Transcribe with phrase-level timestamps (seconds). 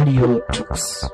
[0.00, 1.10] Radio Tux.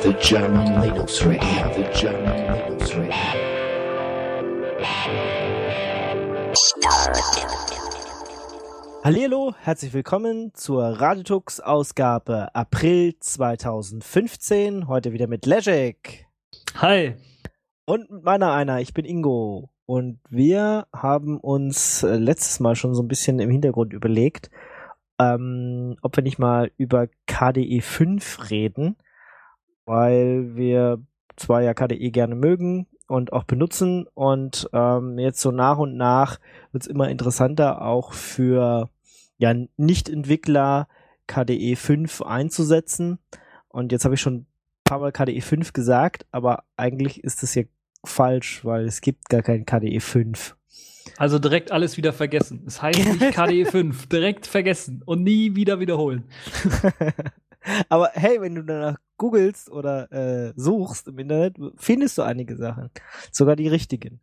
[0.00, 3.12] The German Linux Radio, the German Linux Radio.
[9.04, 14.88] Hallo, herzlich willkommen zur Raditux Ausgabe April 2015.
[14.88, 16.26] Heute wieder mit Legic.
[16.76, 17.16] Hi.
[17.84, 19.68] Und mit meiner einer, ich bin Ingo.
[19.86, 24.50] Und wir haben uns äh, letztes Mal schon so ein bisschen im Hintergrund überlegt,
[25.18, 28.96] ähm, ob wir nicht mal über KDE 5 reden,
[29.84, 31.02] weil wir
[31.36, 36.38] zwar ja KDE gerne mögen und auch benutzen und ähm, jetzt so nach und nach
[36.72, 38.88] wird es immer interessanter auch für
[39.38, 40.88] ja, Nicht-Entwickler
[41.26, 43.18] KDE 5 einzusetzen.
[43.68, 44.46] Und jetzt habe ich schon ein
[44.84, 47.64] paar Mal KDE 5 gesagt, aber eigentlich ist das ja
[48.08, 50.56] falsch, weil es gibt gar kein KDE 5.
[51.16, 52.64] Also direkt alles wieder vergessen.
[52.66, 54.06] Es heißt nicht KDE 5.
[54.08, 56.24] Direkt vergessen und nie wieder wiederholen.
[57.88, 62.90] aber hey, wenn du danach googelst oder äh, suchst im Internet, findest du einige Sachen.
[63.30, 64.20] Sogar die richtigen.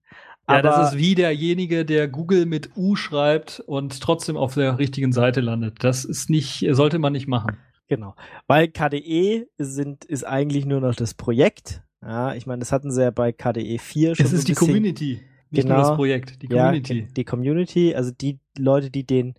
[0.50, 4.80] Ja, Aber das ist wie derjenige, der Google mit U schreibt und trotzdem auf der
[4.80, 5.84] richtigen Seite landet.
[5.84, 7.58] Das ist nicht, sollte man nicht machen.
[7.88, 8.16] Genau.
[8.48, 11.84] Weil KDE sind, ist eigentlich nur noch das Projekt.
[12.02, 14.26] Ja, ich meine, das hatten sie ja bei KDE 4 schon.
[14.26, 15.22] Es so ist die bisschen- Community,
[15.52, 15.76] nicht Genau.
[15.76, 17.00] nur das Projekt, die Community.
[17.02, 19.36] Ja, die Community, also die Leute, die den,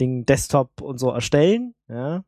[0.00, 2.24] den Desktop und so erstellen, ja.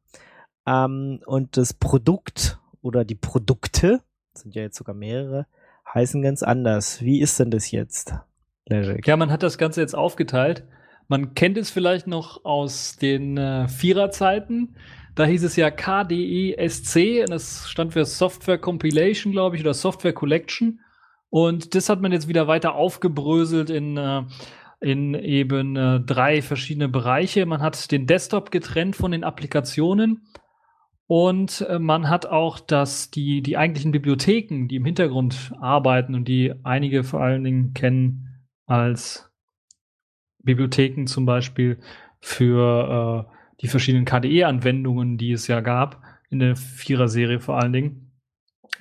[0.66, 4.00] Ähm, und das Produkt oder die Produkte,
[4.34, 5.46] sind ja jetzt sogar mehrere,
[5.92, 7.02] heißen ganz anders.
[7.02, 8.14] Wie ist denn das jetzt?
[8.68, 9.06] Legic?
[9.06, 10.64] Ja, man hat das Ganze jetzt aufgeteilt.
[11.08, 14.74] Man kennt es vielleicht noch aus den äh, Viererzeiten.
[15.16, 20.12] Da hieß es ja KDESC, und das stand für Software Compilation, glaube ich, oder Software
[20.12, 20.80] Collection.
[21.30, 24.24] Und das hat man jetzt wieder weiter aufgebröselt in, äh,
[24.80, 27.46] in eben äh, drei verschiedene Bereiche.
[27.46, 30.28] Man hat den Desktop getrennt von den Applikationen.
[31.06, 36.28] Und äh, man hat auch das, die, die eigentlichen Bibliotheken, die im Hintergrund arbeiten und
[36.28, 39.32] die einige vor allen Dingen kennen als
[40.42, 41.78] Bibliotheken zum Beispiel
[42.20, 48.12] für die verschiedenen KDE-Anwendungen, die es ja gab, in der Vierer-Serie vor allen Dingen.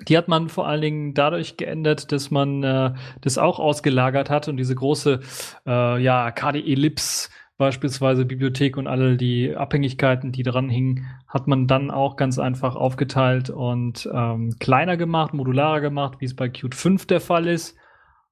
[0.08, 4.47] Die hat man vor allen Dingen dadurch geändert, dass man äh, das auch ausgelagert hat
[4.47, 5.22] und diese große
[5.66, 11.90] äh, ja, KDE-Lips beispielsweise Bibliothek und alle die Abhängigkeiten, die dran hingen, hat man dann
[11.92, 17.06] auch ganz einfach aufgeteilt und ähm, kleiner gemacht, modularer gemacht, wie es bei Qt 5
[17.06, 17.78] der Fall ist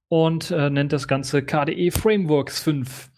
[0.09, 3.09] und äh, nennt das Ganze KDE Frameworks 5.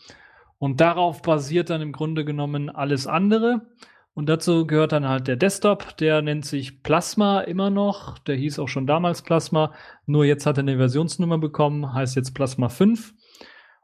[0.57, 3.67] Und darauf basiert dann im Grunde genommen alles andere.
[4.13, 8.17] Und dazu gehört dann halt der Desktop, der nennt sich Plasma immer noch.
[8.19, 9.73] Der hieß auch schon damals Plasma,
[10.05, 13.13] nur jetzt hat er eine Versionsnummer bekommen, heißt jetzt Plasma 5.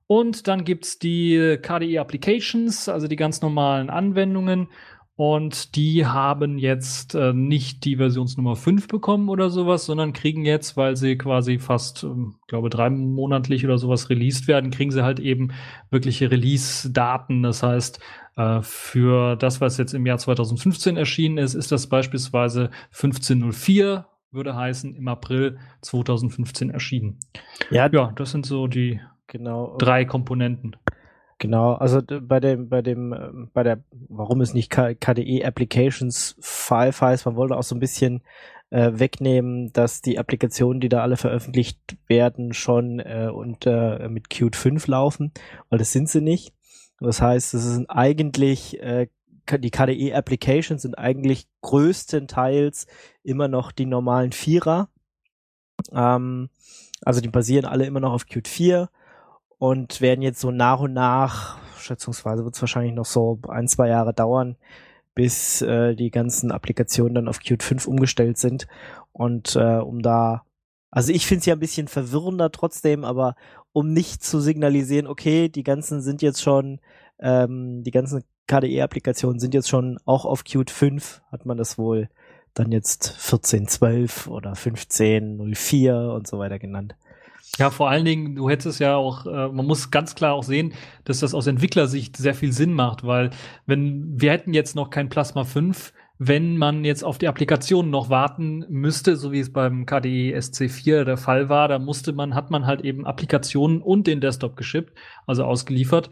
[0.07, 4.69] Und dann gibt's die KDE Applications, also die ganz normalen Anwendungen.
[5.15, 10.77] Und die haben jetzt äh, nicht die Versionsnummer 5 bekommen oder sowas, sondern kriegen jetzt,
[10.77, 15.19] weil sie quasi fast, ähm, glaube drei monatlich oder sowas released werden, kriegen sie halt
[15.19, 15.51] eben
[15.89, 17.43] wirkliche Release-Daten.
[17.43, 17.99] Das heißt,
[18.37, 24.55] äh, für das, was jetzt im Jahr 2015 erschienen ist, ist das beispielsweise 1504, würde
[24.55, 27.19] heißen, im April 2015 erschienen.
[27.69, 29.75] Ja, Ja, das sind so die genau.
[29.77, 30.77] drei Komponenten.
[31.41, 37.01] Genau, also bei dem, bei dem, ähm, bei der, warum es nicht KDE Applications 5
[37.01, 38.21] heißt, man wollte auch so ein bisschen
[38.69, 44.55] äh, wegnehmen, dass die Applikationen, die da alle veröffentlicht werden, schon äh, unter mit Qt
[44.55, 45.31] 5 laufen,
[45.71, 46.53] weil das sind sie nicht.
[46.99, 49.07] Das heißt, es sind eigentlich äh,
[49.51, 52.85] die KDE Applications sind eigentlich größtenteils
[53.23, 54.89] immer noch die normalen Vierer.
[55.91, 56.49] Ähm,
[57.01, 58.89] also die basieren alle immer noch auf Qt 4
[59.61, 63.89] und werden jetzt so nach und nach, schätzungsweise wird es wahrscheinlich noch so ein, zwei
[63.89, 64.55] Jahre dauern,
[65.13, 68.65] bis äh, die ganzen Applikationen dann auf Qt 5 umgestellt sind.
[69.11, 70.41] Und äh, um da,
[70.89, 73.35] also ich finde es ja ein bisschen verwirrender trotzdem, aber
[73.71, 76.79] um nicht zu signalisieren, okay, die ganzen sind jetzt schon,
[77.19, 82.09] ähm, die ganzen KDE-Applikationen sind jetzt schon auch auf Qt 5, hat man das wohl
[82.55, 86.95] dann jetzt 14.12 oder 15.04 und so weiter genannt.
[87.57, 90.73] Ja, vor allen Dingen, du hättest ja auch, äh, man muss ganz klar auch sehen,
[91.03, 93.31] dass das aus Entwicklersicht sehr viel Sinn macht, weil
[93.65, 95.93] wenn wir hätten jetzt noch kein Plasma 5,
[96.23, 101.03] wenn man jetzt auf die Applikation noch warten müsste, so wie es beim KDE SC4
[101.03, 104.97] der Fall war, da musste man, hat man halt eben Applikationen und den Desktop geschippt,
[105.25, 106.11] also ausgeliefert.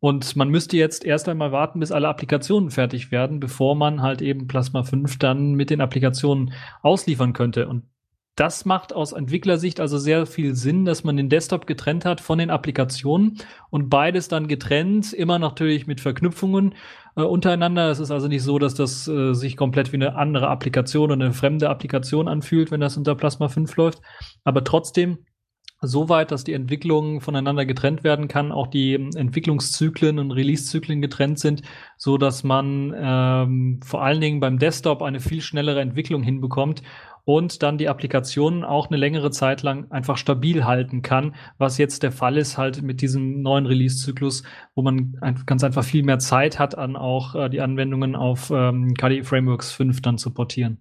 [0.00, 4.22] Und man müsste jetzt erst einmal warten, bis alle Applikationen fertig werden, bevor man halt
[4.22, 7.68] eben Plasma 5 dann mit den Applikationen ausliefern könnte.
[7.68, 7.84] Und
[8.36, 12.38] das macht aus Entwicklersicht also sehr viel Sinn, dass man den Desktop getrennt hat von
[12.38, 13.38] den Applikationen
[13.70, 16.74] und beides dann getrennt, immer natürlich mit Verknüpfungen
[17.16, 17.90] äh, untereinander.
[17.90, 21.24] Es ist also nicht so, dass das äh, sich komplett wie eine andere Applikation oder
[21.24, 24.00] eine fremde Applikation anfühlt, wenn das unter Plasma 5 läuft.
[24.44, 25.18] Aber trotzdem
[25.82, 31.38] so weit, dass die Entwicklung voneinander getrennt werden kann, auch die Entwicklungszyklen und Release-Zyklen getrennt
[31.38, 31.62] sind,
[31.96, 36.82] so dass man ähm, vor allen Dingen beim Desktop eine viel schnellere Entwicklung hinbekommt
[37.24, 42.02] und dann die Applikation auch eine längere Zeit lang einfach stabil halten kann, was jetzt
[42.02, 44.42] der Fall ist halt mit diesem neuen Release-Zyklus,
[44.74, 48.94] wo man ganz einfach viel mehr Zeit hat, an auch äh, die Anwendungen auf ähm,
[48.94, 50.78] KDE Frameworks 5 dann zu portieren.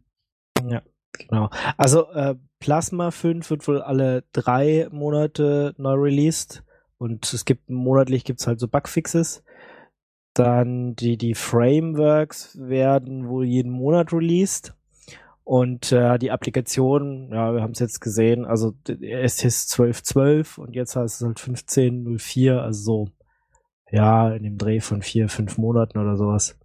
[0.69, 0.81] Ja,
[1.13, 1.49] genau.
[1.77, 6.63] Also äh, Plasma 5 wird wohl alle drei Monate neu released
[6.97, 9.43] und es gibt monatlich gibt's halt so Bugfixes.
[10.33, 14.75] Dann die, die Frameworks werden wohl jeden Monat released.
[15.49, 20.75] Und äh, die Applikation, ja, wir haben es jetzt gesehen, also es ist 12.12 und
[20.75, 23.07] jetzt heißt es halt 15.04, also so,
[23.89, 26.55] ja, in dem Dreh von vier, fünf Monaten oder sowas,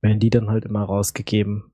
[0.00, 1.72] werden die dann halt immer rausgegeben.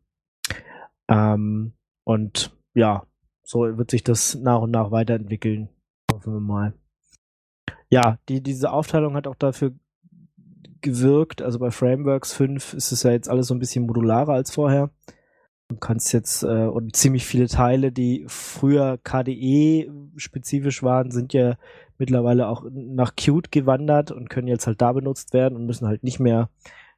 [1.08, 3.04] Ähm, und ja,
[3.42, 5.68] so wird sich das nach und nach weiterentwickeln.
[6.10, 6.72] Hoffen wir mal.
[7.90, 9.74] Ja, die, diese Aufteilung hat auch dafür
[10.80, 14.54] gewirkt, also bei Frameworks 5 ist es ja jetzt alles so ein bisschen modularer als
[14.54, 14.88] vorher.
[15.70, 21.56] Du kannst jetzt, äh, und ziemlich viele Teile, die früher KDE-spezifisch waren, sind ja
[21.96, 26.02] mittlerweile auch nach Qt gewandert und können jetzt halt da benutzt werden und müssen halt
[26.02, 26.50] nicht mehr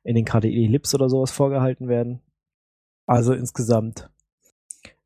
[0.05, 2.23] in den KDE-Libs oder sowas vorgehalten werden.
[3.07, 4.09] Also insgesamt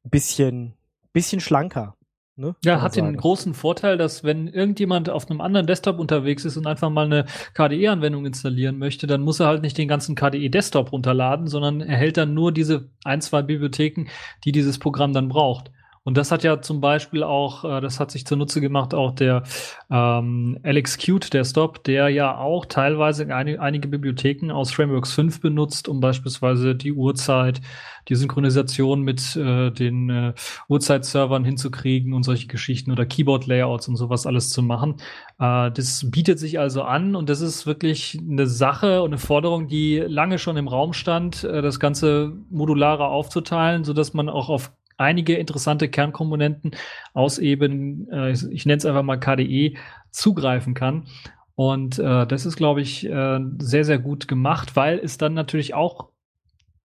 [0.05, 0.75] ein bisschen,
[1.13, 1.96] bisschen schlanker.
[2.39, 2.55] Ne?
[2.63, 3.13] Ja, hat sagen.
[3.13, 7.07] den großen Vorteil, dass wenn irgendjemand auf einem anderen Desktop unterwegs ist und einfach mal
[7.07, 7.25] eine
[7.55, 12.35] KDE-Anwendung installieren möchte, dann muss er halt nicht den ganzen KDE-Desktop runterladen, sondern erhält dann
[12.35, 14.09] nur diese ein, zwei Bibliotheken,
[14.45, 15.71] die dieses Programm dann braucht.
[16.07, 19.43] Und das hat ja zum Beispiel auch, äh, das hat sich zunutze gemacht, auch der
[19.91, 25.89] ähm, Alex Qt Desktop, der ja auch teilweise ein, einige Bibliotheken aus Frameworks 5 benutzt,
[25.89, 27.61] um beispielsweise die Uhrzeit,
[28.09, 30.35] die Synchronisation mit äh, den äh,
[30.69, 34.99] Uhrzeitservern hinzukriegen und solche Geschichten oder Keyboard-Layouts und sowas alles zu machen.
[35.41, 39.67] Äh, das bietet sich also an und das ist wirklich eine Sache und eine Forderung,
[39.67, 44.51] die lange schon im Raum stand, äh, das Ganze modularer aufzuteilen, so dass man auch
[44.51, 46.73] auf einige interessante Kernkomponenten
[47.13, 49.77] aus eben, äh, ich nenne es einfach mal KDE,
[50.11, 51.07] zugreifen kann.
[51.55, 55.75] Und äh, das ist, glaube ich, äh, sehr, sehr gut gemacht, weil es dann natürlich
[55.75, 56.11] auch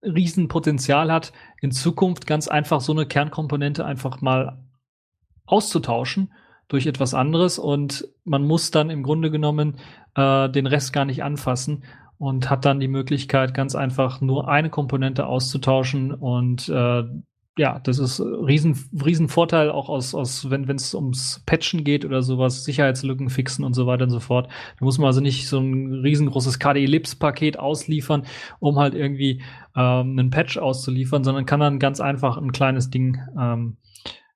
[0.04, 4.64] Riesenpotenzial hat, in Zukunft ganz einfach so eine Kernkomponente einfach mal
[5.46, 6.34] auszutauschen
[6.68, 9.78] durch etwas anderes und man muss dann im Grunde genommen
[10.16, 11.84] äh, den Rest gar nicht anfassen
[12.18, 17.04] und hat dann die Möglichkeit, ganz einfach nur eine Komponente auszutauschen und äh,
[17.58, 22.22] ja, das ist riesen, riesen Vorteil auch aus, aus wenn es ums Patchen geht oder
[22.22, 24.48] sowas, Sicherheitslücken fixen und so weiter und so fort.
[24.80, 28.26] Da muss man also nicht so ein riesengroßes KDE-Lips-Paket ausliefern,
[28.60, 29.44] um halt irgendwie
[29.76, 33.78] ähm, einen Patch auszuliefern, sondern kann dann ganz einfach ein kleines Ding ähm,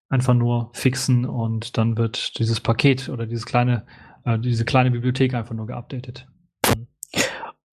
[0.10, 3.86] einfach nur fixen und dann wird dieses Paket oder dieses kleine,
[4.26, 6.28] äh, diese kleine Bibliothek einfach nur geupdatet.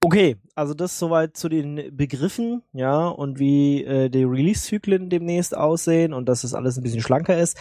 [0.04, 6.12] Okay, also das soweit zu den Begriffen, ja, und wie äh, die Release-Zyklen demnächst aussehen
[6.12, 7.56] und dass es alles ein bisschen schlanker ist.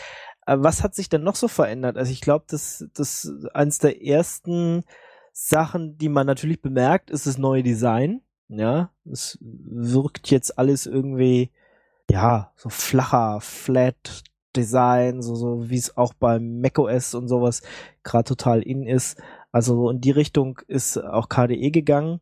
[0.48, 1.98] Äh, was hat sich denn noch so verändert?
[1.98, 4.83] Also ich glaube, das, das eins der ersten
[5.31, 8.21] Sachen, die man natürlich bemerkt, ist das neue Design.
[8.48, 11.51] Ja, es wirkt jetzt alles irgendwie,
[12.10, 14.24] ja, so flacher, flat
[14.55, 17.62] Design, so, so wie es auch beim macOS und sowas
[18.03, 19.21] gerade total in ist.
[19.51, 22.19] Also in die Richtung ist auch KDE gegangen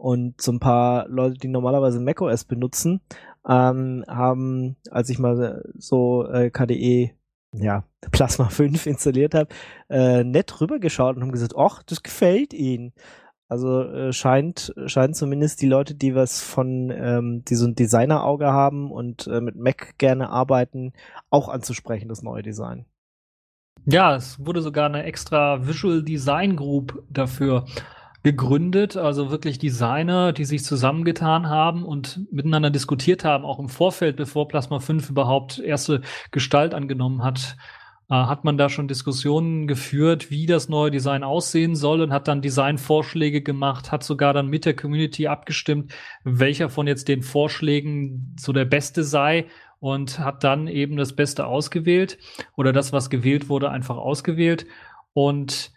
[0.00, 3.00] und so ein paar Leute, die normalerweise macOS benutzen,
[3.46, 7.12] ähm, haben, als ich mal so äh, KDE
[7.52, 9.48] ja, Plasma 5 installiert habe,
[9.88, 12.92] äh, nett rübergeschaut und haben gesagt, ach, das gefällt ihnen.
[13.48, 18.46] Also äh, scheint, scheint zumindest die Leute, die was von, ähm, die so ein Designer-Auge
[18.46, 20.92] haben und äh, mit Mac gerne arbeiten,
[21.30, 22.86] auch anzusprechen, das neue Design.
[23.86, 27.64] Ja, es wurde sogar eine extra Visual Design Group dafür
[28.22, 34.16] gegründet, also wirklich Designer, die sich zusammengetan haben und miteinander diskutiert haben, auch im Vorfeld,
[34.16, 37.56] bevor Plasma 5 überhaupt erste Gestalt angenommen hat,
[38.10, 42.28] äh, hat man da schon Diskussionen geführt, wie das neue Design aussehen soll und hat
[42.28, 48.36] dann Designvorschläge gemacht, hat sogar dann mit der Community abgestimmt, welcher von jetzt den Vorschlägen
[48.38, 49.46] so der beste sei
[49.78, 52.18] und hat dann eben das Beste ausgewählt
[52.54, 54.66] oder das, was gewählt wurde, einfach ausgewählt.
[55.14, 55.72] Und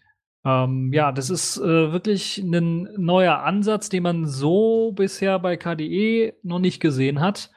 [0.45, 6.33] ähm, ja, das ist äh, wirklich ein neuer Ansatz, den man so bisher bei KDE
[6.43, 7.49] noch nicht gesehen hat.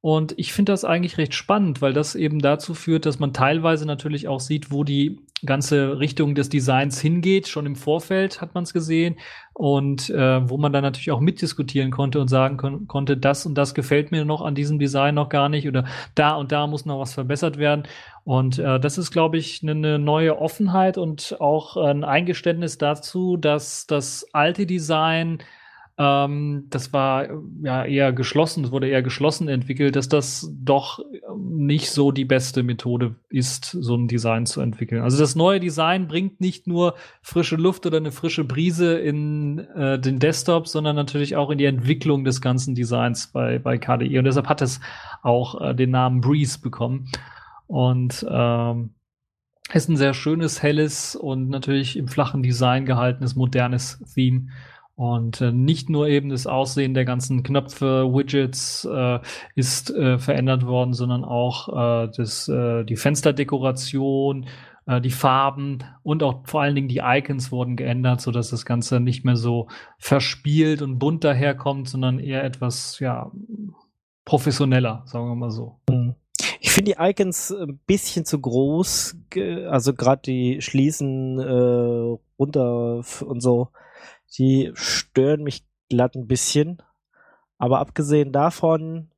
[0.00, 3.84] Und ich finde das eigentlich recht spannend, weil das eben dazu führt, dass man teilweise
[3.84, 7.48] natürlich auch sieht, wo die ganze Richtung des Designs hingeht.
[7.48, 9.16] Schon im Vorfeld hat man es gesehen
[9.52, 13.54] und äh, wo man dann natürlich auch mitdiskutieren konnte und sagen kon konnte, das und
[13.56, 16.86] das gefällt mir noch an diesem Design noch gar nicht oder da und da muss
[16.86, 17.84] noch was verbessert werden.
[18.24, 23.36] Und äh, das ist, glaube ich, eine ne neue Offenheit und auch ein Eingeständnis dazu,
[23.36, 25.38] dass das alte Design
[26.00, 27.28] ähm, das war
[27.62, 31.00] ja eher geschlossen, es wurde eher geschlossen entwickelt, dass das doch
[31.36, 35.02] nicht so die beste Methode ist, so ein Design zu entwickeln.
[35.02, 39.98] Also das neue Design bringt nicht nur frische Luft oder eine frische Brise in äh,
[39.98, 44.20] den Desktop, sondern natürlich auch in die Entwicklung des ganzen Designs bei, bei KDE.
[44.20, 44.80] Und deshalb hat es
[45.22, 47.10] auch äh, den Namen Breeze bekommen.
[47.66, 48.94] Und ähm,
[49.74, 54.48] ist ein sehr schönes, helles und natürlich im flachen Design gehaltenes, modernes Theme.
[55.00, 59.20] Und äh, nicht nur eben das Aussehen der ganzen Knöpfe, Widgets äh,
[59.54, 61.68] ist äh, verändert worden, sondern auch
[62.04, 64.44] äh, das, äh, die Fensterdekoration,
[64.84, 68.66] äh, die Farben und auch vor allen Dingen die Icons wurden geändert, so dass das
[68.66, 73.32] Ganze nicht mehr so verspielt und bunt daherkommt, sondern eher etwas ja
[74.26, 75.80] professioneller, sagen wir mal so.
[75.88, 76.14] Mhm.
[76.60, 79.16] Ich finde die Icons ein bisschen zu groß,
[79.66, 83.68] also gerade die Schließen äh, runter und so
[84.38, 86.82] die stören mich glatt ein bisschen.
[87.58, 89.10] Aber abgesehen davon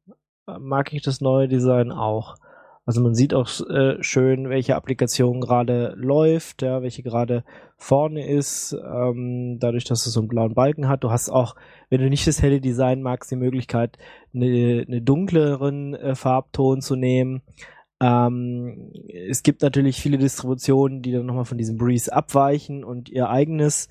[0.48, 2.36] äh, mag ich das neue Design auch.
[2.84, 7.44] Also man sieht auch äh, schön, welche Applikation gerade läuft, ja, welche gerade
[7.76, 11.04] vorne ist, ähm, dadurch, dass es so einen blauen Balken hat.
[11.04, 11.54] Du hast auch,
[11.90, 13.98] wenn du nicht das helle Design magst, die Möglichkeit,
[14.34, 17.42] eine, dunkleren äh, Farbton zu nehmen.
[18.00, 18.90] Ähm,
[19.28, 23.90] es gibt natürlich viele Distributionen, die dann nochmal von diesem Breeze abweichen und ihr eigenes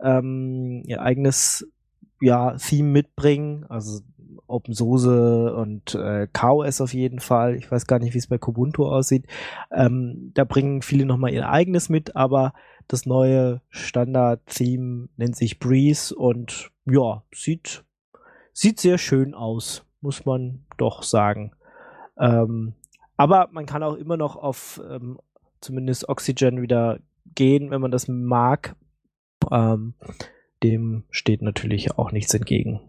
[0.00, 1.68] ähm, ihr eigenes
[2.20, 4.00] ja, Theme mitbringen, also
[4.46, 7.56] OpenSUSE und äh, KOS auf jeden Fall.
[7.56, 9.26] Ich weiß gar nicht, wie es bei Kubuntu aussieht.
[9.72, 12.52] Ähm, da bringen viele nochmal ihr eigenes mit, aber
[12.86, 17.84] das neue Standard-Theme nennt sich Breeze und ja, sieht,
[18.52, 21.52] sieht sehr schön aus, muss man doch sagen.
[22.18, 22.74] Ähm,
[23.16, 25.18] aber man kann auch immer noch auf ähm,
[25.60, 26.98] zumindest Oxygen wieder
[27.34, 28.76] gehen, wenn man das mag.
[29.50, 29.94] Ähm,
[30.62, 32.80] dem steht natürlich auch nichts entgegen.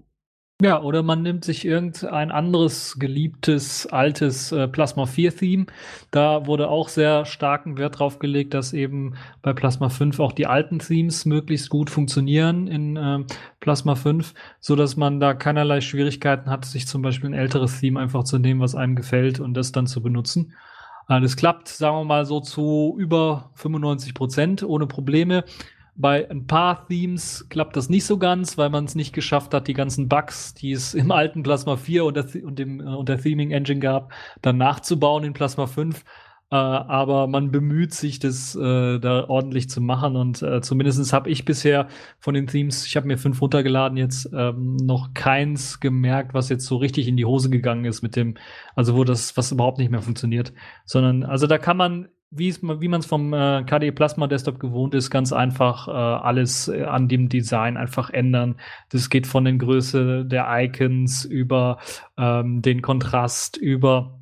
[0.61, 5.65] Ja, oder man nimmt sich irgendein anderes geliebtes, altes äh, Plasma 4 Theme.
[6.11, 10.45] Da wurde auch sehr starken Wert drauf gelegt, dass eben bei Plasma 5 auch die
[10.45, 13.19] alten Themes möglichst gut funktionieren in äh,
[13.59, 17.99] Plasma 5, so dass man da keinerlei Schwierigkeiten hat, sich zum Beispiel ein älteres Theme
[17.99, 20.53] einfach zu nehmen, was einem gefällt und das dann zu benutzen.
[21.09, 25.43] Äh, das klappt, sagen wir mal so zu über 95 Prozent ohne Probleme.
[25.95, 29.67] Bei ein paar Themes klappt das nicht so ganz, weil man es nicht geschafft hat,
[29.67, 33.09] die ganzen Bugs, die es im alten Plasma 4 und der, und dem, äh, und
[33.09, 36.03] der Theming Engine gab, dann nachzubauen in Plasma 5.
[36.53, 40.15] Äh, aber man bemüht sich, das äh, da ordentlich zu machen.
[40.15, 41.87] Und äh, zumindest habe ich bisher
[42.19, 46.65] von den Themes, ich habe mir fünf runtergeladen, jetzt ähm, noch keins gemerkt, was jetzt
[46.65, 48.35] so richtig in die Hose gegangen ist mit dem,
[48.75, 50.53] also wo das, was überhaupt nicht mehr funktioniert.
[50.85, 54.93] Sondern, also da kann man wie, wie man es vom äh, KDE Plasma Desktop gewohnt
[54.95, 58.55] ist, ganz einfach äh, alles äh, an dem Design einfach ändern.
[58.89, 61.77] Das geht von den Größe der Icons über
[62.17, 64.19] ähm, den Kontrast, über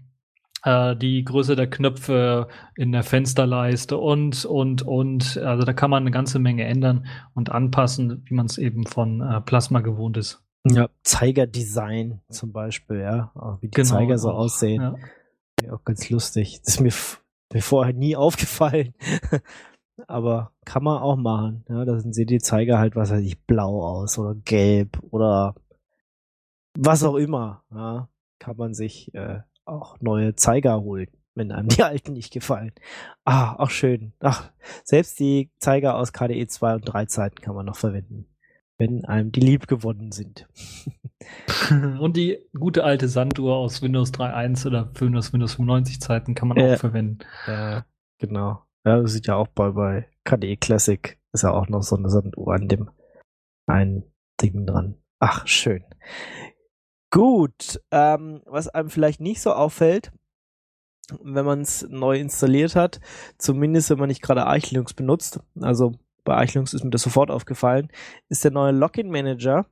[0.64, 5.38] äh, die Größe der Knöpfe in der Fensterleiste und, und, und.
[5.38, 9.22] Also da kann man eine ganze Menge ändern und anpassen, wie man es eben von
[9.22, 10.44] äh, Plasma gewohnt ist.
[10.70, 13.32] Ja, Zeigerdesign zum Beispiel, ja.
[13.62, 14.82] Wie die genau, Zeiger so auch, aussehen.
[15.64, 15.74] Ja.
[15.74, 16.62] Auch ganz lustig.
[16.64, 16.92] Das ist mir
[17.54, 18.94] mir vorher nie aufgefallen.
[20.08, 21.64] Aber kann man auch machen.
[21.70, 25.56] Ja, da sehen die Zeiger halt, was weiß ich, blau aus oder gelb oder
[26.74, 27.64] was auch immer.
[27.72, 32.72] Ja, kann man sich äh, auch neue Zeiger holen, wenn einem die alten nicht gefallen.
[33.26, 34.14] Ah, auch schön.
[34.20, 34.52] Ach,
[34.84, 38.26] selbst die Zeiger aus KDE 2 und 3 Zeiten kann man noch verwenden,
[38.82, 40.48] wenn einem die lieb gewonnen sind.
[42.00, 46.58] Und die gute alte Sanduhr aus Windows 3.1 oder Windows, Windows 95 Zeiten kann man
[46.58, 47.20] äh, auch verwenden.
[47.46, 47.86] Ja,
[48.18, 48.64] genau.
[48.84, 52.10] Ja, das sieht ja auch bei, bei KDE Classic ist ja auch noch so eine
[52.10, 52.90] Sanduhr an dem
[53.68, 54.04] einen
[54.42, 54.96] Ding dran.
[55.20, 55.84] Ach, schön.
[57.12, 60.12] Gut, ähm, was einem vielleicht nicht so auffällt,
[61.22, 63.00] wenn man es neu installiert hat,
[63.38, 67.32] zumindest wenn man nicht gerade Arch Linux benutzt, also bei Linux ist mir das sofort
[67.32, 67.90] aufgefallen,
[68.30, 69.66] ist der neue Login Manager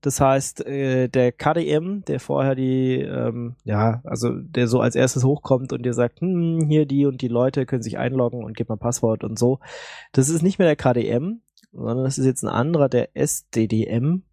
[0.00, 5.24] das heißt, äh, der KDM, der vorher die, ähm, ja, also der so als erstes
[5.24, 8.68] hochkommt und dir sagt, hm, hier die und die Leute können sich einloggen und gib
[8.68, 9.60] mal Passwort und so.
[10.12, 14.24] Das ist nicht mehr der KDM, sondern das ist jetzt ein anderer, der SDDM.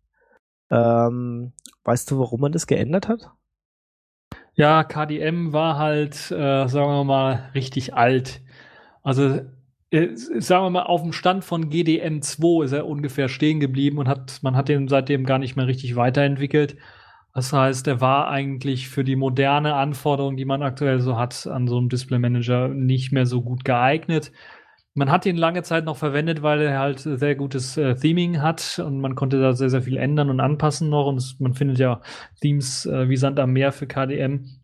[0.72, 3.32] Ähm, weißt du, warum man das geändert hat?
[4.54, 8.42] Ja, KDM war halt, äh, sagen wir mal, richtig alt.
[9.04, 9.42] Also,
[9.92, 13.98] äh, sagen wir mal, auf dem Stand von GDM 2 ist er ungefähr stehen geblieben
[13.98, 16.78] und hat, man hat den seitdem gar nicht mehr richtig weiterentwickelt.
[17.34, 21.68] Das heißt, er war eigentlich für die moderne Anforderung, die man aktuell so hat, an
[21.68, 24.32] so einem Display Manager nicht mehr so gut geeignet.
[24.96, 28.82] Man hat ihn lange Zeit noch verwendet, weil er halt sehr gutes äh, Theming hat
[28.86, 31.08] und man konnte da sehr, sehr viel ändern und anpassen noch.
[31.08, 32.02] Und es, man findet ja
[32.42, 34.59] Themes äh, wie Sand am Meer für KDM.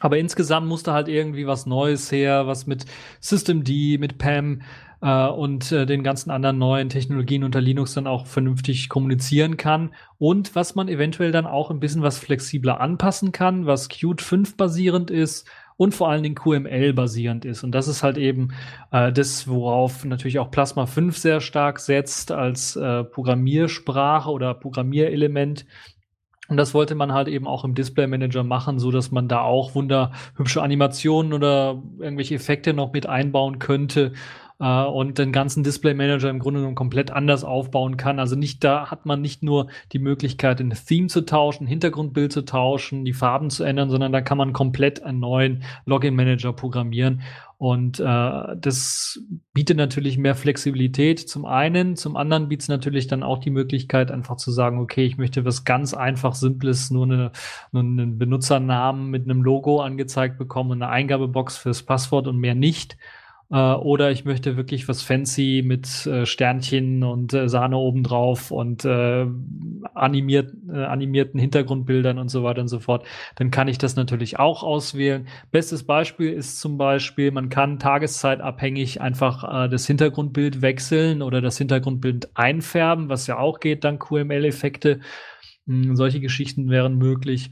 [0.00, 2.84] Aber insgesamt musste halt irgendwie was Neues her, was mit
[3.20, 4.60] Systemd, mit PAM
[5.00, 9.94] äh, und äh, den ganzen anderen neuen Technologien unter Linux dann auch vernünftig kommunizieren kann
[10.18, 14.56] und was man eventuell dann auch ein bisschen was flexibler anpassen kann, was Qt 5
[14.56, 17.62] basierend ist und vor allen Dingen QML basierend ist.
[17.62, 18.48] Und das ist halt eben
[18.92, 25.66] äh, das, worauf natürlich auch Plasma 5 sehr stark setzt als äh, Programmiersprache oder Programmierelement.
[26.48, 29.40] Und das wollte man halt eben auch im Display Manager machen, so dass man da
[29.40, 34.12] auch wunderhübsche Animationen oder irgendwelche Effekte noch mit einbauen könnte
[34.58, 38.18] äh, und den ganzen Display Manager im Grunde genommen komplett anders aufbauen kann.
[38.18, 42.44] Also nicht da hat man nicht nur die Möglichkeit, ein Theme zu tauschen, Hintergrundbild zu
[42.44, 47.22] tauschen, die Farben zu ändern, sondern da kann man komplett einen neuen Login Manager programmieren.
[47.58, 49.18] Und äh, das
[49.54, 54.10] bietet natürlich mehr Flexibilität zum einen, zum anderen bietet es natürlich dann auch die Möglichkeit,
[54.10, 57.32] einfach zu sagen, okay, ich möchte was ganz einfach, simples, nur, eine,
[57.72, 62.54] nur einen Benutzernamen mit einem Logo angezeigt bekommen und eine Eingabebox fürs Passwort und mehr
[62.54, 62.98] nicht.
[63.50, 68.84] Äh, oder ich möchte wirklich was fancy mit äh, Sternchen und äh, Sahne obendrauf und
[68.84, 69.26] äh,
[69.94, 73.06] animiert, äh, animierten Hintergrundbildern und so weiter und so fort.
[73.36, 75.28] Dann kann ich das natürlich auch auswählen.
[75.52, 81.58] Bestes Beispiel ist zum Beispiel, man kann tageszeitabhängig einfach äh, das Hintergrundbild wechseln oder das
[81.58, 85.00] Hintergrundbild einfärben, was ja auch geht, dank QML-Effekte.
[85.66, 87.50] Hm, solche Geschichten wären möglich.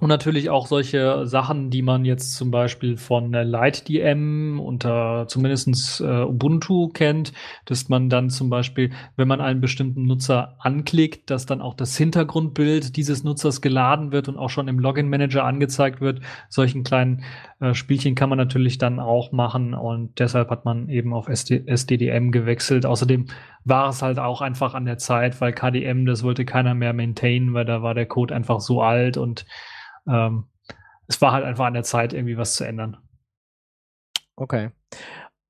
[0.00, 6.22] Und natürlich auch solche Sachen, die man jetzt zum Beispiel von LightDM unter zumindestens äh,
[6.22, 7.34] Ubuntu kennt,
[7.66, 11.98] dass man dann zum Beispiel, wenn man einen bestimmten Nutzer anklickt, dass dann auch das
[11.98, 16.20] Hintergrundbild dieses Nutzers geladen wird und auch schon im Login-Manager angezeigt wird.
[16.48, 17.22] Solchen kleinen
[17.60, 21.64] äh, Spielchen kann man natürlich dann auch machen und deshalb hat man eben auf SD
[21.66, 22.86] SDDM gewechselt.
[22.86, 23.26] Außerdem
[23.66, 27.52] war es halt auch einfach an der Zeit, weil KDM, das wollte keiner mehr maintainen,
[27.52, 29.44] weil da war der Code einfach so alt und
[30.10, 30.44] ähm,
[31.06, 32.98] es war halt einfach an der Zeit, irgendwie was zu ändern.
[34.36, 34.70] Okay.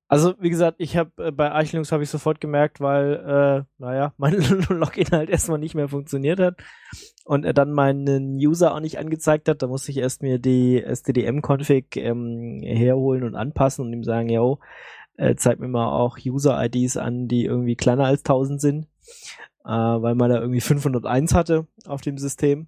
[0.09, 4.13] Also, wie gesagt, ich habe äh, bei Archlinux habe ich sofort gemerkt, weil, äh, naja,
[4.19, 4.35] mein
[4.69, 6.57] Login halt erstmal nicht mehr funktioniert hat
[7.25, 9.63] und er dann meinen User auch nicht angezeigt hat.
[9.63, 14.59] Da musste ich erst mir die STDM-Config ähm, herholen und anpassen und ihm sagen, yo,
[15.17, 18.87] äh, zeig mir mal auch User-IDs an, die irgendwie kleiner als 1000 sind,
[19.65, 22.67] äh, weil man da irgendwie 501 hatte auf dem System.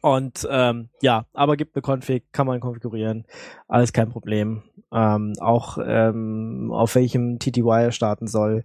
[0.00, 3.24] Und ähm, ja, aber gibt eine Config, kann man konfigurieren,
[3.66, 4.62] alles kein Problem.
[4.92, 8.62] Ähm, auch ähm, auf welchem TTY er starten soll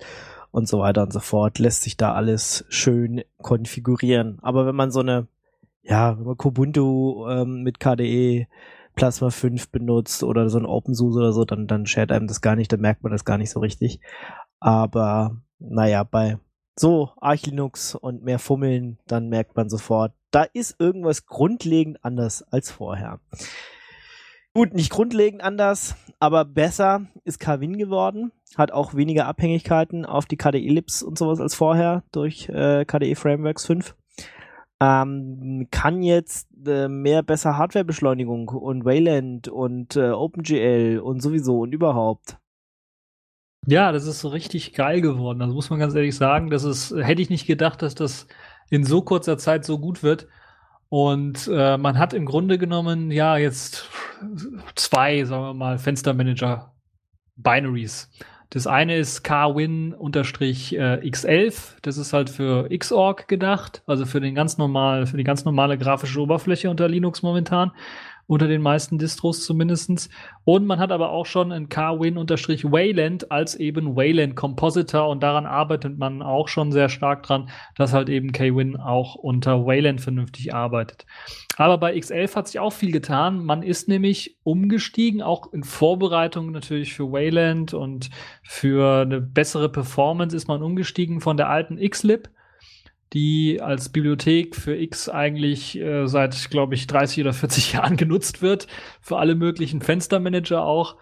[0.51, 4.37] und so weiter und so fort, lässt sich da alles schön konfigurieren.
[4.41, 5.27] Aber wenn man so eine,
[5.81, 8.47] ja, wenn man Kubuntu ähm, mit KDE
[8.95, 12.55] Plasma 5 benutzt oder so ein OpenSUSE oder so, dann, dann shared einem das gar
[12.55, 13.99] nicht, dann merkt man das gar nicht so richtig.
[14.59, 16.37] Aber naja, bei
[16.75, 22.43] so Arch Linux und mehr Fummeln, dann merkt man sofort, da ist irgendwas grundlegend anders
[22.51, 23.19] als vorher.
[24.55, 30.37] Gut, nicht grundlegend anders, aber besser ist Kawin geworden, hat auch weniger Abhängigkeiten auf die
[30.37, 33.95] KDE-Lips und sowas als vorher durch äh, KDE Frameworks 5.
[34.79, 41.73] Ähm, kann jetzt äh, mehr besser Hardwarebeschleunigung und Wayland und äh, OpenGL und sowieso und
[41.73, 42.37] überhaupt.
[43.65, 45.41] Ja, das ist richtig geil geworden.
[45.41, 48.27] Also muss man ganz ehrlich sagen, das ist, hätte ich nicht gedacht, dass das
[48.69, 50.27] in so kurzer Zeit so gut wird.
[50.89, 53.89] Und äh, man hat im Grunde genommen ja jetzt
[54.75, 56.71] zwei, sagen wir mal, Fenstermanager
[57.35, 58.09] Binaries.
[58.51, 61.53] Das eine ist kwin-x11.
[61.81, 65.79] Das ist halt für Xorg gedacht, also für den ganz normal, für die ganz normale
[65.79, 67.71] grafische Oberfläche unter Linux momentan
[68.33, 70.09] unter den meisten Distros zumindestens.
[70.43, 75.97] Und man hat aber auch schon ein KWin-Wayland als eben Wayland Compositor und daran arbeitet
[75.97, 81.05] man auch schon sehr stark dran, dass halt eben KWin auch unter Wayland vernünftig arbeitet.
[81.57, 83.45] Aber bei X11 hat sich auch viel getan.
[83.45, 88.09] Man ist nämlich umgestiegen, auch in Vorbereitung natürlich für Wayland und
[88.41, 92.29] für eine bessere Performance ist man umgestiegen von der alten Xlib
[93.13, 98.41] die als Bibliothek für X eigentlich äh, seit, glaube ich, 30 oder 40 Jahren genutzt
[98.41, 98.67] wird,
[99.01, 100.97] für alle möglichen Fenstermanager auch.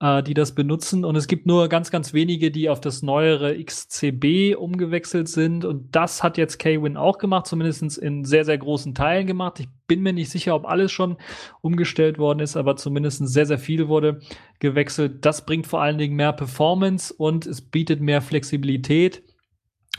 [0.00, 1.04] äh, die das benutzen.
[1.04, 5.64] Und es gibt nur ganz, ganz wenige, die auf das neuere XCB umgewechselt sind.
[5.64, 9.60] Und das hat jetzt K-Win auch gemacht, zumindest in sehr, sehr großen Teilen gemacht.
[9.60, 11.16] Ich bin mir nicht sicher, ob alles schon
[11.62, 14.20] umgestellt worden ist, aber zumindest sehr, sehr viel wurde
[14.58, 15.24] gewechselt.
[15.24, 19.22] Das bringt vor allen Dingen mehr Performance und es bietet mehr Flexibilität.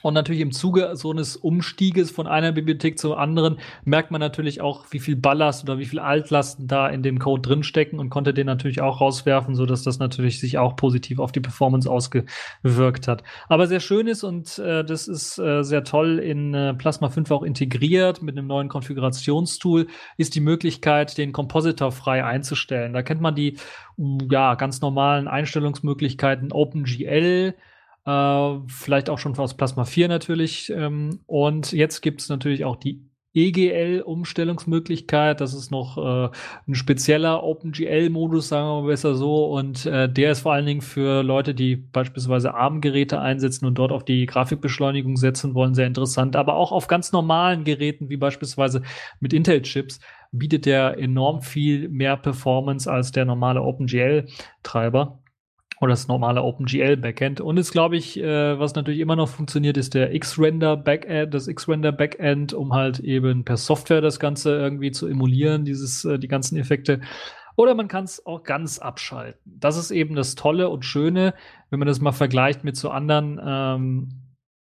[0.01, 4.62] Und natürlich im Zuge so eines Umstieges von einer Bibliothek zur anderen merkt man natürlich
[4.62, 8.33] auch, wie viel Ballast oder wie viel Altlasten da in dem Code drinstecken und konnte
[8.33, 13.07] den natürlich auch rauswerfen, so dass das natürlich sich auch positiv auf die Performance ausgewirkt
[13.07, 13.23] hat.
[13.47, 17.31] Aber sehr schön ist und äh, das ist äh, sehr toll in äh, Plasma 5
[17.31, 22.93] auch integriert mit einem neuen Konfigurationstool, ist die Möglichkeit, den Compositor frei einzustellen.
[22.93, 23.57] Da kennt man die
[24.29, 27.55] ja ganz normalen Einstellungsmöglichkeiten OpenGL
[28.07, 30.71] äh, vielleicht auch schon aus Plasma 4 natürlich.
[30.71, 33.01] Ähm, und jetzt gibt es natürlich auch die
[33.33, 35.41] EGL-Umstellungsmöglichkeit.
[35.41, 36.29] Das ist noch äh,
[36.67, 39.47] ein spezieller OpenGL-Modus, sagen wir mal besser so.
[39.47, 43.91] Und äh, der ist vor allen Dingen für Leute, die beispielsweise ARM-Geräte einsetzen und dort
[43.91, 46.37] auf die Grafikbeschleunigung setzen wollen, sehr interessant.
[46.37, 48.81] Aber auch auf ganz normalen Geräten, wie beispielsweise
[49.19, 49.99] mit Intel-Chips,
[50.31, 55.19] bietet der enorm viel mehr Performance als der normale OpenGL-Treiber
[55.79, 57.41] oder das normale OpenGL Backend.
[57.41, 61.47] Und es glaube ich, äh, was natürlich immer noch funktioniert, ist der X-Render Backend, das
[61.47, 66.27] X-Render Backend, um halt eben per Software das Ganze irgendwie zu emulieren, dieses, äh, die
[66.27, 67.01] ganzen Effekte.
[67.55, 69.41] Oder man kann es auch ganz abschalten.
[69.45, 71.33] Das ist eben das Tolle und Schöne,
[71.69, 74.09] wenn man das mal vergleicht mit so anderen ähm,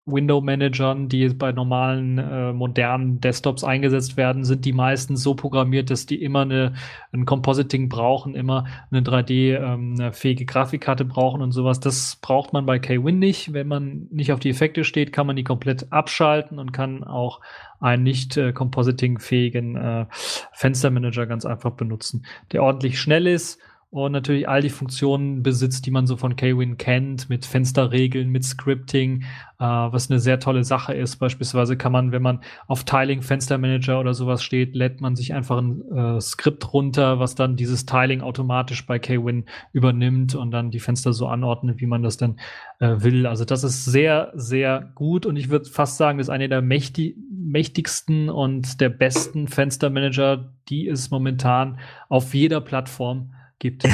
[0.06, 6.04] Window-Managern, die bei normalen äh, modernen Desktops eingesetzt werden, sind die meisten so programmiert, dass
[6.04, 6.74] die immer eine,
[7.12, 11.80] ein Compositing brauchen, immer eine 3D-fähige ähm, Grafikkarte brauchen und sowas.
[11.80, 13.54] Das braucht man bei K-Win nicht.
[13.54, 17.40] Wenn man nicht auf die Effekte steht, kann man die komplett abschalten und kann auch
[17.80, 20.06] einen nicht äh, Compositing-fähigen äh,
[20.52, 23.58] Fenstermanager ganz einfach benutzen, der ordentlich schnell ist
[23.94, 28.42] und natürlich all die Funktionen besitzt, die man so von Kwin kennt, mit Fensterregeln, mit
[28.42, 29.22] Scripting,
[29.60, 31.18] äh, was eine sehr tolle Sache ist.
[31.18, 35.58] Beispielsweise kann man, wenn man auf Tiling Fenstermanager oder sowas steht, lädt man sich einfach
[35.58, 40.80] ein äh, Skript runter, was dann dieses Tiling automatisch bei Kwin übernimmt und dann die
[40.80, 42.40] Fenster so anordnet, wie man das dann
[42.80, 43.28] äh, will.
[43.28, 46.62] Also das ist sehr, sehr gut und ich würde fast sagen, das ist eine der
[46.62, 51.78] mächtig mächtigsten und der besten Fenstermanager, die es momentan
[52.08, 53.30] auf jeder Plattform
[53.64, 53.84] gibt.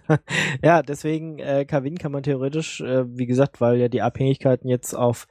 [0.62, 4.92] ja, deswegen äh, Kavin kann man theoretisch, äh, wie gesagt, weil ja die Abhängigkeiten jetzt
[4.92, 5.26] auf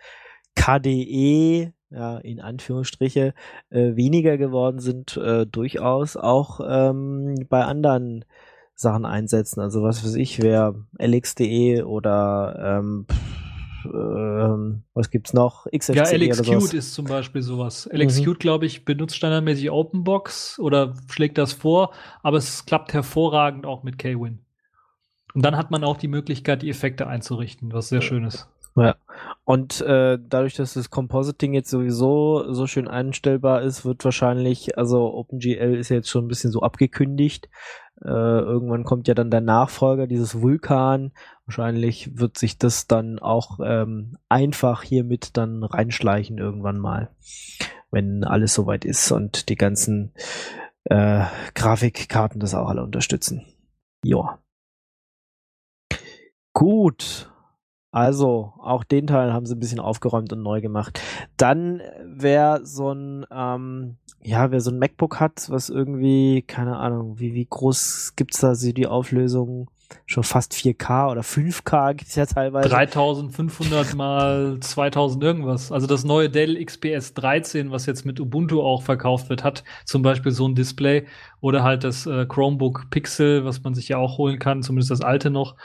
[0.56, 3.36] KDE ja, in Anführungsstriche
[3.70, 8.26] äh, weniger geworden sind, äh, durchaus auch ähm, bei anderen
[8.74, 9.62] Sachen einsetzen.
[9.62, 13.06] Also was weiß ich, wer LX.de oder ähm,
[13.86, 15.66] ähm, was gibt's noch?
[15.66, 17.90] XFCE ja, LXQt ist zum Beispiel sowas.
[17.92, 18.40] LXQt, mhm.
[18.40, 21.94] glaube ich, benutzt standardmäßig OpenBox oder schlägt das vor,
[22.24, 24.40] aber es klappt hervorragend auch mit Kwin.
[25.34, 28.48] Und dann hat man auch die Möglichkeit, die Effekte einzurichten, was sehr schön ist.
[28.78, 28.96] Ja.
[29.46, 35.14] Und äh, dadurch, dass das Compositing jetzt sowieso so schön einstellbar ist, wird wahrscheinlich, also
[35.14, 37.50] OpenGL ist jetzt schon ein bisschen so abgekündigt.
[38.06, 41.12] Äh, irgendwann kommt ja dann der Nachfolger, dieses Vulkan.
[41.46, 47.10] Wahrscheinlich wird sich das dann auch ähm, einfach hiermit dann reinschleichen irgendwann mal,
[47.90, 50.14] wenn alles soweit ist und die ganzen
[50.86, 53.46] äh, Grafikkarten das auch alle unterstützen.
[54.04, 54.40] Ja.
[56.54, 57.32] Gut.
[57.92, 61.02] Also, auch den Teil haben sie ein bisschen aufgeräumt und neu gemacht.
[61.38, 67.20] Dann, wer so ein, ähm, ja, wer so ein MacBook hat, was irgendwie, keine Ahnung,
[67.20, 69.70] wie, wie groß gibt's da so die Auflösung?
[70.08, 72.68] Schon fast 4K oder 5K gibt's ja teilweise.
[72.68, 75.72] 3500 mal 2000 irgendwas.
[75.72, 80.02] Also das neue Dell XPS 13, was jetzt mit Ubuntu auch verkauft wird, hat zum
[80.02, 81.06] Beispiel so ein Display.
[81.40, 85.02] Oder halt das äh, Chromebook Pixel, was man sich ja auch holen kann, zumindest das
[85.02, 85.56] alte noch.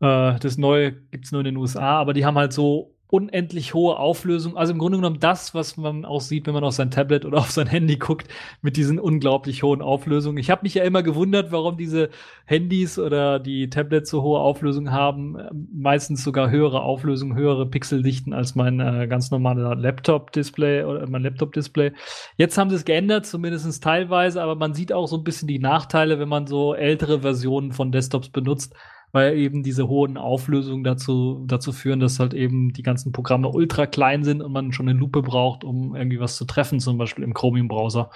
[0.00, 3.74] Äh, das neue gibt es nur in den USA, aber die haben halt so unendlich
[3.74, 4.56] hohe Auflösung.
[4.56, 7.38] Also im Grunde genommen das, was man auch sieht, wenn man auf sein Tablet oder
[7.38, 8.28] auf sein Handy guckt,
[8.62, 10.38] mit diesen unglaublich hohen Auflösungen.
[10.38, 12.10] Ich habe mich ja immer gewundert, warum diese
[12.44, 15.36] Handys oder die Tablets so hohe Auflösung haben.
[15.72, 21.92] Meistens sogar höhere Auflösung, höhere Pixeldichten als mein äh, ganz normaler Laptop-Display oder mein Laptop-Display.
[22.36, 25.58] Jetzt haben sie es geändert, zumindest teilweise, aber man sieht auch so ein bisschen die
[25.58, 28.74] Nachteile, wenn man so ältere Versionen von Desktops benutzt
[29.12, 33.86] weil eben diese hohen Auflösungen dazu, dazu führen, dass halt eben die ganzen Programme ultra
[33.86, 37.24] klein sind und man schon eine Lupe braucht, um irgendwie was zu treffen, zum Beispiel
[37.24, 38.10] im Chromium-Browser.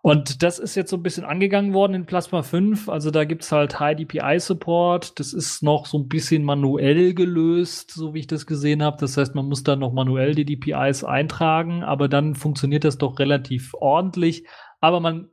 [0.00, 2.88] Und das ist jetzt so ein bisschen angegangen worden in Plasma 5.
[2.88, 5.18] Also da gibt's halt High DPI Support.
[5.18, 8.96] Das ist noch so ein bisschen manuell gelöst, so wie ich das gesehen habe.
[9.00, 13.18] Das heißt, man muss da noch manuell die DPIs eintragen, aber dann funktioniert das doch
[13.18, 14.46] relativ ordentlich.
[14.80, 15.28] Aber man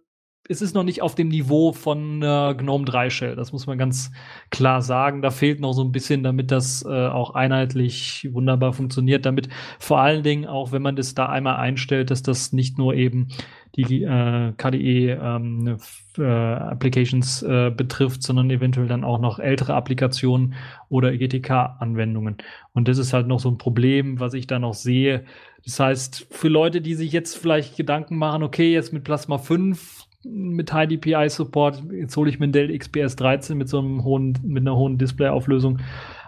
[0.47, 3.35] es ist noch nicht auf dem Niveau von äh, GNOME 3 Shell.
[3.35, 4.11] Das muss man ganz
[4.51, 5.21] klar sagen.
[5.21, 9.25] Da fehlt noch so ein bisschen, damit das äh, auch einheitlich wunderbar funktioniert.
[9.25, 12.93] Damit vor allen Dingen auch, wenn man das da einmal einstellt, dass das nicht nur
[12.93, 13.29] eben
[13.75, 15.77] die äh, KDE ähm,
[16.17, 20.53] äh, Applications äh, betrifft, sondern eventuell dann auch noch ältere Applikationen
[20.89, 22.37] oder EGTK-Anwendungen.
[22.73, 25.25] Und das ist halt noch so ein Problem, was ich da noch sehe.
[25.65, 30.04] Das heißt, für Leute, die sich jetzt vielleicht Gedanken machen, okay, jetzt mit Plasma 5
[30.25, 34.03] mit High DPI Support, jetzt hole ich mir einen Dell XPS 13 mit so einem
[34.03, 35.79] hohen, mit einer hohen Display-Auflösung.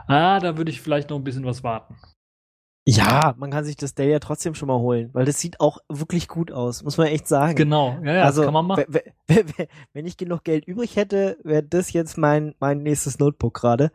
[0.07, 1.95] Ah, da würde ich vielleicht noch ein bisschen was warten.
[2.89, 5.79] Ja, man kann sich das Dell ja trotzdem schon mal holen, weil das sieht auch
[5.89, 7.55] wirklich gut aus, muss man echt sagen.
[7.55, 8.86] Genau, ja, ja also, kann man machen.
[9.93, 13.91] Wenn ich genug Geld übrig hätte, wäre das jetzt mein, mein nächstes Notebook gerade.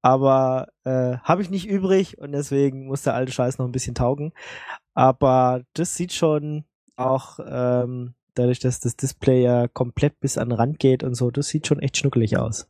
[0.00, 3.96] Aber äh, habe ich nicht übrig und deswegen muss der alte Scheiß noch ein bisschen
[3.96, 4.32] taugen.
[4.94, 10.56] Aber das sieht schon auch ähm, dadurch, dass das Display ja komplett bis an den
[10.56, 12.68] Rand geht und so, das sieht schon echt schnuckelig aus.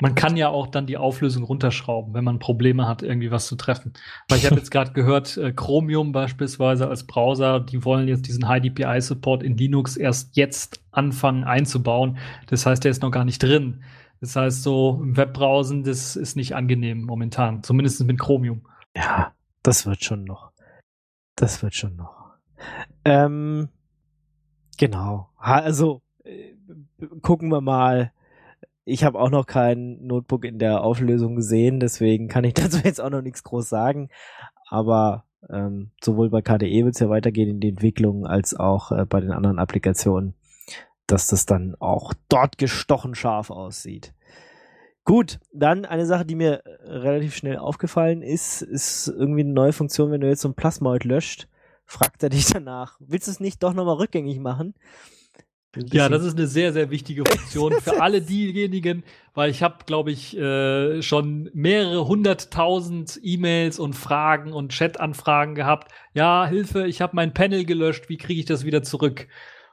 [0.00, 3.56] Man kann ja auch dann die Auflösung runterschrauben, wenn man Probleme hat, irgendwie was zu
[3.56, 3.92] treffen.
[4.28, 8.48] Weil ich habe jetzt gerade gehört, äh, Chromium beispielsweise als Browser, die wollen jetzt diesen
[8.48, 12.18] High DPI Support in Linux erst jetzt anfangen einzubauen.
[12.46, 13.82] Das heißt, der ist noch gar nicht drin.
[14.20, 18.62] Das heißt, so im Webbrowsen, das ist nicht angenehm momentan, zumindest mit Chromium.
[18.96, 20.50] Ja, das wird schon noch.
[21.36, 22.32] Das wird schon noch.
[23.04, 23.68] Ähm,
[24.78, 25.28] Genau.
[25.36, 26.54] Also äh,
[27.20, 28.12] gucken wir mal.
[28.84, 33.02] Ich habe auch noch kein Notebook in der Auflösung gesehen, deswegen kann ich dazu jetzt
[33.02, 34.08] auch noch nichts groß sagen.
[34.70, 39.04] Aber ähm, sowohl bei KDE wird es ja weitergehen in die Entwicklung als auch äh,
[39.04, 40.34] bei den anderen Applikationen,
[41.06, 44.14] dass das dann auch dort gestochen scharf aussieht.
[45.04, 49.72] Gut, dann eine Sache, die mir äh, relativ schnell aufgefallen ist, ist irgendwie eine neue
[49.72, 51.48] Funktion, wenn du jetzt so ein Plasmoid löscht
[51.88, 52.96] fragt er dich danach.
[53.00, 54.74] Willst du es nicht doch nochmal rückgängig machen?
[55.76, 60.10] Ja, das ist eine sehr, sehr wichtige Funktion für alle diejenigen, weil ich habe, glaube
[60.10, 65.92] ich, äh, schon mehrere hunderttausend E-Mails und Fragen und Chat-Anfragen gehabt.
[66.14, 69.28] Ja, Hilfe, ich habe mein Panel gelöscht, wie kriege ich das wieder zurück?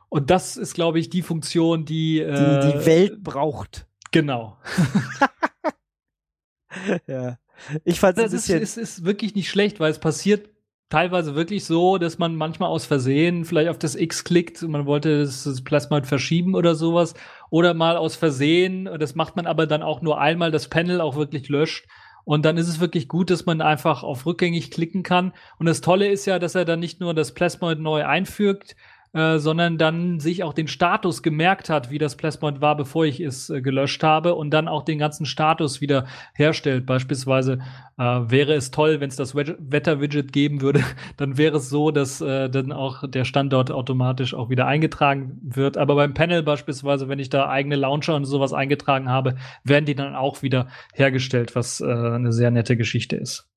[0.10, 3.88] Und das ist, glaube ich, die Funktion, die, äh, die die Welt braucht.
[4.12, 4.58] Genau.
[7.08, 7.38] ja.
[7.84, 10.49] Ich fand es ist, ist, ist wirklich nicht schlecht, weil es passiert
[10.89, 14.86] teilweise wirklich so, dass man manchmal aus Versehen vielleicht auf das X klickt und man
[14.86, 17.13] wollte das, Plasma verschieben oder sowas.
[17.50, 21.15] Oder mal aus Versehen, das macht man aber dann auch nur einmal, das Panel auch
[21.15, 21.88] wirklich löscht.
[22.24, 25.32] Und dann ist es wirklich gut, dass man einfach auf rückgängig klicken kann.
[25.60, 28.76] Und das Tolle ist ja, dass er dann nicht nur das Plasmoid neu einfügt,
[29.15, 33.21] äh, sondern dann sich auch den Status gemerkt hat, wie das Plasmod war, bevor ich
[33.21, 36.86] es äh, gelöscht habe und dann auch den ganzen Status wieder herstellt.
[36.86, 37.60] Beispielsweise
[37.97, 40.84] äh, wäre es toll, wenn es das Wetter-Widget geben würde,
[41.17, 45.78] dann wäre es so, dass äh, dann auch der Standort automatisch auch wieder eingetragen wird.
[45.78, 49.95] Aber beim Panel beispielsweise, wenn ich da eigene Launcher und sowas eingetragen habe, werden die
[49.95, 53.47] dann auch wieder hergestellt, was äh, eine sehr nette Geschichte ist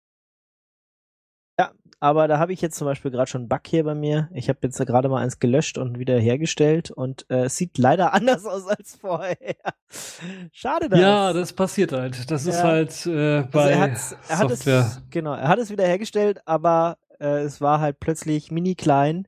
[2.00, 4.28] aber da habe ich jetzt zum Beispiel gerade schon einen Bug hier bei mir.
[4.32, 8.12] Ich habe jetzt gerade mal eins gelöscht und wieder hergestellt und äh, es sieht leider
[8.14, 9.56] anders aus als vorher.
[10.52, 11.00] Schade das.
[11.00, 12.30] Ja, das passiert halt.
[12.30, 12.52] Das ja.
[12.52, 14.84] ist halt äh, bei also er hat's, er Software.
[14.84, 18.74] Hat es, genau, er hat es wieder hergestellt, aber äh, es war halt plötzlich mini
[18.74, 19.26] klein.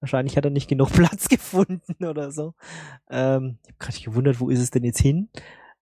[0.00, 2.54] Wahrscheinlich hat er nicht genug Platz gefunden oder so.
[3.10, 5.28] Ähm, ich habe gerade gewundert, wo ist es denn jetzt hin?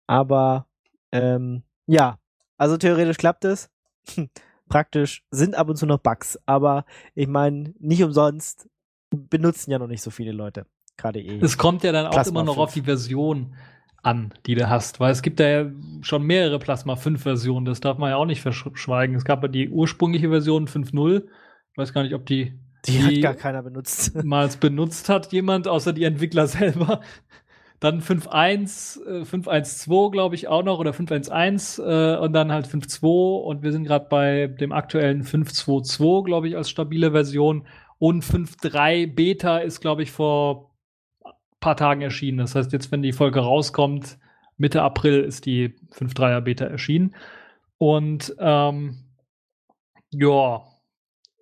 [0.07, 0.67] Aber
[1.11, 2.19] ähm, ja,
[2.57, 3.71] also theoretisch klappt es.
[4.71, 8.69] praktisch, sind ab und zu noch Bugs, aber ich meine, nicht umsonst
[9.11, 10.65] benutzen ja noch nicht so viele Leute
[10.97, 11.41] KDE.
[11.43, 12.63] Es kommt ja dann auch Plasma immer noch 5.
[12.63, 13.55] auf die Version
[14.03, 15.67] an, die du hast, weil es gibt ja
[16.01, 19.17] schon mehrere Plasma 5 Versionen, das darf man ja auch nicht verschweigen.
[19.17, 21.25] Es gab ja die ursprüngliche Version 5.0,
[21.73, 24.15] ich weiß gar nicht, ob die die, die hat gar keiner benutzt.
[24.25, 27.01] Mal benutzt hat jemand, außer die Entwickler selber.
[27.81, 33.41] Dann 5.1, äh, 5.1.2, glaube ich, auch noch, oder 5.1.1 äh, und dann halt 5.2
[33.43, 37.67] und wir sind gerade bei dem aktuellen 5.2.2, glaube ich, als stabile Version.
[37.99, 40.71] Und 5.3 Beta ist, glaube ich, vor
[41.61, 42.39] paar Tagen erschienen.
[42.39, 44.19] Das heißt, jetzt, wenn die Folge rauskommt,
[44.57, 47.15] Mitte April ist die 5.3er Beta erschienen.
[47.79, 49.05] Und ähm,
[50.11, 50.63] ja,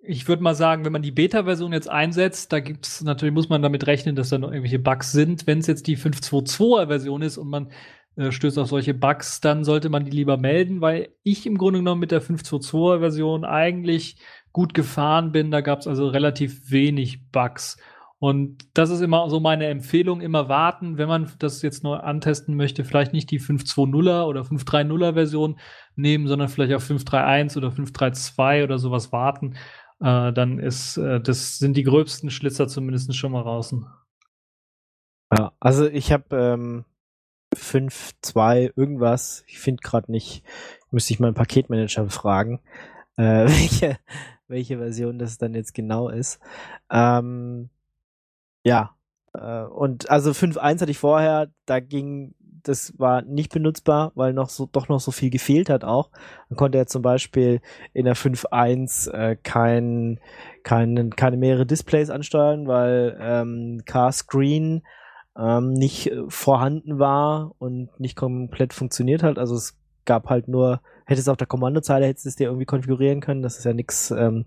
[0.01, 3.61] ich würde mal sagen, wenn man die Beta-Version jetzt einsetzt, da gibt's natürlich, muss man
[3.61, 5.45] damit rechnen, dass da noch irgendwelche Bugs sind.
[5.45, 7.71] Wenn es jetzt die 5.2.2er-Version ist und man
[8.15, 11.79] äh, stößt auf solche Bugs, dann sollte man die lieber melden, weil ich im Grunde
[11.79, 14.17] genommen mit der 5.2.2er-Version eigentlich
[14.53, 15.51] gut gefahren bin.
[15.51, 17.77] Da gab's also relativ wenig Bugs.
[18.19, 22.55] Und das ist immer so meine Empfehlung, immer warten, wenn man das jetzt neu antesten
[22.55, 25.57] möchte, vielleicht nicht die 5.2.0er oder 5.3.0er Version
[25.95, 29.55] nehmen, sondern vielleicht auf 5.3.1 oder 5.3.2 oder sowas warten
[30.01, 33.85] äh, dann ist, äh, das sind die gröbsten Schlitzer zumindest schon mal draußen.
[35.37, 36.85] Ja, also ich habe ähm,
[37.55, 40.43] 5.2 irgendwas, ich finde gerade nicht,
[40.91, 42.59] müsste ich meinen Paketmanager befragen,
[43.17, 43.97] äh, welche,
[44.47, 46.39] welche Version das dann jetzt genau ist.
[46.89, 47.69] Ähm,
[48.63, 48.95] ja,
[49.33, 52.35] äh, und also 5.1 hatte ich vorher, da ging,
[52.69, 56.11] das war nicht benutzbar, weil noch so, doch noch so viel gefehlt hat auch.
[56.49, 57.61] Man konnte ja zum Beispiel
[57.93, 60.19] in der 5.1 äh, kein,
[60.63, 64.83] kein, keine mehrere Displays ansteuern, weil ähm, Car Screen
[65.35, 69.39] ähm, nicht äh, vorhanden war und nicht komplett funktioniert hat.
[69.39, 73.19] Also es gab halt nur, hätte es auf der Kommandozeile, hättest es dir irgendwie konfigurieren
[73.19, 73.41] können.
[73.41, 74.45] Das ist ja nichts, ähm,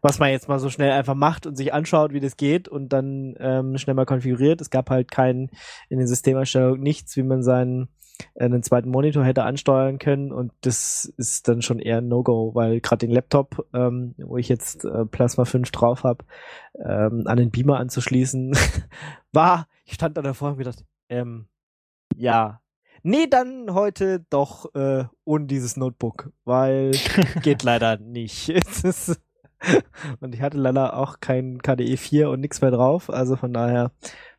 [0.00, 2.88] was man jetzt mal so schnell einfach macht und sich anschaut, wie das geht und
[2.88, 4.62] dann ähm, schnell mal konfiguriert.
[4.62, 5.50] Es gab halt kein
[5.90, 7.88] in den Systemeinstellungen nichts, wie man seinen
[8.34, 12.54] äh, einen zweiten Monitor hätte ansteuern können und das ist dann schon eher ein No-Go,
[12.54, 16.24] weil gerade den Laptop, ähm, wo ich jetzt äh, Plasma 5 drauf habe,
[16.82, 18.56] ähm, an den Beamer anzuschließen,
[19.32, 21.46] war, ich stand da davor und gedacht, ähm,
[22.16, 22.62] ja,
[23.04, 26.90] nee, dann heute doch äh, ohne dieses Notebook, weil
[27.42, 28.48] geht leider nicht.
[30.20, 33.92] und ich hatte leider auch kein KDE 4 und nichts mehr drauf, also von daher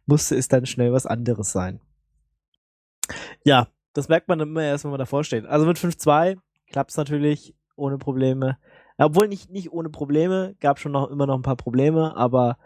[0.06, 1.80] musste es dann schnell was anderes sein.
[3.44, 5.46] Ja, das merkt man immer erst, wenn man davor steht.
[5.46, 6.38] Also mit 5.2
[6.72, 8.58] klappt es natürlich ohne Probleme.
[8.98, 12.58] Obwohl nicht, nicht ohne Probleme, gab schon noch immer noch ein paar Probleme, aber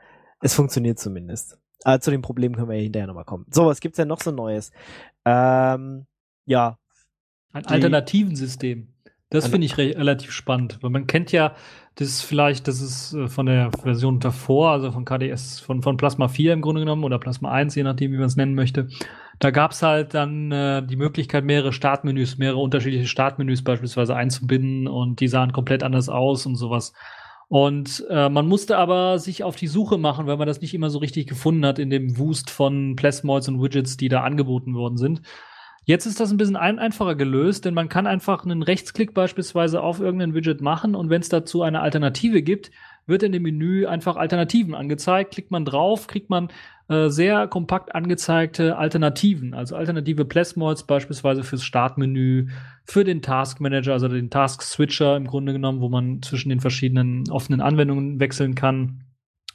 [0.42, 1.60] es funktioniert zumindest.
[1.86, 3.46] Äh, zu den Problemen können wir ja hinterher nochmal kommen.
[3.52, 4.72] So, was gibt's denn noch so Neues?
[5.26, 6.06] Ähm,
[6.46, 6.78] ja.
[7.54, 8.94] Ein alternativen System.
[9.32, 11.54] Das finde ich re relativ spannend, weil man kennt ja
[11.96, 16.28] das vielleicht, das ist äh, von der Version davor, also von KDS, von, von Plasma
[16.30, 18.88] 4 im Grunde genommen oder Plasma 1, je nachdem, wie man es nennen möchte.
[19.38, 25.20] Da gab's halt dann äh, die Möglichkeit, mehrere Startmenüs, mehrere unterschiedliche Startmenüs beispielsweise einzubinden und
[25.20, 26.94] die sahen komplett anders aus und sowas.
[27.50, 30.92] Und äh, man musste aber sich auf die Suche machen, weil man das nicht immer
[30.92, 34.98] so richtig gefunden hat in dem Wust von Plasmoids und Widgets, die da angeboten worden
[34.98, 35.24] sind.
[35.84, 39.82] Jetzt ist das ein bisschen ein einfacher gelöst, denn man kann einfach einen Rechtsklick beispielsweise
[39.82, 42.70] auf irgendein Widget machen und wenn es dazu eine Alternative gibt,
[43.10, 45.34] wird in dem Menü einfach Alternativen angezeigt.
[45.34, 46.50] Klickt man drauf, kriegt man
[46.90, 52.48] äh, sehr kompakt angezeigte Alternativen, also alternative Plasmods beispielsweise fürs Startmenü,
[52.84, 56.62] für den Task Manager, also den Task Switcher im Grunde genommen, wo man zwischen den
[56.62, 59.04] verschiedenen offenen Anwendungen wechseln kann,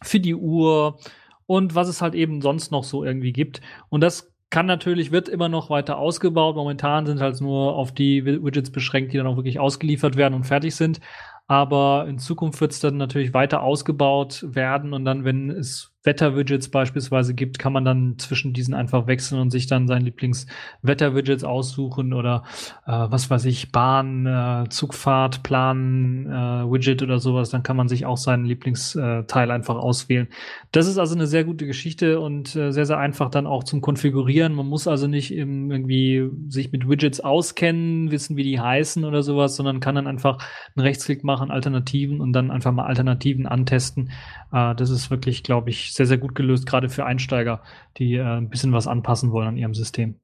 [0.03, 0.99] für die Uhr
[1.47, 3.61] und was es halt eben sonst noch so irgendwie gibt.
[3.88, 6.55] Und das kann natürlich, wird immer noch weiter ausgebaut.
[6.55, 10.45] Momentan sind halt nur auf die Widgets beschränkt, die dann auch wirklich ausgeliefert werden und
[10.45, 11.01] fertig sind.
[11.46, 16.69] Aber in Zukunft wird es dann natürlich weiter ausgebaut werden und dann, wenn es Wetter-Widgets
[16.69, 22.12] beispielsweise gibt, kann man dann zwischen diesen einfach wechseln und sich dann sein Lieblings-Wetter-Widgets aussuchen
[22.12, 22.45] oder
[22.87, 27.51] äh, was weiß ich, Bahn, äh, Zugfahrt, Plan, äh, Widget oder sowas.
[27.51, 30.29] Dann kann man sich auch seinen Lieblingsteil einfach auswählen.
[30.73, 33.81] Das ist also eine sehr gute Geschichte und äh, sehr, sehr einfach dann auch zum
[33.81, 34.55] Konfigurieren.
[34.55, 39.57] Man muss also nicht irgendwie sich mit Widgets auskennen, wissen, wie die heißen oder sowas,
[39.57, 40.38] sondern kann dann einfach
[40.77, 44.11] einen Rechtsklick machen, Alternativen und dann einfach mal Alternativen antesten.
[44.55, 47.62] Äh, das ist wirklich, glaube ich, sehr, sehr gut gelöst, gerade für Einsteiger,
[47.99, 50.21] die äh, ein bisschen was anpassen wollen an ihrem System.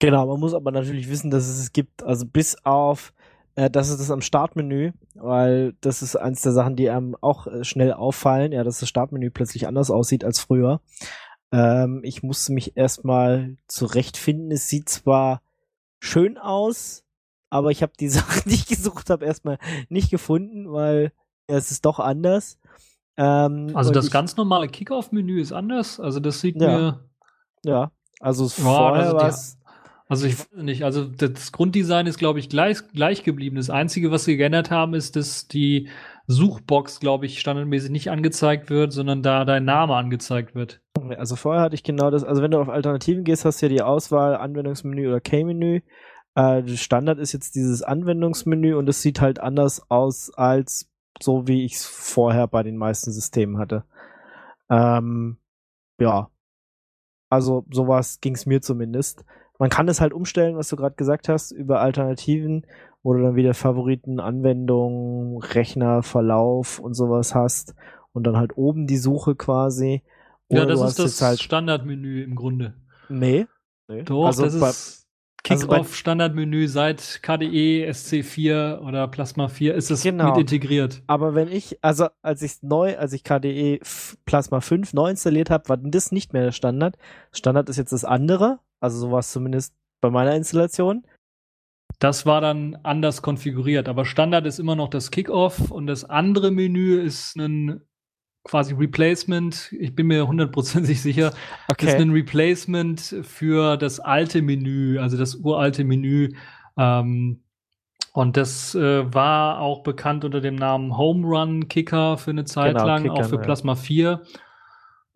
[0.00, 3.12] Genau, man muss aber natürlich wissen, dass es es gibt, also bis auf
[3.54, 7.46] äh, das ist das am Startmenü, weil das ist eins der Sachen, die einem auch
[7.46, 10.80] äh, schnell auffallen, ja, dass das Startmenü plötzlich anders aussieht als früher.
[11.52, 14.50] Ähm, ich musste mich erstmal zurechtfinden.
[14.52, 15.42] Es sieht zwar
[16.00, 17.04] schön aus,
[17.50, 21.12] aber ich habe die Sachen, die ich gesucht habe, erstmal nicht gefunden, weil
[21.48, 22.58] es ist doch anders.
[23.18, 26.00] Ähm, also das ich, ganz normale Kickoff-Menü ist anders.
[26.00, 27.00] Also das sieht ja, mir.
[27.64, 29.32] Ja, also oh, vorher war
[30.10, 33.56] also ich weiß nicht, also das Grunddesign ist, glaube ich, gleich, gleich geblieben.
[33.56, 35.90] Das Einzige, was sie geändert haben, ist, dass die
[36.26, 40.80] Suchbox, glaube ich, standardmäßig nicht angezeigt wird, sondern da dein Name angezeigt wird.
[41.18, 43.70] Also vorher hatte ich genau das, also wenn du auf Alternativen gehst, hast du ja
[43.70, 45.82] die Auswahl Anwendungsmenü oder K-Menü.
[46.34, 50.88] Äh, Standard ist jetzt dieses Anwendungsmenü und es sieht halt anders aus als
[51.22, 53.84] so wie ich es vorher bei den meisten Systemen hatte.
[54.70, 55.38] Ähm,
[56.00, 56.30] ja.
[57.30, 59.24] Also sowas ging es mir zumindest.
[59.58, 62.66] Man kann es halt umstellen, was du gerade gesagt hast, über Alternativen,
[63.02, 67.74] wo du dann wieder Favoriten, Anwendungen, Rechner, Verlauf und sowas hast
[68.12, 70.02] und dann halt oben die Suche quasi.
[70.48, 72.74] Oder ja, das ist das halt Standardmenü im Grunde.
[73.08, 73.46] Nee.
[73.88, 74.02] nee.
[74.02, 75.07] Doch, also das ist
[75.44, 80.30] Kick-Off-Standardmenü also seit KDE SC4 oder Plasma 4 ist es genau.
[80.30, 81.02] mit integriert.
[81.06, 83.80] Aber wenn ich, also als ich neu, als ich KDE
[84.24, 86.96] Plasma 5 neu installiert habe, war das nicht mehr der Standard.
[87.32, 91.04] Standard ist jetzt das andere, also sowas zumindest bei meiner Installation.
[91.98, 96.50] Das war dann anders konfiguriert, aber Standard ist immer noch das Kickoff und das andere
[96.50, 97.80] Menü ist ein
[98.44, 99.72] quasi Replacement.
[99.72, 101.32] Ich bin mir hundertprozentig sicher.
[101.70, 101.86] Okay.
[101.86, 106.30] Ist ein Replacement für das alte Menü, also das uralte Menü.
[106.76, 107.40] Ähm,
[108.12, 112.74] und das äh, war auch bekannt unter dem Namen Home Run Kicker für eine Zeit
[112.74, 113.42] Genau, lang, Kicker, auch für ja.
[113.42, 114.22] Plasma 4.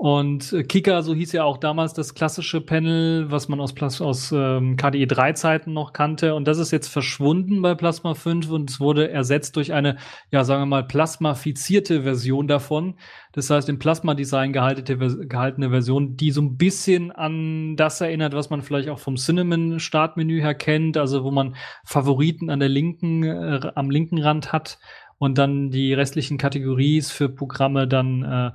[0.03, 4.00] Und äh, Kicker, so hieß ja auch damals das klassische Panel, was man aus, Plas
[4.00, 6.34] aus ähm, KDE 3 Zeiten noch kannte.
[6.34, 9.98] Und das ist jetzt verschwunden bei Plasma 5 und es wurde ersetzt durch eine,
[10.32, 12.94] ja, sagen wir mal, plasmafizierte Version davon.
[13.30, 18.62] Das heißt, im Plasma-Design gehaltene Version, die so ein bisschen an das erinnert, was man
[18.62, 23.88] vielleicht auch vom Cinnamon-Startmenü her kennt, also wo man Favoriten an der linken, äh, am
[23.88, 24.80] linken Rand hat
[25.23, 28.51] und dann die restlichen Kategories für Programme dann äh,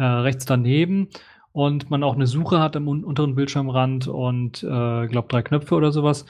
[0.00, 1.08] äh, rechts daneben
[1.50, 5.74] und man auch eine Suche hat am un unteren Bildschirmrand und äh, glaube drei Knöpfe
[5.74, 6.24] oder sowas.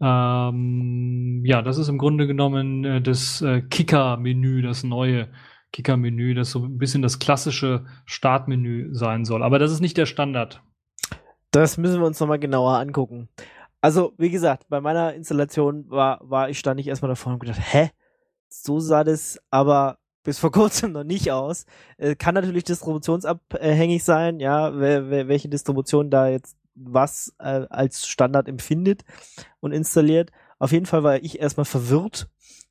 [0.00, 5.28] Ähm, ja, das ist im Grunde genommen äh, das äh, Kicker-Menü, das neue
[5.72, 9.42] Kicker-Menü, das so ein bisschen das klassische Startmenü sein soll.
[9.42, 10.62] Aber das ist nicht der Standard.
[11.50, 13.28] Das müssen wir uns nochmal genauer angucken.
[13.82, 17.60] Also, wie gesagt, bei meiner Installation war, war ich stand ich erstmal davor und gedacht,
[17.60, 17.90] hä?
[18.62, 21.66] So sah das aber bis vor kurzem noch nicht aus.
[21.98, 29.04] Äh, kann natürlich distributionsabhängig sein, ja, welche Distribution da jetzt was äh, als Standard empfindet
[29.60, 30.30] und installiert.
[30.58, 32.28] Auf jeden Fall war ich erstmal verwirrt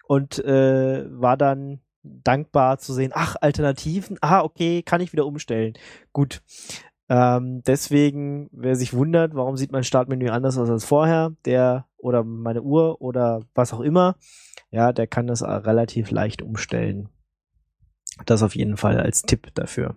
[0.08, 5.74] und äh, war dann dankbar zu sehen, ach, Alternativen, ah, okay, kann ich wieder umstellen.
[6.12, 6.42] Gut.
[7.10, 12.24] Ähm, deswegen, wer sich wundert, warum sieht mein Startmenü anders aus als vorher, der oder
[12.24, 14.16] meine Uhr oder was auch immer,
[14.72, 17.10] ja, der kann das relativ leicht umstellen.
[18.26, 19.96] Das auf jeden Fall als Tipp dafür.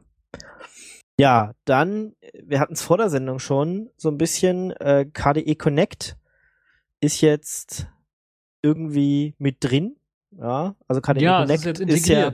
[1.18, 6.16] Ja, dann, wir hatten es vor der Sendung schon, so ein bisschen, äh, KDE Connect
[7.00, 7.88] ist jetzt
[8.62, 9.96] irgendwie mit drin.
[10.32, 12.32] Ja, also KDE ja, Connect ist jetzt ist ja.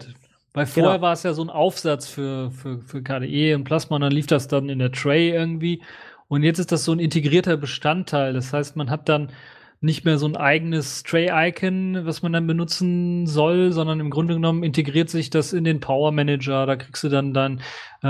[0.55, 1.03] Weil vorher Genau.
[1.03, 4.27] war es ja so ein Aufsatz für, für, für KDE und Plasma und dann lief
[4.27, 5.83] das dann in der Tray irgendwie.
[6.29, 8.33] Und jetzt ist das so ein integrierter Bestandteil.
[8.33, 9.33] Das heißt, man hat dann
[9.81, 14.63] nicht mehr so ein eigenes Tray-Icon, was man dann benutzen soll, sondern im Grunde genommen
[14.63, 16.67] integriert sich das in den Power Manager.
[16.67, 17.61] Da kriegst du dann dann
[18.03, 18.07] äh,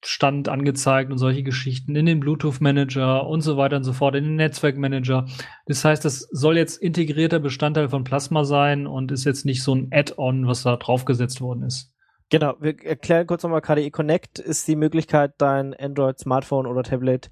[0.00, 4.14] Akkustand angezeigt und solche Geschichten in den Bluetooth Manager und so weiter und so fort,
[4.14, 5.26] in den Netzwerkmanager.
[5.66, 9.74] Das heißt, das soll jetzt integrierter Bestandteil von Plasma sein und ist jetzt nicht so
[9.74, 11.94] ein Add-on, was da draufgesetzt worden ist.
[12.30, 17.30] Genau, wir erklären kurz nochmal, KDE Connect ist die Möglichkeit, dein Android-Smartphone oder Tablet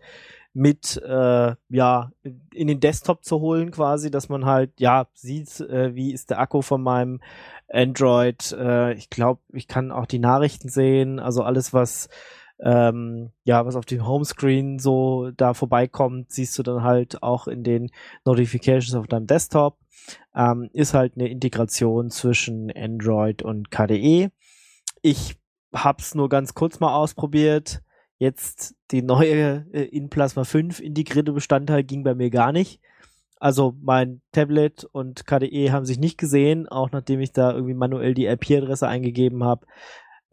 [0.53, 2.11] mit äh, ja
[2.53, 6.41] in den Desktop zu holen quasi, dass man halt ja sieht, äh, wie ist der
[6.41, 7.21] Akku von meinem
[7.69, 8.53] Android.
[8.53, 12.09] Äh, ich glaube, ich kann auch die Nachrichten sehen, also alles was
[12.61, 17.63] ähm, ja was auf dem Homescreen so da vorbeikommt, siehst du dann halt auch in
[17.63, 17.91] den
[18.25, 19.79] Notifications auf deinem Desktop.
[20.35, 24.31] Ähm, ist halt eine Integration zwischen Android und KDE.
[25.03, 25.37] Ich
[25.73, 27.83] hab's nur ganz kurz mal ausprobiert.
[28.19, 32.81] Jetzt die neue äh, in Plasma 5 integrierte Bestandteil ging bei mir gar nicht.
[33.41, 38.15] Also mein Tablet und KDE haben sich nicht gesehen, auch nachdem ich da irgendwie manuell
[38.15, 39.67] die IP-Adresse eingegeben habe.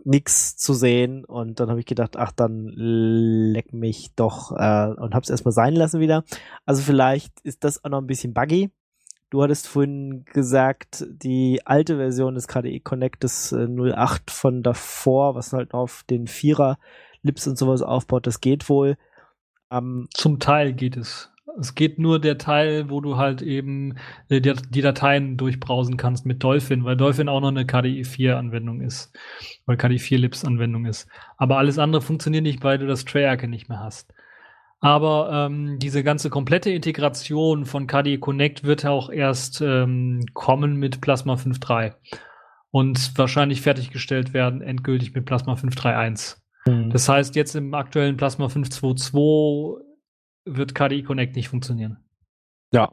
[0.05, 5.15] Nix zu sehen und dann habe ich gedacht, ach dann leck mich doch äh, und
[5.15, 6.23] hab's erstmal sein lassen wieder.
[6.65, 8.71] Also vielleicht ist das auch noch ein bisschen buggy.
[9.31, 15.33] Du hattest vorhin gesagt, die alte Version des KDE Connect des äh, 08 von davor,
[15.33, 16.77] was halt auf den Vierer
[17.23, 18.97] Lips und sowas aufbaut, das geht wohl.
[19.71, 21.31] Ähm, Zum Teil geht es.
[21.59, 23.97] Es geht nur der Teil, wo du halt eben
[24.29, 28.37] äh, die, die Dateien durchbrausen kannst mit Dolphin, weil Dolphin auch noch eine KDE 4
[28.37, 29.15] Anwendung ist,
[29.65, 31.07] weil KDE 4 Lips Anwendung ist.
[31.37, 34.13] Aber alles andere funktioniert nicht, weil du das Tray-Icon nicht mehr hast.
[34.79, 41.01] Aber ähm, diese ganze komplette Integration von KDE Connect wird auch erst ähm, kommen mit
[41.01, 41.93] Plasma 5.3
[42.71, 46.37] und wahrscheinlich fertiggestellt werden endgültig mit Plasma 5.3.1.
[46.91, 49.84] Das heißt, jetzt im aktuellen Plasma 5.2.2
[50.45, 51.97] wird KDE Connect nicht funktionieren.
[52.71, 52.91] Ja,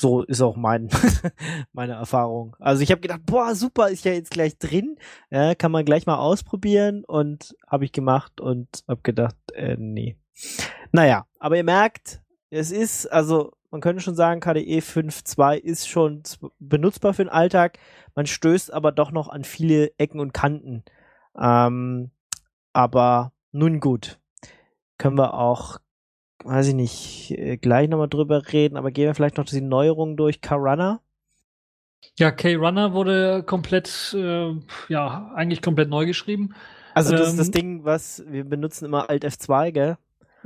[0.00, 0.88] so ist auch mein,
[1.72, 2.56] meine Erfahrung.
[2.58, 4.96] Also ich habe gedacht, boah, super, ist ja jetzt gleich drin,
[5.30, 10.16] ja, kann man gleich mal ausprobieren und habe ich gemacht und habe gedacht, äh, nee.
[10.92, 16.22] Naja, aber ihr merkt, es ist, also man könnte schon sagen, KDE 5.2 ist schon
[16.58, 17.78] benutzbar für den Alltag,
[18.14, 20.82] man stößt aber doch noch an viele Ecken und Kanten.
[21.38, 22.10] Ähm,
[22.72, 24.18] aber nun gut,
[24.98, 25.78] können wir auch
[26.44, 30.16] weiß ich nicht, äh, gleich nochmal drüber reden, aber gehen wir vielleicht noch die Neuerungen
[30.16, 31.00] durch Karunner.
[32.18, 34.54] Ja, K-Runner wurde komplett, äh,
[34.88, 36.54] ja, eigentlich komplett neu geschrieben.
[36.94, 39.98] Also das ist das Ähm, Ding, was wir benutzen immer Alt F2, gell?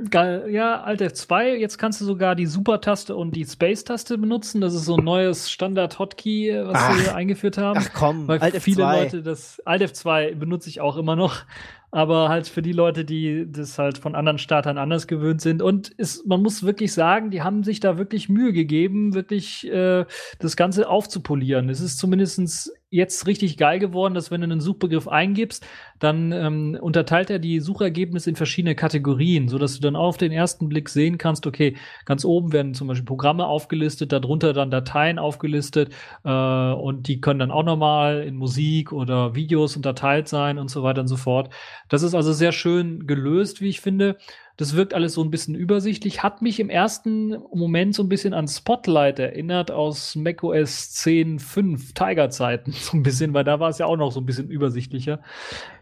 [0.09, 0.47] Geil.
[0.49, 1.53] Ja, Alt F2.
[1.53, 4.59] Jetzt kannst du sogar die Super-Taste und die Space-Taste benutzen.
[4.59, 6.99] Das ist so ein neues Standard-Hotkey, was Ach.
[6.99, 7.79] wir eingeführt haben.
[7.81, 8.99] Ach komm, Weil Alt viele F2.
[8.99, 11.43] Leute das Alt F2 benutze ich auch immer noch,
[11.91, 15.61] aber halt für die Leute, die das halt von anderen Startern anders gewöhnt sind.
[15.61, 20.05] Und ist, man muss wirklich sagen, die haben sich da wirklich Mühe gegeben, wirklich äh,
[20.39, 21.69] das Ganze aufzupolieren.
[21.69, 25.65] Es ist zumindestens jetzt richtig geil geworden, dass wenn du einen Suchbegriff eingibst,
[25.99, 30.31] dann ähm, unterteilt er die Suchergebnisse in verschiedene Kategorien, so dass du dann auf den
[30.31, 31.75] ersten Blick sehen kannst, okay,
[32.05, 35.93] ganz oben werden zum Beispiel Programme aufgelistet, darunter dann Dateien aufgelistet
[36.23, 40.81] äh, und die können dann auch nochmal in Musik oder Videos unterteilt sein und so
[40.81, 41.53] weiter und so fort.
[41.89, 44.17] Das ist also sehr schön gelöst, wie ich finde.
[44.57, 48.33] Das wirkt alles so ein bisschen übersichtlich, hat mich im ersten Moment so ein bisschen
[48.33, 53.85] an Spotlight erinnert aus macOS 10.5 Tiger-Zeiten, so ein bisschen, weil da war es ja
[53.85, 55.19] auch noch so ein bisschen übersichtlicher.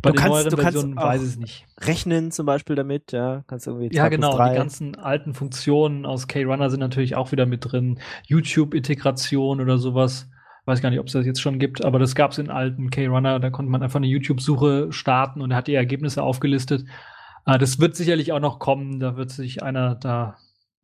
[0.02, 1.66] Bei Du den kannst- neueren Versionen weiß ich es nicht.
[1.82, 4.32] Rechnen zum Beispiel damit, ja, kannst irgendwie Ja, genau.
[4.32, 8.00] Die ganzen alten Funktionen aus K-Runner sind natürlich auch wieder mit drin.
[8.28, 10.30] YouTube-Integration oder sowas.
[10.66, 12.90] Weiß gar nicht, ob es das jetzt schon gibt, aber das gab es in alten
[12.90, 13.40] K-Runner.
[13.40, 16.86] Da konnte man einfach eine YouTube-Suche starten und er hat die Ergebnisse aufgelistet.
[17.46, 19.00] Äh, das wird sicherlich auch noch kommen.
[19.00, 20.38] Da wird sich einer da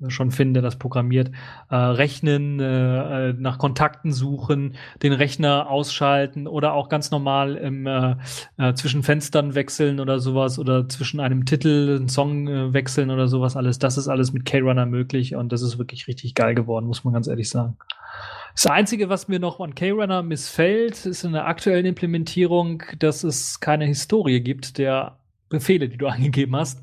[0.07, 1.31] schon finden, der das programmiert.
[1.69, 7.85] Äh, rechnen, äh, äh, nach Kontakten suchen, den Rechner ausschalten oder auch ganz normal im,
[7.85, 8.15] äh,
[8.57, 13.27] äh, zwischen Fenstern wechseln oder sowas oder zwischen einem Titel, einen Song äh, wechseln oder
[13.27, 13.79] sowas alles.
[13.79, 17.13] Das ist alles mit K-Runner möglich und das ist wirklich richtig geil geworden, muss man
[17.13, 17.77] ganz ehrlich sagen.
[18.55, 23.59] Das Einzige, was mir noch an K-Runner missfällt, ist in der aktuellen Implementierung, dass es
[23.59, 25.18] keine Historie gibt der
[25.49, 26.81] Befehle, die du angegeben hast.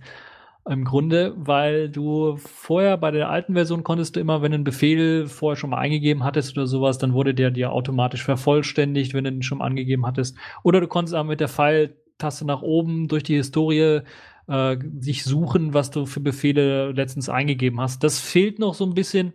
[0.69, 4.65] Im Grunde, weil du vorher bei der alten Version konntest du immer, wenn du einen
[4.65, 9.23] Befehl vorher schon mal eingegeben hattest oder sowas, dann wurde der dir automatisch vervollständigt, wenn
[9.23, 10.37] du den schon angegeben hattest.
[10.65, 14.01] Oder du konntest aber mit der Pfeiltaste nach oben durch die Historie
[14.49, 18.03] äh, sich suchen, was du für Befehle letztens eingegeben hast.
[18.03, 19.35] Das fehlt noch so ein bisschen.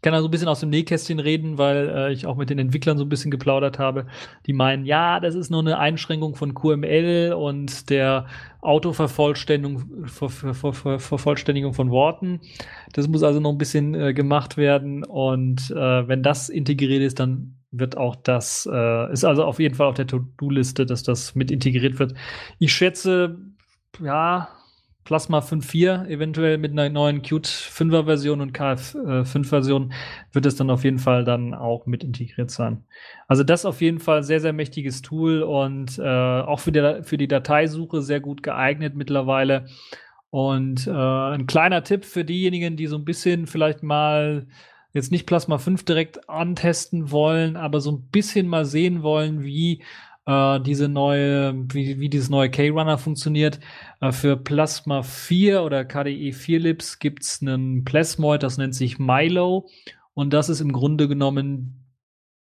[0.00, 2.48] Ich kann da so ein bisschen aus dem Nähkästchen reden, weil äh, ich auch mit
[2.48, 4.06] den Entwicklern so ein bisschen geplaudert habe.
[4.46, 8.24] Die meinen, ja, das ist nur eine Einschränkung von QML und der
[8.62, 12.40] Autovervollständigung Ver, Ver, Ver, Ver, Vervollständigung von Worten.
[12.94, 15.04] Das muss also noch ein bisschen äh, gemacht werden.
[15.04, 19.74] Und äh, wenn das integriert ist, dann wird auch das, äh, ist also auf jeden
[19.74, 22.14] Fall auf der To-Do-Liste, dass das mit integriert wird.
[22.58, 23.36] Ich schätze,
[24.02, 24.48] ja,
[25.10, 29.92] Plasma 5.4, eventuell mit einer neuen Qt 5er Version und KF5 Version
[30.32, 32.84] wird es dann auf jeden Fall dann auch mit integriert sein.
[33.26, 37.16] Also das auf jeden Fall sehr, sehr mächtiges Tool und äh, auch für die, für
[37.16, 39.66] die Dateisuche sehr gut geeignet mittlerweile.
[40.30, 44.46] Und äh, ein kleiner Tipp für diejenigen, die so ein bisschen vielleicht mal
[44.92, 49.82] jetzt nicht Plasma 5 direkt antesten wollen, aber so ein bisschen mal sehen wollen, wie
[50.26, 53.60] äh, diese neue, wie, wie dieses neue K-Runner funktioniert.
[54.00, 58.98] Äh, für Plasma 4 oder KDE 4 Lips gibt es einen Plasmoid, das nennt sich
[58.98, 59.68] Milo.
[60.14, 61.86] Und das ist im Grunde genommen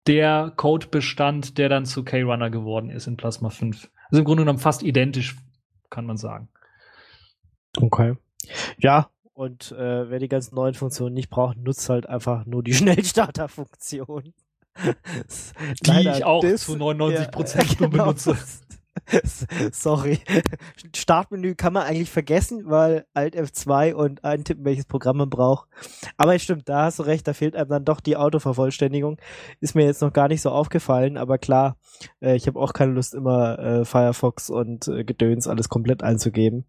[0.06, 3.90] der Codebestand, der dann zu K-Runner geworden ist in Plasma 5.
[4.10, 5.36] Also im Grunde genommen fast identisch,
[5.90, 6.48] kann man sagen.
[7.76, 8.14] Okay.
[8.78, 12.72] Ja, und äh, wer die ganzen neuen Funktionen nicht braucht, nutzt halt einfach nur die
[12.74, 14.32] Schnellstarter-Funktion.
[15.86, 18.36] Die ich auch zu 99% nur benutze.
[19.72, 20.20] Sorry.
[20.94, 25.68] Startmenü kann man eigentlich vergessen, weil Alt F2 und eintippen, welches Programm man braucht.
[26.16, 29.18] Aber es stimmt, da hast du recht, da fehlt einem dann doch die Autovervollständigung.
[29.60, 31.76] Ist mir jetzt noch gar nicht so aufgefallen, aber klar,
[32.20, 36.66] äh, ich habe auch keine Lust, immer äh, Firefox und äh, Gedöns alles komplett einzugeben.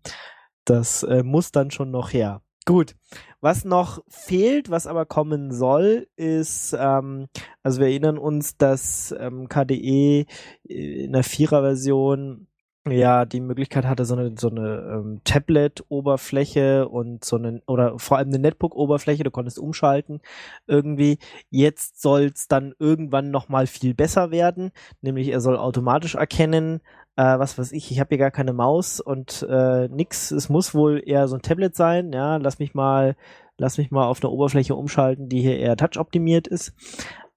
[0.66, 2.42] Das muss dann schon noch her.
[2.68, 2.96] Gut.
[3.40, 7.28] Was noch fehlt, was aber kommen soll, ist, ähm,
[7.64, 10.26] also wir erinnern uns, dass ähm, KDE
[10.66, 12.48] in der Vierer-Version
[12.90, 18.18] ja die Möglichkeit hatte, so eine, so eine ähm, Tablet-Oberfläche und so eine, oder vor
[18.18, 20.20] allem eine Netbook-Oberfläche, du konntest umschalten
[20.68, 21.20] irgendwie.
[21.50, 26.82] Jetzt soll es dann irgendwann nochmal viel besser werden, nämlich er soll automatisch erkennen,
[27.18, 30.74] äh, was weiß ich, ich habe hier gar keine Maus und äh, nix, es muss
[30.74, 33.16] wohl eher so ein Tablet sein, ja, lass mich mal,
[33.58, 36.74] lass mich mal auf eine Oberfläche umschalten, die hier eher touch-optimiert ist.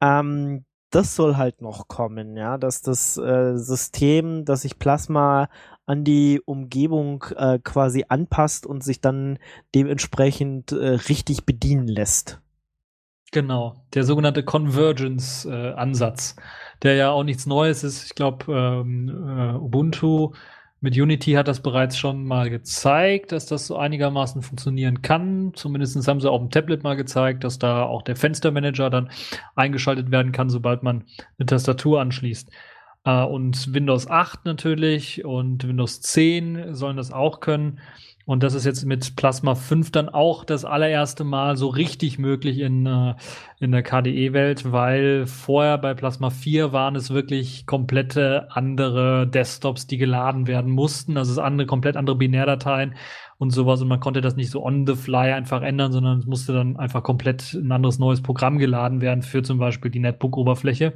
[0.00, 5.48] Ähm, das soll halt noch kommen, ja, dass das äh, System, dass sich Plasma
[5.86, 9.38] an die Umgebung äh, quasi anpasst und sich dann
[9.74, 12.40] dementsprechend äh, richtig bedienen lässt.
[13.32, 16.34] Genau, der sogenannte Convergence-Ansatz,
[16.82, 18.04] der ja auch nichts Neues ist.
[18.06, 20.32] Ich glaube, ähm, äh, Ubuntu
[20.80, 25.52] mit Unity hat das bereits schon mal gezeigt, dass das so einigermaßen funktionieren kann.
[25.54, 29.10] Zumindest haben sie auf dem Tablet mal gezeigt, dass da auch der Fenstermanager dann
[29.54, 31.04] eingeschaltet werden kann, sobald man
[31.38, 32.50] eine Tastatur anschließt.
[33.04, 37.78] Äh, und Windows 8 natürlich und Windows 10 sollen das auch können.
[38.30, 42.60] Und das ist jetzt mit Plasma 5 dann auch das allererste Mal so richtig möglich
[42.60, 43.16] in, äh,
[43.58, 49.98] in der KDE-Welt, weil vorher bei Plasma 4 waren es wirklich komplette andere Desktops, die
[49.98, 51.16] geladen werden mussten.
[51.16, 52.94] Also es andere, komplett andere Binärdateien
[53.38, 53.82] und sowas.
[53.82, 56.76] Und man konnte das nicht so on the fly einfach ändern, sondern es musste dann
[56.76, 60.92] einfach komplett ein anderes neues Programm geladen werden für zum Beispiel die Netbook-Oberfläche.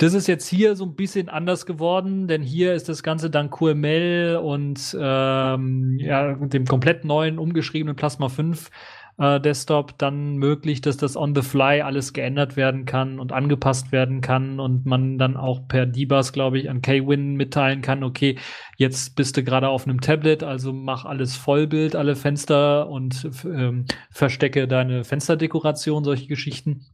[0.00, 3.52] Das ist jetzt hier so ein bisschen anders geworden, denn hier ist das Ganze dank
[3.52, 8.70] QML und ähm, ja, dem komplett neuen umgeschriebenen Plasma 5
[9.18, 13.92] äh, Desktop dann möglich, dass das on the fly alles geändert werden kann und angepasst
[13.92, 18.38] werden kann und man dann auch per Debus, glaube ich, an KWin mitteilen kann, okay,
[18.78, 23.84] jetzt bist du gerade auf einem Tablet, also mach alles Vollbild, alle Fenster und ähm,
[24.10, 26.86] verstecke deine Fensterdekoration, solche Geschichten.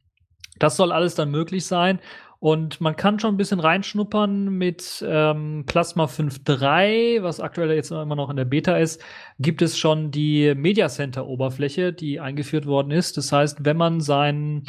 [0.59, 2.01] Das soll alles dann möglich sein.
[2.39, 8.17] Und man kann schon ein bisschen reinschnuppern mit ähm, Plasma 5.3, was aktuell jetzt immer
[8.17, 9.03] noch in der Beta ist,
[9.39, 13.17] gibt es schon die Media Center Oberfläche, die eingeführt worden ist.
[13.17, 14.65] Das heißt, wenn man seinen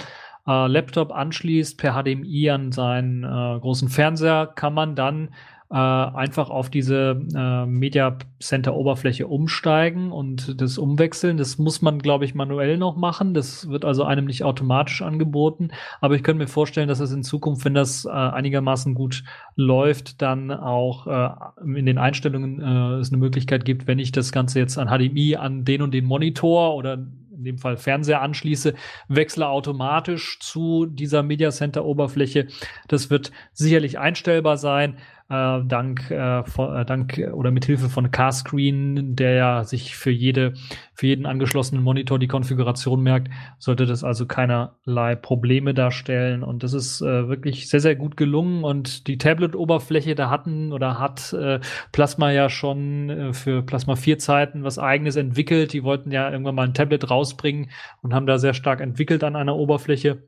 [0.47, 5.29] äh, Laptop anschließt per HDMI an seinen äh, großen Fernseher, kann man dann
[5.69, 11.37] äh, einfach auf diese äh, Media Center Oberfläche umsteigen und das umwechseln.
[11.37, 13.33] Das muss man, glaube ich, manuell noch machen.
[13.33, 15.69] Das wird also einem nicht automatisch angeboten.
[15.99, 19.23] Aber ich könnte mir vorstellen, dass es in Zukunft, wenn das äh, einigermaßen gut
[19.55, 21.29] läuft, dann auch äh,
[21.77, 25.35] in den Einstellungen äh, es eine Möglichkeit gibt, wenn ich das Ganze jetzt an HDMI
[25.35, 26.93] an den und den Monitor oder
[27.37, 28.73] in dem Fall Fernseher anschließe,
[29.07, 32.47] wechsle automatisch zu dieser Media Center Oberfläche.
[32.87, 34.97] Das wird sicherlich einstellbar sein
[35.29, 40.11] äh, dank, äh, von, äh, dank oder mit Hilfe von Carscreen, der ja sich für
[40.11, 40.53] jede,
[40.93, 46.43] für jeden angeschlossenen Monitor die Konfiguration merkt, sollte das also keinerlei Probleme darstellen.
[46.43, 48.63] Und das ist äh, wirklich sehr, sehr gut gelungen.
[48.63, 51.59] Und die Tablet-Oberfläche, da hatten oder hat äh,
[51.91, 55.73] Plasma ja schon äh, für Plasma 4 Zeiten was eigenes entwickelt.
[55.73, 57.69] Die wollten ja irgendwann mal ein Tablet rausbringen
[58.01, 60.23] und haben da sehr stark entwickelt an einer Oberfläche.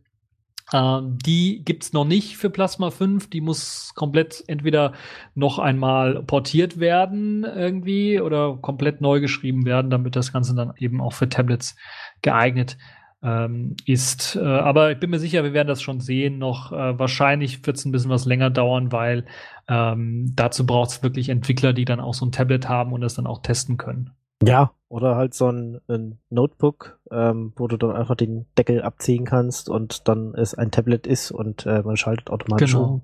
[0.74, 3.30] Ähm, die gibt's noch nicht für Plasma 5.
[3.30, 4.94] Die muss komplett entweder
[5.36, 11.02] noch einmal portiert werden irgendwie oder komplett neu geschrieben werden, damit das Ganze dann eben
[11.02, 11.76] auch für Tablets
[12.22, 12.78] geeignet
[13.22, 14.36] ähm, ist.
[14.36, 16.38] Äh, aber ich bin mir sicher, wir werden das schon sehen.
[16.38, 19.26] Noch äh, wahrscheinlich wird es ein bisschen was länger dauern, weil
[19.68, 23.16] ähm, dazu braucht es wirklich Entwickler, die dann auch so ein Tablet haben und das
[23.16, 24.12] dann auch testen können.
[24.44, 29.24] Ja, oder halt so ein, ein Notebook, ähm, wo du dann einfach den Deckel abziehen
[29.24, 32.86] kannst und dann es ein Tablet ist und äh, man schaltet automatisch Genau.
[32.86, 33.02] um.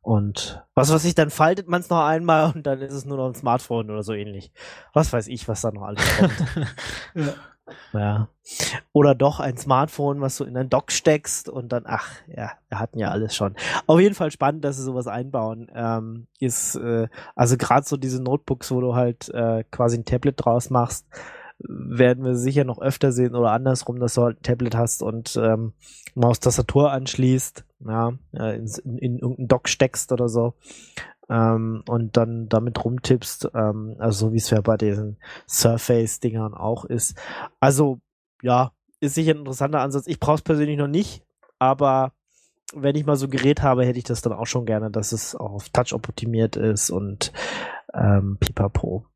[0.00, 3.16] Und was weiß ich, dann faltet man es noch einmal und dann ist es nur
[3.16, 4.52] noch ein Smartphone oder so ähnlich.
[4.92, 6.32] Was weiß ich, was da noch alles kommt.
[7.14, 7.34] Ja.
[7.92, 8.28] Ja.
[8.92, 12.78] Oder doch ein Smartphone, was du in ein Dock steckst und dann, ach, ja, wir
[12.78, 13.56] hatten ja alles schon.
[13.86, 15.70] Auf jeden Fall spannend, dass sie sowas einbauen.
[15.74, 20.36] Ähm, ist, äh, also gerade so diese Notebooks, wo du halt äh, quasi ein Tablet
[20.36, 21.06] draus machst,
[21.58, 25.36] werden wir sicher noch öfter sehen oder andersrum, dass du halt ein Tablet hast und
[25.36, 25.72] ähm,
[26.14, 30.54] Maustastatur anschließt, ja, äh, in, in, in irgendeinen Dock steckst oder so
[31.28, 35.18] ähm, und dann damit rumtippst, ähm, also so wie es ja bei diesen
[35.48, 37.18] Surface-Dingern auch ist.
[37.60, 38.00] Also,
[38.42, 40.06] ja, ist sicher ein interessanter Ansatz.
[40.06, 41.24] Ich brauche es persönlich noch nicht,
[41.58, 42.12] aber
[42.74, 45.12] wenn ich mal so ein Gerät habe, hätte ich das dann auch schon gerne, dass
[45.12, 47.32] es auch auf Touch optimiert ist und
[47.94, 49.06] ähm, pipapo.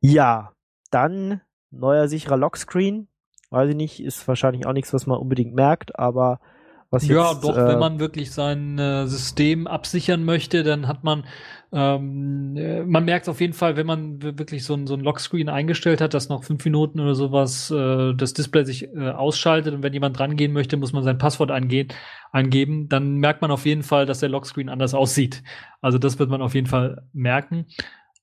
[0.00, 0.52] Ja,
[0.90, 1.40] dann
[1.70, 3.08] neuer sicherer Lockscreen.
[3.50, 6.40] Weiß ich nicht, ist wahrscheinlich auch nichts, was man unbedingt merkt, aber
[6.94, 11.04] was Ja, jetzt, doch, äh, wenn man wirklich sein äh, System absichern möchte, dann hat
[11.04, 11.24] man,
[11.72, 15.48] ähm, äh, man merkt auf jeden Fall, wenn man wirklich so ein, so ein Lockscreen
[15.48, 19.82] eingestellt hat, dass noch fünf Minuten oder sowas äh, das Display sich äh, ausschaltet und
[19.82, 21.88] wenn jemand dran gehen möchte, muss man sein Passwort eingehen,
[22.32, 25.42] eingeben, dann merkt man auf jeden Fall, dass der Lockscreen anders aussieht.
[25.82, 27.66] Also das wird man auf jeden Fall merken.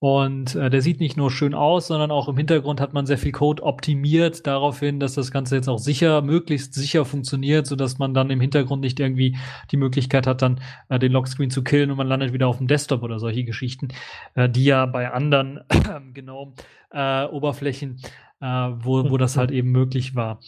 [0.03, 3.19] Und äh, der sieht nicht nur schön aus, sondern auch im Hintergrund hat man sehr
[3.19, 7.75] viel Code optimiert darauf hin, dass das Ganze jetzt auch sicher, möglichst sicher funktioniert, so
[7.75, 9.37] dass man dann im Hintergrund nicht irgendwie
[9.69, 12.65] die Möglichkeit hat, dann äh, den Lockscreen zu killen und man landet wieder auf dem
[12.65, 13.89] Desktop oder solche Geschichten,
[14.33, 15.59] äh, die ja bei anderen
[16.15, 16.55] genau
[16.89, 18.01] äh, Oberflächen,
[18.39, 20.39] äh, wo, wo das halt eben möglich war.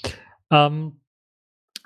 [0.50, 0.94] Ähm,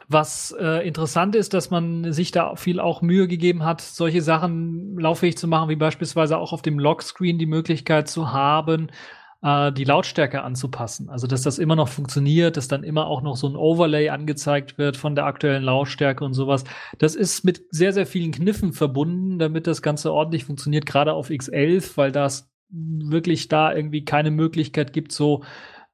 [0.08, 4.98] was äh, interessant ist, dass man sich da viel auch Mühe gegeben hat, solche Sachen
[4.98, 8.90] lauffähig zu machen, wie beispielsweise auch auf dem Lockscreen die Möglichkeit zu haben,
[9.42, 11.10] äh, die Lautstärke anzupassen.
[11.10, 14.78] Also dass das immer noch funktioniert, dass dann immer auch noch so ein Overlay angezeigt
[14.78, 16.64] wird von der aktuellen Lautstärke und sowas.
[17.00, 21.30] Das ist mit sehr, sehr vielen Kniffen verbunden, damit das Ganze ordentlich funktioniert, gerade auf
[21.30, 25.44] X11, weil das wirklich da irgendwie keine Möglichkeit gibt, so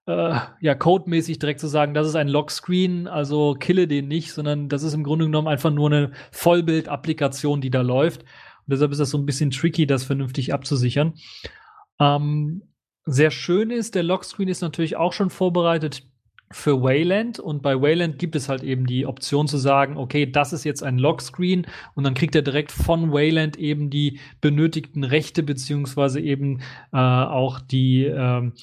[0.06, 4.70] äh, ja, codemäßig direkt zu sagen, das ist ein Lockscreen, also kille den nicht, sondern
[4.70, 8.22] das ist im Grunde genommen einfach nur eine Vollbild-Applikation, die da läuft.
[8.22, 11.14] Und deshalb ist das so ein bisschen tricky, das vernünftig abzusichern.
[12.00, 12.64] Ähm,
[13.06, 16.04] sehr schön ist, der Lockscreen ist natürlich auch schon vorbereitet
[16.52, 20.54] für Wayland und bei Wayland gibt es halt eben die Option zu sagen, okay, das
[20.54, 25.42] ist jetzt ein Lockscreen und dann kriegt er direkt von Wayland eben die benötigten Rechte
[25.42, 26.60] beziehungsweise eben
[26.92, 28.54] äh, auch die ähm,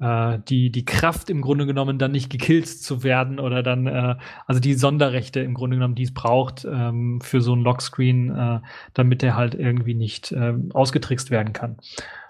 [0.00, 4.16] äh, die die Kraft im Grunde genommen dann nicht gekillt zu werden oder dann äh,
[4.46, 8.60] also die Sonderrechte im Grunde genommen, die es braucht ähm, für so ein Lockscreen, äh,
[8.94, 11.78] damit er halt irgendwie nicht äh, ausgetrickst werden kann.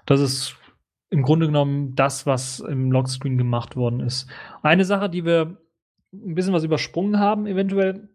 [0.04, 0.56] Das ist
[1.10, 4.28] im Grunde genommen das, was im Lockscreen gemacht worden ist.
[4.62, 5.56] Eine Sache, die wir
[6.12, 8.08] ein bisschen was übersprungen haben, eventuell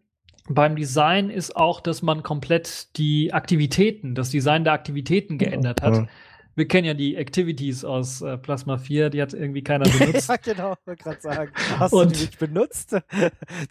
[0.48, 5.96] beim Design, ist auch, dass man komplett die Aktivitäten, das Design der Aktivitäten geändert hat.
[5.96, 6.08] Ja.
[6.54, 10.28] Wir kennen ja die Activities aus äh, Plasma 4, die hat irgendwie keiner benutzt.
[10.28, 11.52] ja, genau, wollte gerade sagen.
[11.78, 12.96] Hast Und- du die nicht benutzt?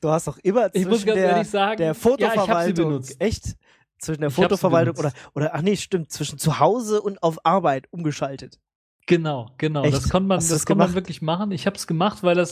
[0.02, 2.18] Du hast doch immer ich muss zwischen ganz der, ehrlich sagen, der ja, ich habe
[2.18, 3.16] sie Fotoverwaltung, benutzt.
[3.20, 3.56] echt?
[4.00, 7.88] Zwischen der Ich Fotoverwaltung oder, oder, ach nee, stimmt, zwischen zu Hause und auf Arbeit
[7.92, 8.60] umgeschaltet.
[9.06, 9.84] Genau, genau.
[9.84, 9.94] Echt?
[9.96, 11.52] Das konnte man, Hast das das konnte man wirklich machen.
[11.52, 12.52] Ich habe es gemacht, weil das,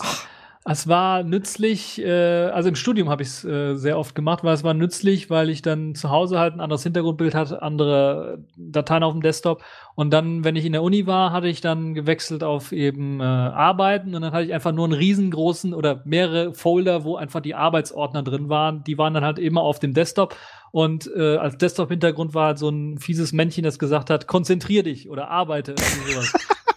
[0.66, 2.01] es war nützlich.
[2.01, 5.30] Äh, also im Studium habe ich es äh, sehr oft gemacht, weil es war nützlich,
[5.30, 9.64] weil ich dann zu Hause halt ein anderes Hintergrundbild hatte, andere Dateien auf dem Desktop.
[9.95, 13.24] Und dann, wenn ich in der Uni war, hatte ich dann gewechselt auf eben äh,
[13.24, 17.55] Arbeiten und dann hatte ich einfach nur einen riesengroßen oder mehrere Folder, wo einfach die
[17.55, 18.84] Arbeitsordner drin waren.
[18.84, 20.36] Die waren dann halt immer auf dem Desktop.
[20.72, 25.10] Und äh, als Desktop-Hintergrund war halt so ein fieses Männchen, das gesagt hat, konzentrier dich
[25.10, 25.72] oder arbeite.
[25.72, 26.34] Irgendwie sowas.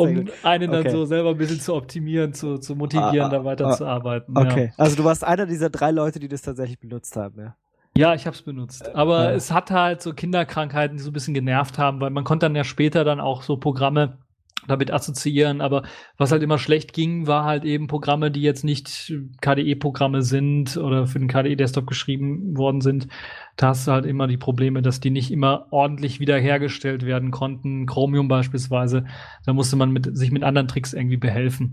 [0.00, 0.90] um einen dann Okay.
[0.90, 4.36] so selber ein bisschen zu optimieren, zu, zu motivieren, Ah, da weiter ah, arbeiten.
[4.36, 4.72] Okay.
[4.76, 7.56] Also du warst einer dieser drei Leute, die das tatsächlich benutzt haben, ja.
[7.96, 8.94] Ja, ja ich habe es benutzt.
[8.94, 9.30] Aber Ja.
[9.32, 12.54] es hat halt so Kinderkrankheiten, die so ein bisschen genervt haben, weil man konnte dann
[12.56, 14.18] ja später dann auch so Programme
[14.66, 15.82] damit assoziieren, aber
[16.16, 21.06] was halt immer schlecht ging, war halt eben Programme, die jetzt nicht KDE-Programme sind oder
[21.06, 23.08] für den KDE-Desktop geschrieben worden sind.
[23.56, 27.86] Da hast du halt immer die Probleme, dass die nicht immer ordentlich wiederhergestellt werden konnten.
[27.86, 29.04] Chromium beispielsweise,
[29.44, 31.72] da musste man mit, sich mit anderen Tricks irgendwie behelfen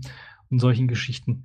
[0.50, 1.44] und solchen Geschichten.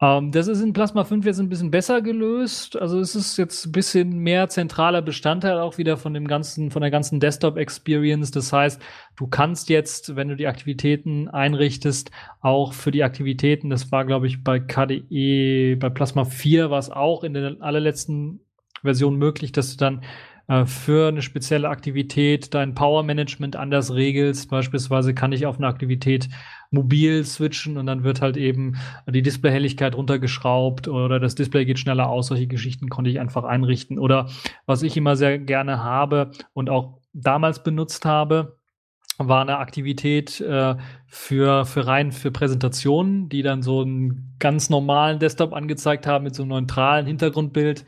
[0.00, 2.76] Ähm, das ist in Plasma 5 jetzt ein bisschen besser gelöst.
[2.76, 6.82] Also es ist jetzt ein bisschen mehr zentraler Bestandteil auch wieder von dem ganzen, von
[6.82, 8.30] der ganzen Desktop-Experience.
[8.30, 8.80] Das heißt,
[9.16, 14.26] du kannst jetzt, wenn du die Aktivitäten einrichtest, auch für die Aktivitäten, das war, glaube
[14.26, 18.40] ich, bei KDE, bei Plasma 4 war es auch in der allerletzten
[18.82, 20.02] Version möglich, dass du dann
[20.48, 24.50] äh, für eine spezielle Aktivität dein Power-Management anders regelst.
[24.50, 26.28] Beispielsweise kann ich auf eine Aktivität
[26.70, 28.76] mobil switchen und dann wird halt eben
[29.08, 32.26] die Displayhelligkeit runtergeschraubt oder das Display geht schneller aus.
[32.26, 33.98] Solche Geschichten konnte ich einfach einrichten.
[33.98, 34.28] Oder
[34.66, 38.58] was ich immer sehr gerne habe und auch damals benutzt habe,
[39.18, 40.74] war eine Aktivität äh,
[41.06, 46.34] für, für rein für Präsentationen, die dann so einen ganz normalen Desktop angezeigt haben mit
[46.34, 47.84] so einem neutralen Hintergrundbild.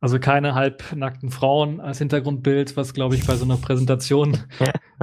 [0.00, 4.38] Also keine halbnackten Frauen als Hintergrundbild, was glaube ich bei so einer Präsentation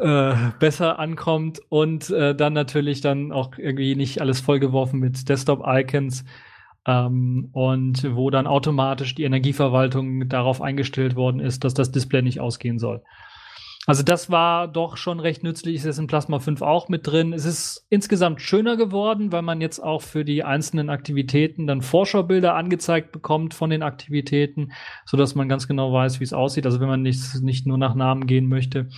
[0.00, 6.24] äh, besser ankommt und äh, dann natürlich dann auch irgendwie nicht alles vollgeworfen mit Desktop-Icons
[6.86, 12.40] ähm, und wo dann automatisch die Energieverwaltung darauf eingestellt worden ist, dass das Display nicht
[12.40, 13.02] ausgehen soll.
[13.88, 17.32] Also das war doch schon recht nützlich, ist jetzt in Plasma 5 auch mit drin.
[17.32, 22.54] Es ist insgesamt schöner geworden, weil man jetzt auch für die einzelnen Aktivitäten dann Vorschaubilder
[22.54, 24.72] angezeigt bekommt von den Aktivitäten,
[25.06, 26.66] so dass man ganz genau weiß, wie es aussieht.
[26.66, 28.90] Also wenn man nicht, nicht nur nach Namen gehen möchte.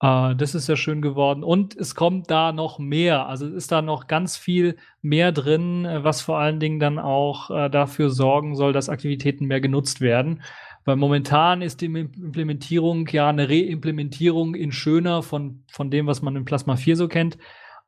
[0.00, 1.44] Äh, das ist sehr schön geworden.
[1.44, 3.28] Und es kommt da noch mehr.
[3.28, 6.98] Also es ist da noch ganz viel mehr drin, äh, was vor allen Dingen dann
[6.98, 10.42] auch äh, dafür sorgen soll, dass Aktivitäten mehr genutzt werden.
[10.84, 16.36] Weil momentan ist die Implementierung ja eine Reimplementierung in schöner von, von dem, was man
[16.36, 17.36] in Plasma 4 so kennt.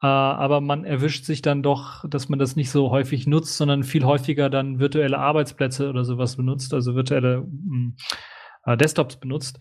[0.02, 3.82] Äh, aber man erwischt sich dann doch, dass man das nicht so häufig nutzt, sondern
[3.82, 7.92] viel häufiger dann virtuelle Arbeitsplätze oder sowas benutzt, also virtuelle mh,
[8.64, 9.58] äh, Desktops benutzt.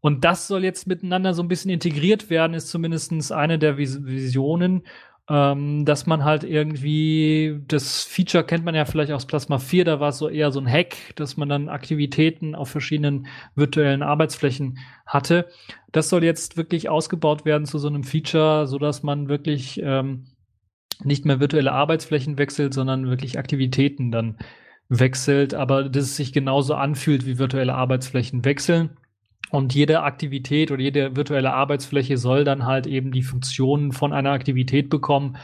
[0.00, 4.04] Und das soll jetzt miteinander so ein bisschen integriert werden, ist zumindest eine der Vis
[4.04, 4.82] Visionen,
[5.28, 10.00] ähm, dass man halt irgendwie, das Feature kennt man ja vielleicht aus Plasma 4, da
[10.00, 14.78] war es so eher so ein Hack, dass man dann Aktivitäten auf verschiedenen virtuellen Arbeitsflächen
[15.06, 15.48] hatte.
[15.92, 20.28] Das soll jetzt wirklich ausgebaut werden zu so einem Feature, so dass man wirklich ähm,
[21.04, 24.38] nicht mehr virtuelle Arbeitsflächen wechselt, sondern wirklich Aktivitäten dann
[24.88, 28.96] wechselt, aber dass es sich genauso anfühlt wie virtuelle Arbeitsflächen wechseln.
[29.50, 34.30] Und jede Aktivität oder jede virtuelle Arbeitsfläche soll dann halt eben die Funktionen von einer
[34.30, 35.36] Aktivität bekommen.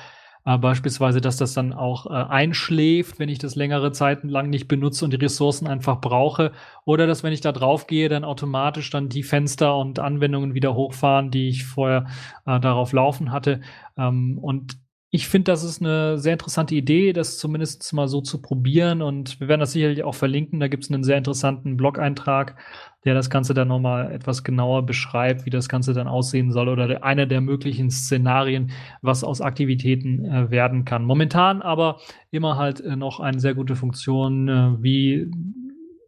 [0.47, 4.69] Äh, beispielsweise, dass das dann auch äh, einschläft, wenn ich das längere Zeiten lang nicht
[4.69, 6.53] benutze und die Ressourcen einfach brauche.
[6.85, 10.75] Oder dass, wenn ich da drauf gehe, dann automatisch dann die Fenster und Anwendungen wieder
[10.75, 12.07] hochfahren, die ich vorher
[12.47, 13.63] äh, darauf laufen hatte.
[13.97, 14.77] Ähm, und
[15.15, 19.01] ich finde, das ist eine sehr interessante Idee, das zumindest mal so zu probieren.
[19.01, 20.59] Und wir werden das sicherlich auch verlinken.
[20.61, 22.57] Da gibt es einen sehr interessanten Blog-Eintrag,
[23.05, 27.05] der das Ganze dann nochmal etwas genauer beschreibt, wie das Ganze dann aussehen soll oder
[27.05, 28.71] einer der möglichen Szenarien,
[29.03, 31.05] was aus Aktivitäten äh, werden kann.
[31.05, 31.99] Momentan aber
[32.31, 35.31] immer halt äh, noch eine sehr gute Funktion, äh, wie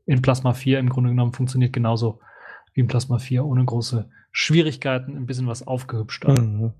[0.06, 2.20] in Plasma 4 im Grunde genommen funktioniert genauso
[2.72, 6.26] wie in Plasma 4 ohne große Schwierigkeiten, ein bisschen was aufgehübscht.
[6.28, 6.72] Mhm.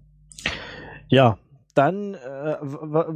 [1.08, 1.38] Ja,
[1.76, 2.56] dann, äh,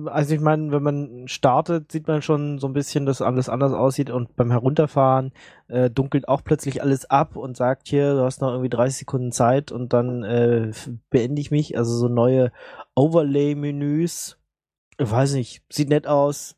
[0.06, 3.72] also ich meine, wenn man startet, sieht man schon so ein bisschen, dass alles anders
[3.72, 5.32] aussieht und beim Herunterfahren
[5.68, 9.32] äh, dunkelt auch plötzlich alles ab und sagt hier, du hast noch irgendwie 30 Sekunden
[9.32, 10.72] Zeit und dann äh,
[11.08, 11.78] beende ich mich.
[11.78, 12.52] Also so neue
[12.94, 14.38] Overlay-Menüs,
[14.98, 16.56] weiß nicht, sieht nett aus.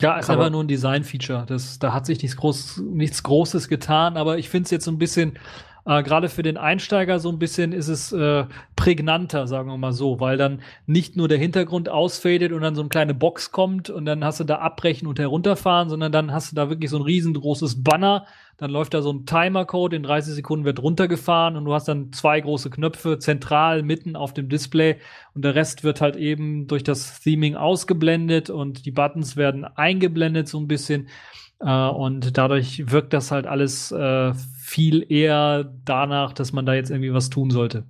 [0.00, 1.46] Ja, ist aber nur ein Design-Feature.
[1.80, 4.98] da hat sich nichts, Groß, nichts Großes getan, aber ich finde es jetzt so ein
[4.98, 5.36] bisschen
[5.88, 8.44] äh, Gerade für den Einsteiger so ein bisschen ist es äh,
[8.76, 12.82] prägnanter, sagen wir mal so, weil dann nicht nur der Hintergrund ausfadet und dann so
[12.82, 16.52] eine kleine Box kommt und dann hast du da abbrechen und herunterfahren, sondern dann hast
[16.52, 18.26] du da wirklich so ein riesengroßes Banner.
[18.58, 22.12] Dann läuft da so ein Timer-Code, in 30 Sekunden wird runtergefahren und du hast dann
[22.12, 24.96] zwei große Knöpfe zentral mitten auf dem Display
[25.34, 30.48] und der Rest wird halt eben durch das Theming ausgeblendet und die Buttons werden eingeblendet
[30.48, 31.08] so ein bisschen.
[31.60, 34.32] Uh, und dadurch wirkt das halt alles uh,
[34.62, 37.84] viel eher danach, dass man da jetzt irgendwie was tun sollte.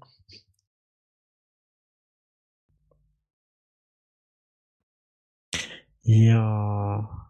[6.03, 7.29] Ja.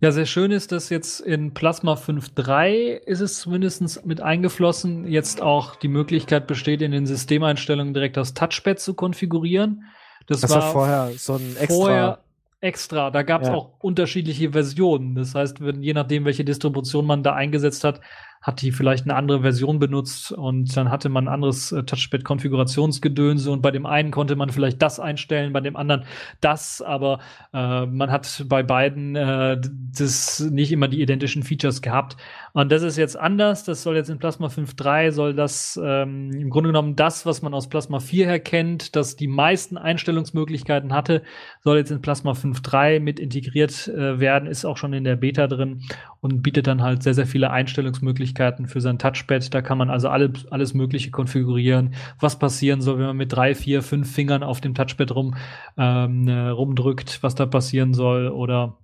[0.00, 5.40] Ja, sehr schön ist, dass jetzt in Plasma 5.3 ist es zumindest mit eingeflossen, jetzt
[5.40, 9.84] auch die Möglichkeit besteht, in den Systemeinstellungen direkt das Touchpad zu konfigurieren.
[10.26, 12.18] Das, das war vorher so ein extra vorher
[12.62, 13.10] extra.
[13.10, 13.54] Da gab es ja.
[13.54, 15.14] auch unterschiedliche Versionen.
[15.14, 18.00] Das heißt, wenn, je nachdem, welche Distribution man da eingesetzt hat,
[18.42, 23.50] hat die vielleicht eine andere Version benutzt und dann hatte man ein anderes äh, Touchpad-Konfigurationsgedönse
[23.50, 26.04] und bei dem einen konnte man vielleicht das einstellen, bei dem anderen
[26.40, 27.20] das, aber
[27.54, 29.60] äh, man hat bei beiden äh,
[29.96, 32.16] das nicht immer die identischen Features gehabt.
[32.52, 33.64] Und das ist jetzt anders.
[33.64, 37.54] Das soll jetzt in Plasma 5.3 soll das ähm, im Grunde genommen das, was man
[37.54, 41.22] aus Plasma 4 her kennt, das die meisten Einstellungsmöglichkeiten hatte,
[41.62, 45.46] soll jetzt in Plasma 5.3 mit integriert äh, werden, ist auch schon in der Beta
[45.46, 45.82] drin
[46.20, 48.31] und bietet dann halt sehr, sehr viele Einstellungsmöglichkeiten
[48.66, 49.52] für sein Touchpad.
[49.52, 53.54] Da kann man also alle, alles Mögliche konfigurieren, was passieren soll, wenn man mit drei,
[53.54, 55.34] vier, fünf Fingern auf dem Touchpad rum,
[55.76, 58.78] ähm, äh, rumdrückt, was da passieren soll oder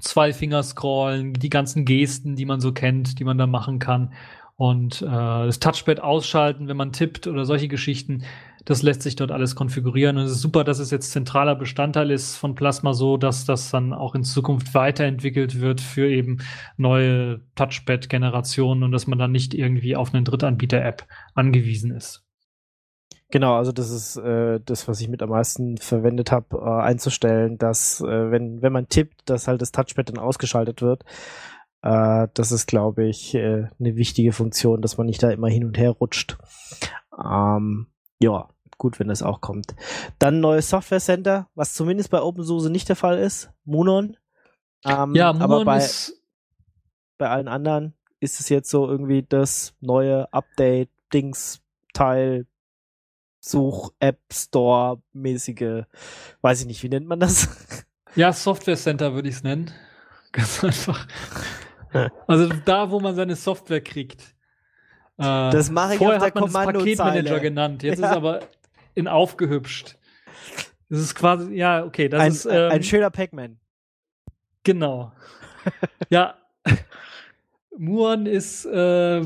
[0.00, 4.12] zwei Finger scrollen, die ganzen Gesten, die man so kennt, die man da machen kann
[4.56, 8.22] und äh, das Touchpad ausschalten, wenn man tippt oder solche Geschichten.
[8.64, 12.10] Das lässt sich dort alles konfigurieren und es ist super, dass es jetzt zentraler Bestandteil
[12.10, 16.38] ist von Plasma, so dass das dann auch in Zukunft weiterentwickelt wird für eben
[16.76, 22.24] neue Touchpad-Generationen und dass man dann nicht irgendwie auf einen Drittanbieter-App angewiesen ist.
[23.32, 27.56] Genau, also das ist äh, das, was ich mit am meisten verwendet habe, äh, einzustellen,
[27.56, 31.02] dass äh, wenn wenn man tippt, dass halt das Touchpad dann ausgeschaltet wird.
[31.80, 35.64] Äh, das ist, glaube ich, äh, eine wichtige Funktion, dass man nicht da immer hin
[35.64, 36.36] und her rutscht.
[37.18, 37.86] Ähm,
[38.22, 38.48] ja,
[38.78, 39.74] gut, wenn das auch kommt.
[40.18, 43.50] Dann neues Software Center, was zumindest bei OpenSUSE nicht der Fall ist.
[43.64, 44.16] Munon.
[44.84, 46.20] Ähm, ja, Munon aber bei, ist
[47.18, 52.46] bei allen anderen ist es jetzt so irgendwie das neue Update-Dings-Teil
[53.40, 55.84] Such-App Store-mäßige,
[56.40, 57.48] weiß ich nicht, wie nennt man das?
[58.14, 59.70] Ja, Software Center würde ich es nennen.
[60.32, 61.08] Ganz einfach.
[62.26, 64.34] Also da, wo man seine Software kriegt.
[65.22, 67.82] Äh, das mache ich Vorher auf der hat man es Paketmanager genannt.
[67.82, 68.10] Jetzt ja.
[68.10, 68.40] ist aber
[68.94, 69.96] in aufgehübscht.
[70.88, 72.08] Das ist quasi, ja, okay.
[72.08, 73.58] Das ein, ist, ähm, ein schöner Pac-Man.
[74.64, 75.12] Genau.
[76.10, 76.34] ja.
[77.76, 79.22] Muon ist äh,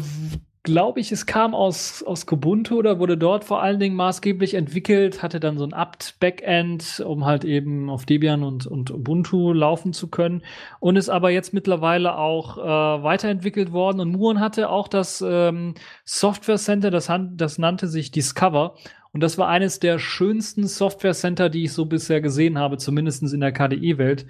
[0.67, 5.23] glaube ich, es kam aus, aus Kubuntu oder wurde dort vor allen Dingen maßgeblich entwickelt,
[5.23, 10.09] hatte dann so ein apt-Backend, um halt eben auf Debian und, und Ubuntu laufen zu
[10.09, 10.43] können
[10.81, 15.75] und ist aber jetzt mittlerweile auch äh, weiterentwickelt worden und Muon hatte auch das ähm,
[16.05, 18.75] Software Center, das, das nannte sich Discover
[19.13, 23.23] und das war eines der schönsten Software Center, die ich so bisher gesehen habe, zumindest
[23.23, 24.27] in der KDE-Welt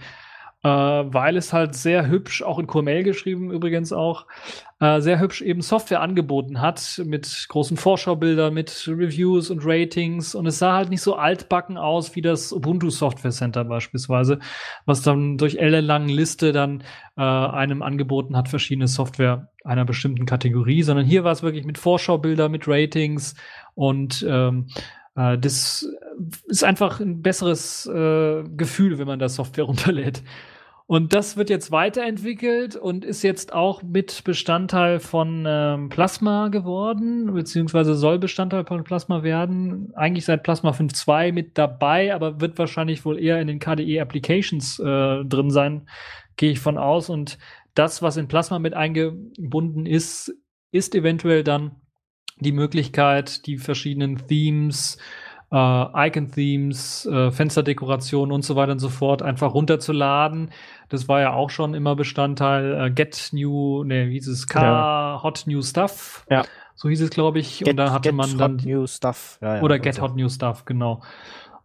[0.69, 4.27] weil es halt sehr hübsch, auch in QML geschrieben übrigens auch,
[4.79, 10.35] äh, sehr hübsch eben Software angeboten hat mit großen Vorschaubildern, mit Reviews und Ratings.
[10.35, 14.39] Und es sah halt nicht so altbacken aus wie das Ubuntu Software Center beispielsweise,
[14.85, 16.83] was dann durch ellenlangen Liste dann
[17.17, 21.79] äh, einem angeboten hat, verschiedene Software einer bestimmten Kategorie, sondern hier war es wirklich mit
[21.79, 23.35] Vorschaubilder, mit Ratings.
[23.75, 24.67] Und ähm,
[25.17, 25.89] äh, das
[26.47, 30.23] ist einfach ein besseres äh, Gefühl, wenn man da Software runterlädt.
[30.89, 37.35] Und das wird jetzt weiterentwickelt und ist jetzt auch mit Bestandteil von ähm, Plasma geworden,
[37.35, 39.93] beziehungsweise soll Bestandteil von Plasma werden.
[39.97, 44.79] Eigentlich seit Plasma 5.2 mit dabei, aber wird wahrscheinlich wohl eher in den KDE Applications
[44.79, 45.89] äh, drin sein,
[46.37, 47.11] gehe ich von aus.
[47.11, 47.37] Und
[47.75, 50.33] das, was in Plasma mit eingebunden ist,
[50.71, 51.73] ist eventuell dann
[52.39, 54.99] die Möglichkeit, die verschiedenen Themes,
[55.57, 60.51] äh, Icon-Themes, äh, Fensterdekorationen und so weiter und so fort einfach runterzuladen.
[60.89, 64.63] Das war ja auch schon immer Bestandteil äh, Get New, ne, wie hieß es, K
[64.63, 65.21] ja.
[65.23, 66.27] Hot New Stuff.
[66.31, 66.45] Ja.
[66.75, 67.61] So hieß es, glaube ich.
[67.61, 68.59] Get, und da hatte get man dann.
[68.59, 69.39] Hot New Stuff.
[69.41, 70.03] Ja, ja, oder Get so.
[70.03, 71.03] Hot New Stuff, genau.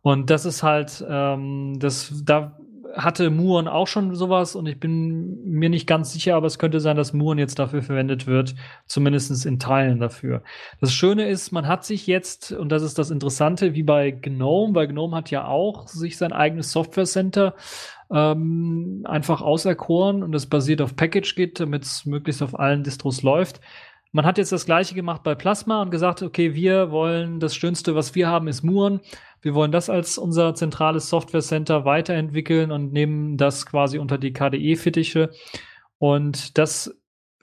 [0.02, 2.58] Und das ist halt, ähm, das, da
[2.96, 6.80] hatte Muon auch schon sowas und ich bin mir nicht ganz sicher, aber es könnte
[6.80, 10.44] sein, dass Muon jetzt dafür verwendet wird, zumindest in Teilen dafür.
[10.80, 14.76] Das Schöne ist, man hat sich jetzt, und das ist das Interessante, wie bei GNOME,
[14.76, 17.56] weil GNOME hat ja auch sich sein eigenes Software Center
[18.12, 23.62] ähm, einfach auserkoren und das basiert auf PackageGit, damit es möglichst auf allen Distros läuft.
[24.14, 27.96] Man hat jetzt das gleiche gemacht bei Plasma und gesagt, okay, wir wollen das Schönste,
[27.96, 29.00] was wir haben, ist Muon.
[29.42, 34.34] Wir wollen das als unser zentrales Software Center weiterentwickeln und nehmen das quasi unter die
[34.34, 35.32] KDE-Fittiche.
[35.98, 36.96] Und das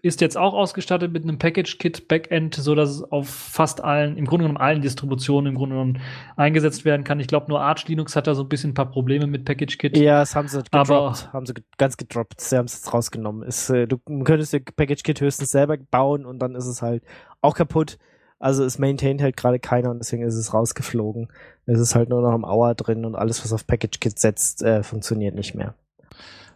[0.02, 4.44] ist jetzt auch ausgestattet mit einem Package-Kit-Backend, so dass es auf fast allen, im Grunde
[4.44, 6.00] genommen allen Distributionen im Grunde genommen
[6.36, 7.18] eingesetzt werden kann.
[7.18, 9.96] Ich glaube, nur Arch Linux hat da so ein bisschen ein paar Probleme mit Package-Kit.
[9.96, 12.40] Ja, das haben sie gedroppt, aber, haben sie ganz gedroppt.
[12.40, 13.42] Sie haben es jetzt rausgenommen.
[13.42, 17.02] Ist, äh, du könntest dir Package-Kit höchstens selber bauen und dann ist es halt
[17.40, 17.98] auch kaputt.
[18.38, 21.28] Also es maintaint halt gerade keiner und deswegen ist es rausgeflogen.
[21.66, 24.82] Es ist halt nur noch im Hour drin und alles, was auf Package-Kit setzt, äh,
[24.82, 25.74] funktioniert nicht mehr.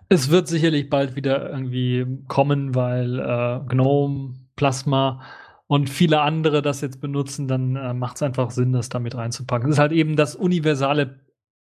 [0.09, 5.23] Es wird sicherlich bald wieder irgendwie kommen, weil äh, GNOME, Plasma
[5.67, 9.69] und viele andere das jetzt benutzen, dann äh, macht es einfach Sinn, das damit reinzupacken.
[9.69, 11.21] Das ist halt eben das universale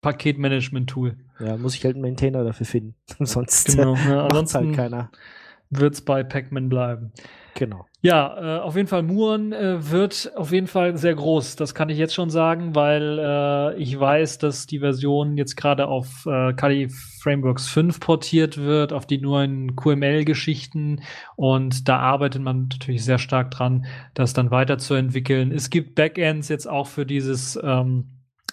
[0.01, 1.16] Paketmanagement-Tool.
[1.39, 2.95] Ja, muss ich halt einen Maintainer dafür finden.
[3.20, 5.12] Sonst genau, ja, ansonsten halt keiner.
[5.70, 7.12] Wird es bei Pacman bleiben.
[7.56, 7.86] Genau.
[8.06, 11.56] Ja, äh, auf jeden Fall, Muon äh, wird auf jeden Fall sehr groß.
[11.56, 15.88] Das kann ich jetzt schon sagen, weil äh, ich weiß, dass die Version jetzt gerade
[15.88, 21.01] auf äh, Kali Frameworks 5 portiert wird, auf die neuen QML-Geschichten.
[21.38, 23.86] Und da arbeitet man natürlich sehr stark dran,
[24.16, 25.54] das dann weiterzuentwickeln.
[25.54, 28.10] Es gibt Backends jetzt auch für dieses ähm,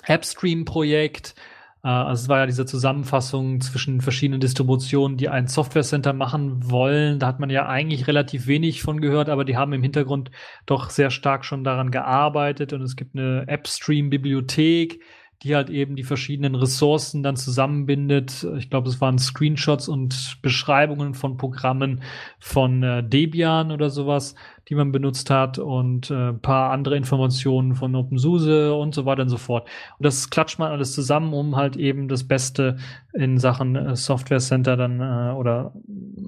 [0.07, 1.35] AppStream-Projekt.
[1.83, 6.71] Äh, also es war ja diese Zusammenfassung zwischen verschiedenen Distributionen, die ein Software Center machen
[6.71, 7.19] wollen.
[7.19, 10.31] Da hat man ja eigentlich relativ wenig von gehört, aber die haben im Hintergrund
[10.67, 15.01] doch sehr stark schon daran gearbeitet und es gibt eine AppStream-Bibliothek,
[15.43, 18.47] die halt eben die verschiedenen Ressourcen dann zusammenbindet.
[18.59, 22.03] Ich glaube, es waren Screenshots und Beschreibungen von Programmen
[22.39, 24.35] von äh, Debian oder sowas,
[24.69, 29.31] die man benutzt hat und äh, paar andere Informationen von OpenSUSE und so weiter und
[29.31, 29.67] so fort.
[29.99, 32.77] Und das klatscht man alles zusammen, um halt eben das Beste
[33.15, 35.73] in Sachen äh, Software Center dann äh, oder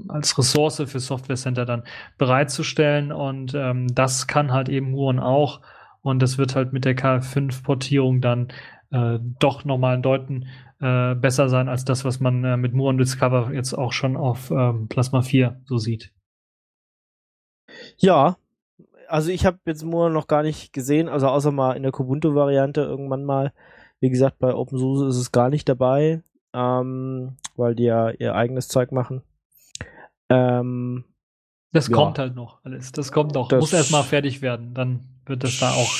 [0.09, 1.83] als Ressource für Software Center dann
[2.17, 3.13] bereitzustellen.
[3.13, 5.61] Und ähm, das kann halt eben Huron auch.
[6.01, 8.49] Und das wird halt mit der KF5-Portierung dann
[8.93, 10.47] äh, doch nochmal ein Deuten
[10.81, 14.51] äh, besser sein als das, was man äh, mit Moon Discover jetzt auch schon auf
[14.51, 16.13] ähm, Plasma 4 so sieht.
[17.97, 18.37] Ja,
[19.09, 22.81] also ich habe jetzt Moore noch gar nicht gesehen, also außer mal in der Kubuntu-Variante
[22.81, 23.53] irgendwann mal.
[24.01, 26.23] Wie gesagt, bei OpenSUSE ist es gar nicht dabei,
[26.55, 29.23] ähm, weil die ja ihr eigenes Zeug machen.
[30.29, 31.05] Ähm,
[31.73, 31.97] das ja.
[31.97, 32.93] kommt halt noch alles.
[32.93, 33.49] Das kommt noch.
[33.49, 34.75] Das Muss erst mal fertig werden.
[34.75, 35.91] Dann wird es da auch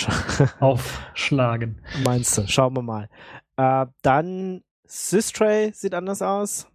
[0.61, 1.81] aufschlagen.
[2.05, 2.47] Meinst du?
[2.47, 3.09] Schauen wir mal.
[3.57, 6.69] Äh, dann Systray sieht anders aus.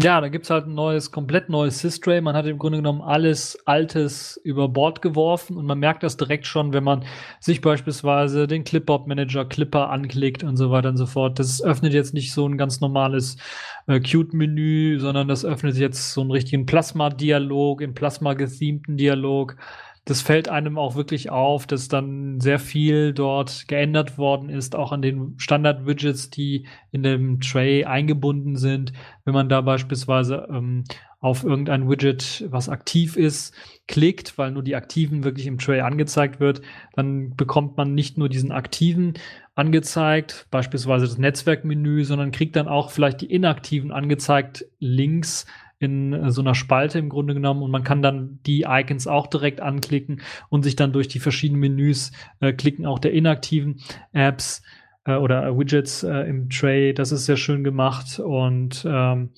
[0.00, 2.20] Ja, da gibt's halt ein neues, komplett neues Systray.
[2.20, 6.46] Man hat im Grunde genommen alles Altes über Bord geworfen und man merkt das direkt
[6.46, 7.04] schon, wenn man
[7.40, 11.40] sich beispielsweise den Clipboard Manager Clipper anklickt und so weiter und so fort.
[11.40, 13.38] Das öffnet jetzt nicht so ein ganz normales
[13.88, 19.56] äh, Qt-Menü, sondern das öffnet jetzt so einen richtigen Plasma-Dialog, im Plasma gethemten Dialog
[20.08, 24.90] das fällt einem auch wirklich auf, dass dann sehr viel dort geändert worden ist, auch
[24.90, 28.94] an den Standard-Widgets, die in dem Tray eingebunden sind.
[29.26, 30.84] Wenn man da beispielsweise ähm,
[31.20, 33.54] auf irgendein Widget, was aktiv ist,
[33.86, 36.62] klickt, weil nur die aktiven wirklich im Tray angezeigt wird,
[36.94, 39.12] dann bekommt man nicht nur diesen aktiven
[39.56, 45.44] angezeigt, beispielsweise das Netzwerkmenü, sondern kriegt dann auch vielleicht die inaktiven angezeigt links
[45.78, 49.26] in äh, so einer Spalte im Grunde genommen und man kann dann die Icons auch
[49.26, 53.80] direkt anklicken und sich dann durch die verschiedenen Menüs äh, klicken, auch der inaktiven
[54.12, 54.62] Apps
[55.04, 56.94] äh, oder Widgets äh, im Tray.
[56.94, 59.30] Das ist sehr schön gemacht und ähm,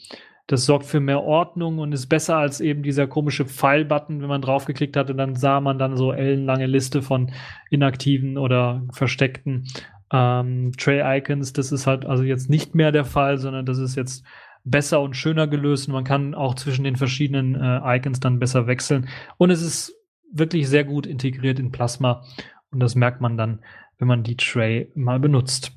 [0.47, 4.43] das sorgt für mehr Ordnung und ist besser als eben dieser komische Pfeil-Button, wenn man
[4.43, 7.31] draufgeklickt hatte, dann sah man dann so ellenlange Liste von
[7.71, 9.69] inaktiven oder versteckten
[10.13, 11.53] ähm, Tray-Icons.
[11.53, 14.25] Das ist halt also jetzt nicht mehr der Fall, sondern das ist jetzt
[14.65, 18.67] besser und schöner gelöst und man kann auch zwischen den verschiedenen äh, Icons dann besser
[18.67, 19.09] wechseln.
[19.39, 19.95] Und es ist
[20.33, 22.25] wirklich sehr gut integriert in Plasma
[22.71, 23.65] und das merkt man dann,
[23.99, 25.77] wenn man die Tray mal benutzt.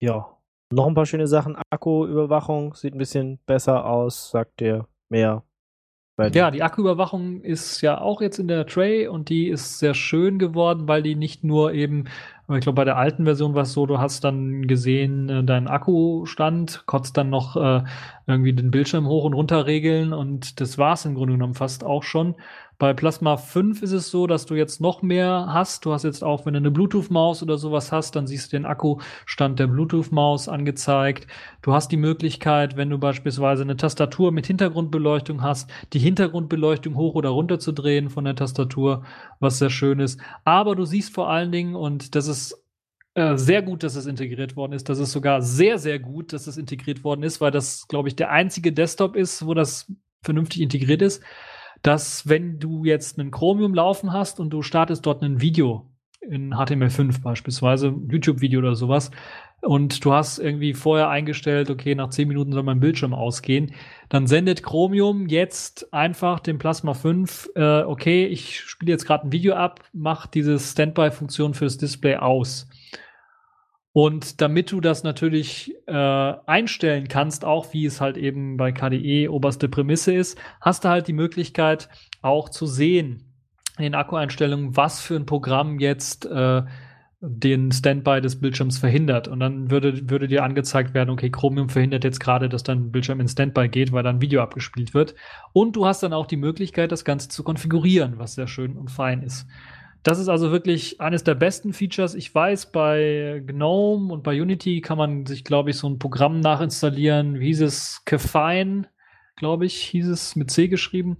[0.00, 0.36] Ja,
[0.72, 1.56] noch ein paar schöne Sachen.
[1.70, 5.42] Akkuüberwachung sieht ein bisschen besser aus, sagt ihr mehr.
[6.32, 10.38] Ja, die Akkuüberwachung ist ja auch jetzt in der Tray und die ist sehr schön
[10.38, 12.06] geworden, weil die nicht nur eben
[12.54, 15.66] ich glaube, bei der alten Version war es so, du hast dann gesehen, äh, dein
[15.66, 17.82] Akkustand, kotzt dann noch äh,
[18.26, 22.04] irgendwie den Bildschirm hoch und runter regeln und das war's im Grunde genommen fast auch
[22.04, 22.36] schon.
[22.78, 25.86] Bei Plasma 5 ist es so, dass du jetzt noch mehr hast.
[25.86, 28.66] Du hast jetzt auch, wenn du eine Bluetooth-Maus oder sowas hast, dann siehst du den
[28.66, 31.26] Akkustand der Bluetooth-Maus angezeigt.
[31.62, 37.14] Du hast die Möglichkeit, wenn du beispielsweise eine Tastatur mit Hintergrundbeleuchtung hast, die Hintergrundbeleuchtung hoch
[37.14, 39.04] oder runter zu drehen von der Tastatur,
[39.40, 40.20] was sehr schön ist.
[40.44, 42.62] Aber du siehst vor allen Dingen, und das ist
[43.14, 44.90] äh, sehr gut, dass es integriert worden ist.
[44.90, 48.16] Das ist sogar sehr, sehr gut, dass es integriert worden ist, weil das, glaube ich,
[48.16, 51.22] der einzige Desktop ist, wo das vernünftig integriert ist
[51.82, 56.54] dass wenn du jetzt einen Chromium laufen hast und du startest dort ein Video in
[56.54, 59.10] HTML5 beispielsweise, YouTube-Video oder sowas,
[59.62, 63.72] und du hast irgendwie vorher eingestellt, okay, nach 10 Minuten soll mein Bildschirm ausgehen,
[64.08, 69.32] dann sendet Chromium jetzt einfach dem Plasma 5, äh, okay, ich spiele jetzt gerade ein
[69.32, 72.68] Video ab, mach diese Standby-Funktion fürs Display aus.
[73.96, 79.28] Und damit du das natürlich äh, einstellen kannst, auch wie es halt eben bei KDE
[79.30, 81.88] oberste Prämisse ist, hast du halt die Möglichkeit
[82.20, 83.22] auch zu sehen
[83.78, 86.60] in den Akkueinstellungen, was für ein Programm jetzt äh,
[87.22, 89.28] den Standby des Bildschirms verhindert.
[89.28, 93.20] Und dann würde, würde dir angezeigt werden, okay, Chromium verhindert jetzt gerade, dass dein Bildschirm
[93.20, 95.14] in Standby geht, weil dann Video abgespielt wird.
[95.54, 98.90] Und du hast dann auch die Möglichkeit, das Ganze zu konfigurieren, was sehr schön und
[98.90, 99.46] fein ist.
[100.06, 102.14] Das ist also wirklich eines der besten Features.
[102.14, 106.38] Ich weiß, bei GNOME und bei Unity kann man sich, glaube ich, so ein Programm
[106.38, 107.40] nachinstallieren.
[107.40, 108.02] Wie hieß es?
[108.04, 108.86] Kefine,
[109.34, 111.16] glaube ich, hieß es mit C geschrieben,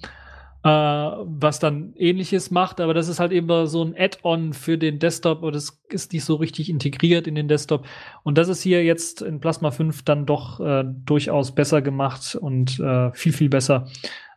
[0.62, 2.80] äh, was dann ähnliches macht.
[2.80, 6.24] Aber das ist halt eben so ein Add-on für den Desktop und das ist nicht
[6.24, 7.88] so richtig integriert in den Desktop.
[8.22, 12.78] Und das ist hier jetzt in Plasma 5 dann doch äh, durchaus besser gemacht und
[12.78, 13.88] äh, viel, viel besser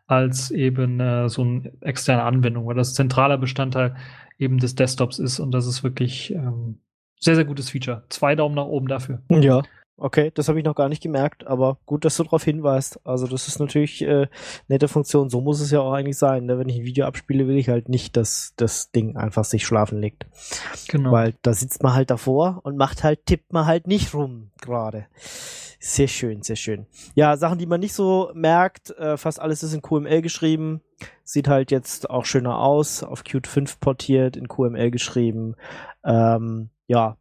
[0.10, 3.96] als eben äh, so eine externe Anwendung, weil das zentraler Bestandteil
[4.40, 6.80] eben des Desktops ist und das ist wirklich ähm,
[7.20, 8.04] sehr, sehr gutes Feature.
[8.10, 9.22] Zwei Daumen nach oben dafür.
[9.30, 9.62] Ja,
[9.98, 13.06] okay, das habe ich noch gar nicht gemerkt, aber gut, dass du darauf hinweist.
[13.06, 14.28] Also das ist natürlich äh,
[14.68, 15.30] nette Funktion.
[15.30, 16.46] So muss es ja auch eigentlich sein.
[16.46, 16.58] Ne?
[16.58, 20.00] Wenn ich ein Video abspiele, will ich halt nicht, dass das Ding einfach sich schlafen
[20.00, 20.26] legt.
[20.88, 21.12] Genau.
[21.12, 25.06] Weil da sitzt man halt davor und macht halt, tippt man halt nicht rum gerade.
[25.82, 26.88] Sehr schön, sehr schön.
[27.16, 30.82] Ja, Sachen, die man nicht so merkt, äh, fast alles ist in QML geschrieben.
[31.24, 35.56] Sieht halt jetzt auch schöner aus, auf Qt 5 portiert, in QML geschrieben.
[36.04, 37.18] Ähm, ja.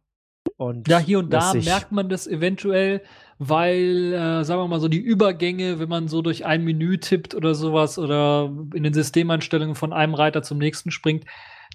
[0.57, 3.01] Und ja, hier und da merkt man das eventuell,
[3.37, 7.35] weil, äh, sagen wir mal so, die Übergänge, wenn man so durch ein Menü tippt
[7.35, 11.23] oder sowas oder in den Systemeinstellungen von einem Reiter zum nächsten springt,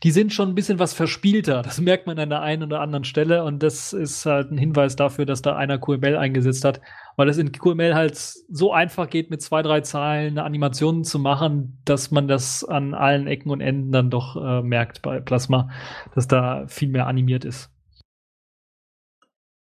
[0.03, 1.63] die sind schon ein bisschen was verspielter.
[1.63, 4.97] Das merkt man an der einen oder anderen Stelle und das ist halt ein Hinweis
[4.97, 6.81] dafür, dass da einer QML eingesetzt hat,
[7.17, 11.19] weil es in QML halt so einfach geht, mit zwei, drei Zahlen eine Animation zu
[11.19, 15.71] machen, dass man das an allen Ecken und Enden dann doch äh, merkt bei Plasma,
[16.15, 17.71] dass da viel mehr animiert ist.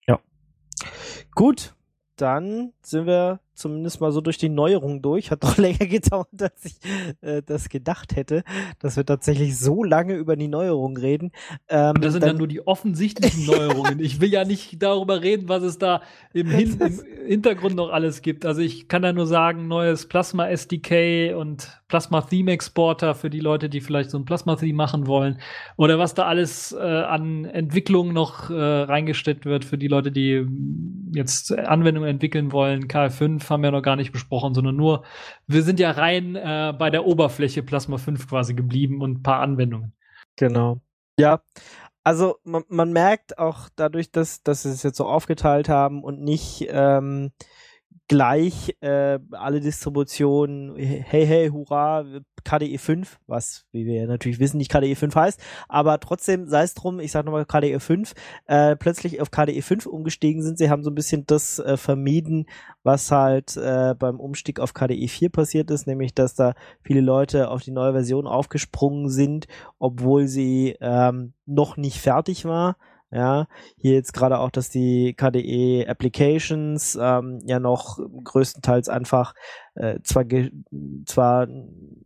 [0.07, 0.21] Ja.
[1.35, 1.75] Gut,
[2.17, 5.31] dann sind wir zumindest mal so durch die Neuerung durch.
[5.31, 6.77] Hat doch länger gedauert, als ich
[7.23, 8.45] äh, das gedacht hätte,
[8.79, 11.33] dass wir tatsächlich so lange über die Neuerung reden.
[11.69, 14.01] Ähm, das sind dann, dann nur die offensichtlichen Neuerungen.
[14.01, 16.03] Ich will ja nicht darüber reden, was es da
[16.33, 18.45] im, Hin im Hintergrund noch alles gibt.
[18.45, 23.41] Also ich kann da nur sagen, neues Plasma SDK und Plasma Theme Exporter für die
[23.41, 25.39] Leute, die vielleicht so ein Plasma Theme machen wollen.
[25.77, 30.47] Oder was da alles äh, an Entwicklung noch äh, reingesteckt wird für die Leute, die
[31.13, 32.89] jetzt Anwendungen entwickeln wollen.
[32.89, 35.05] KF5 5 haben wir noch gar nicht besprochen, sondern nur,
[35.47, 39.41] wir sind ja rein äh, bei der Oberfläche Plasma 5 quasi geblieben und ein paar
[39.41, 39.93] Anwendungen.
[40.37, 40.81] Genau.
[41.19, 41.41] Ja,
[42.05, 46.21] also man, man merkt auch dadurch, dass, dass sie es jetzt so aufgeteilt haben und
[46.21, 47.33] nicht ähm,
[48.09, 52.05] gleich äh, alle Distributionen, hey, hey, hurra,
[52.45, 56.75] KDE 5, was, wie wir natürlich wissen, nicht KDE 5 heißt, aber trotzdem, sei es
[56.75, 58.15] drum, ich sag nochmal KDE 5,
[58.47, 60.59] äh, plötzlich auf KDE 5 umgestiegen sind.
[60.59, 62.47] Sie haben so ein bisschen das äh, vermieden,
[62.85, 67.51] was halt äh, beim Umstieg auf KDE 4 passiert ist, nämlich, dass da viele Leute
[67.51, 69.47] auf die neue Version aufgesprungen sind,
[69.79, 72.77] obwohl sie ähm, noch nicht fertig war
[73.11, 73.47] ja,
[73.77, 79.35] hier jetzt gerade auch, dass die KDE Applications ähm, ja noch größtenteils einfach
[79.75, 80.25] äh, zwar
[81.07, 81.47] zwar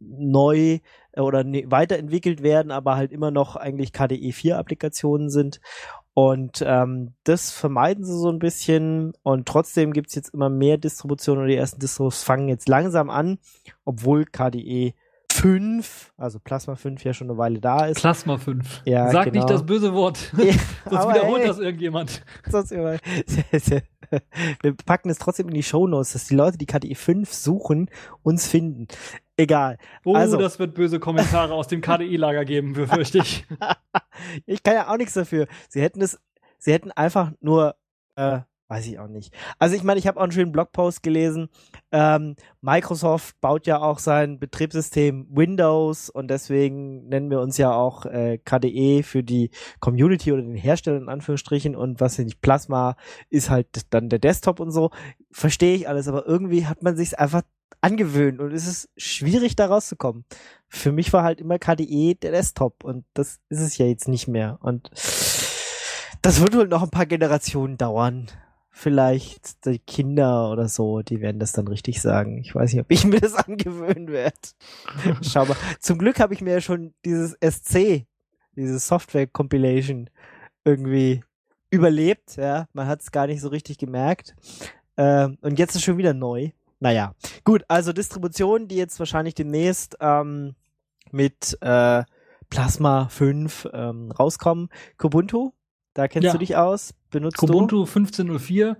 [0.00, 0.78] neu
[1.12, 5.60] äh, oder ne weiterentwickelt werden, aber halt immer noch eigentlich KDE 4 Applikationen sind.
[6.12, 9.12] Und ähm, das vermeiden sie so ein bisschen.
[9.22, 13.38] Und trotzdem gibt's jetzt immer mehr Distributionen und die ersten Distros fangen jetzt langsam an,
[13.84, 14.94] obwohl KDE
[15.40, 18.00] 5, also Plasma 5 ja schon eine Weile da ist.
[18.00, 18.82] Plasma 5.
[18.84, 19.36] Ja, Sag genau.
[19.44, 20.32] nicht das böse Wort.
[20.38, 20.52] Ja,
[20.90, 21.48] Sonst wiederholt ey.
[21.48, 22.22] das irgendjemand.
[22.48, 22.96] sonst immer.
[24.62, 27.88] Wir packen es trotzdem in die Shownotes, dass die Leute, die KDE 5 suchen,
[28.22, 28.86] uns finden.
[29.36, 29.78] Egal.
[30.04, 33.46] Oh, Also- das wird böse Kommentare aus dem KDE-Lager geben, befürchte ich.
[34.46, 35.46] Ich kann ja auch nichts dafür.
[35.68, 36.18] Sie hätten es,
[36.58, 37.76] sie hätten einfach nur,
[38.16, 38.40] äh,
[38.70, 39.34] weiß ich auch nicht.
[39.58, 41.48] Also ich meine, ich habe auch einen schönen Blogpost gelesen.
[41.90, 48.06] Ähm, Microsoft baut ja auch sein Betriebssystem Windows und deswegen nennen wir uns ja auch
[48.06, 52.94] äh, KDE für die Community oder den Hersteller in Anführungsstrichen und was nicht Plasma
[53.28, 54.90] ist halt dann der Desktop und so.
[55.32, 57.42] Verstehe ich alles, aber irgendwie hat man sich einfach
[57.80, 60.24] angewöhnt und es ist schwierig da rauszukommen.
[60.68, 64.28] Für mich war halt immer KDE der Desktop und das ist es ja jetzt nicht
[64.28, 64.90] mehr und
[66.22, 68.28] das wird wohl noch ein paar Generationen dauern.
[68.72, 72.38] Vielleicht die Kinder oder so, die werden das dann richtig sagen.
[72.38, 74.36] Ich weiß nicht, ob ich mir das angewöhnen werde.
[75.22, 75.56] Schau mal.
[75.80, 78.06] Zum Glück habe ich mir ja schon dieses SC,
[78.56, 80.08] dieses Software Compilation
[80.64, 81.22] irgendwie
[81.70, 82.36] überlebt.
[82.36, 84.34] Ja, man hat es gar nicht so richtig gemerkt.
[84.96, 86.50] Ähm, und jetzt ist schon wieder neu.
[86.78, 87.14] Naja,
[87.44, 87.64] gut.
[87.68, 90.54] Also Distributionen, die jetzt wahrscheinlich demnächst ähm,
[91.10, 92.04] mit äh,
[92.48, 94.68] Plasma 5 ähm, rauskommen.
[94.96, 95.50] Kubuntu,
[95.94, 96.32] da kennst Ja.
[96.32, 96.94] du dich aus.
[97.10, 98.76] Benutzt Kubuntu 15.04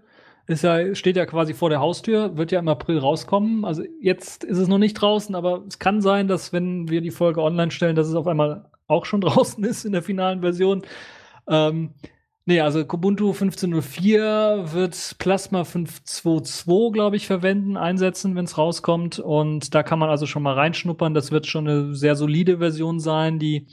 [0.47, 3.65] ist ja, steht ja quasi vor der Haustür, wird ja im April rauskommen.
[3.65, 7.11] Also jetzt ist es noch nicht draußen, aber es kann sein, dass wenn wir die
[7.11, 10.83] Folge online stellen, dass es auf einmal auch schon draußen ist in der finalen Version.
[11.49, 11.95] Ähm,
[12.47, 19.19] nee, also Kubuntu 15.04 wird Plasma 5.2.2, glaube ich, verwenden, einsetzen, wenn es rauskommt.
[19.21, 21.15] Und da kann man also schon mal reinschnuppern.
[21.15, 23.69] Das wird schon eine sehr solide Version sein, die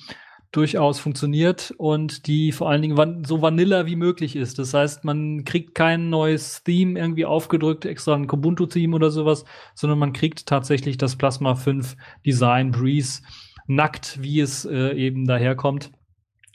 [0.51, 4.59] durchaus funktioniert und die vor allen Dingen van so vanilla wie möglich ist.
[4.59, 9.45] Das heißt, man kriegt kein neues Theme irgendwie aufgedrückt, extra ein Kubuntu-Theme oder sowas,
[9.75, 13.21] sondern man kriegt tatsächlich das Plasma 5 Design Breeze
[13.67, 15.91] nackt, wie es äh, eben daherkommt.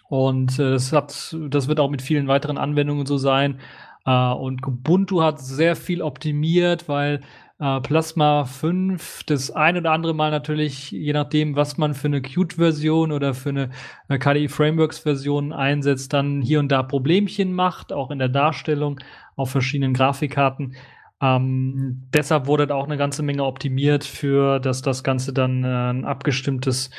[0.08, 3.60] Und äh, das hat, das wird auch mit vielen weiteren Anwendungen so sein.
[4.04, 7.20] Äh, und Ubuntu hat sehr viel optimiert, weil
[7.62, 12.20] äh, Plasma 5 das ein oder andere Mal natürlich, je nachdem, was man für eine
[12.20, 13.70] Qt-Version oder für eine
[14.08, 18.98] äh, KDE Frameworks-Version einsetzt, dann hier und da Problemchen macht, auch in der Darstellung
[19.36, 20.74] auf verschiedenen Grafikkarten.
[21.20, 26.04] Ähm, deshalb wurde auch eine ganze Menge optimiert für, dass das Ganze dann äh, ein
[26.04, 26.90] abgestimmtes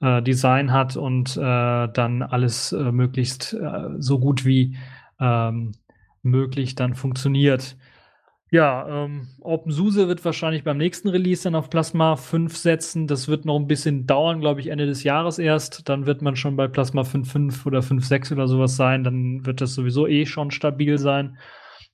[0.00, 4.76] äh, Design hat und äh, dann alles äh, möglichst äh, so gut wie
[5.18, 5.72] ähm,
[6.22, 7.76] möglich dann funktioniert.
[8.52, 13.06] Ja, ähm, OpenSUSE wird wahrscheinlich beim nächsten Release dann auf Plasma 5 setzen.
[13.06, 15.88] Das wird noch ein bisschen dauern, glaube ich, Ende des Jahres erst.
[15.88, 19.04] Dann wird man schon bei Plasma 5.5 oder 5.6 oder sowas sein.
[19.04, 21.38] Dann wird das sowieso eh schon stabil sein.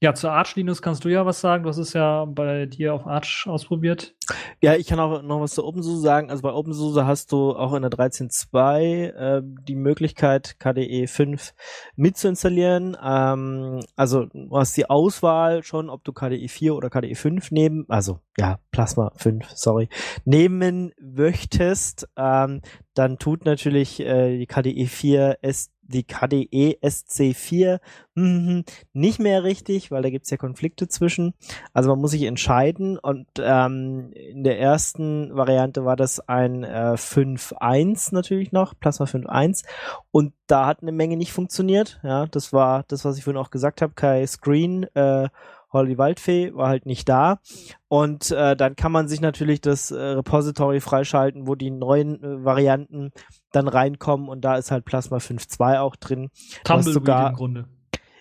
[0.00, 1.64] Ja, zur Arch Linux kannst du ja was sagen.
[1.64, 4.14] Du hast es ja bei dir auf Arch ausprobiert.
[4.62, 6.30] Ja, ich kann auch noch was zu OpenSUSE sagen.
[6.30, 11.52] Also bei OpenSUSE hast du auch in der 13.2 äh, die Möglichkeit, KDE 5
[11.96, 12.96] mitzuinstallieren.
[13.02, 17.84] Ähm, also du hast die Auswahl schon, ob du KDE 4 oder KDE 5 nehmen,
[17.88, 19.88] also ja, Plasma 5, sorry,
[20.24, 22.08] nehmen möchtest.
[22.16, 22.60] Ähm,
[22.94, 27.80] dann tut natürlich äh, die KDE 4 S die KDE SC4
[28.14, 31.34] mhm, nicht mehr richtig, weil da gibt's ja Konflikte zwischen.
[31.72, 36.94] Also man muss sich entscheiden und ähm, in der ersten Variante war das ein äh,
[36.96, 39.64] 5.1 natürlich noch, Plasma 5.1
[40.10, 42.00] und da hat eine Menge nicht funktioniert.
[42.02, 43.94] Ja, das war das, was ich vorhin auch gesagt habe.
[43.94, 45.28] Kai Screen, äh,
[45.72, 47.40] Holly Waldfee war halt nicht da.
[47.88, 52.44] Und äh, dann kann man sich natürlich das äh, Repository freischalten, wo die neuen äh,
[52.44, 53.10] Varianten
[53.52, 56.30] dann reinkommen und da ist halt Plasma 5.2 auch drin.
[56.64, 57.68] Tumbleweed sogar- im Grunde.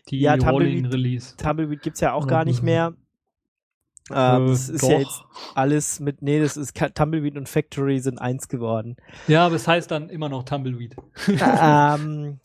[0.10, 1.36] Die Ja, Tumbleweed- Release.
[1.38, 2.66] Tumbleweed gibt's ja auch gar nicht mhm.
[2.66, 2.94] mehr.
[4.10, 4.90] Ähm, Äh, das ist doch.
[4.90, 5.22] ja jetzt
[5.54, 8.96] alles mit, nee, das ist Tumbleweed und Factory sind eins geworden.
[9.28, 10.96] Ja, aber es heißt dann immer noch Tumbleweed.
[11.28, 12.40] ähm,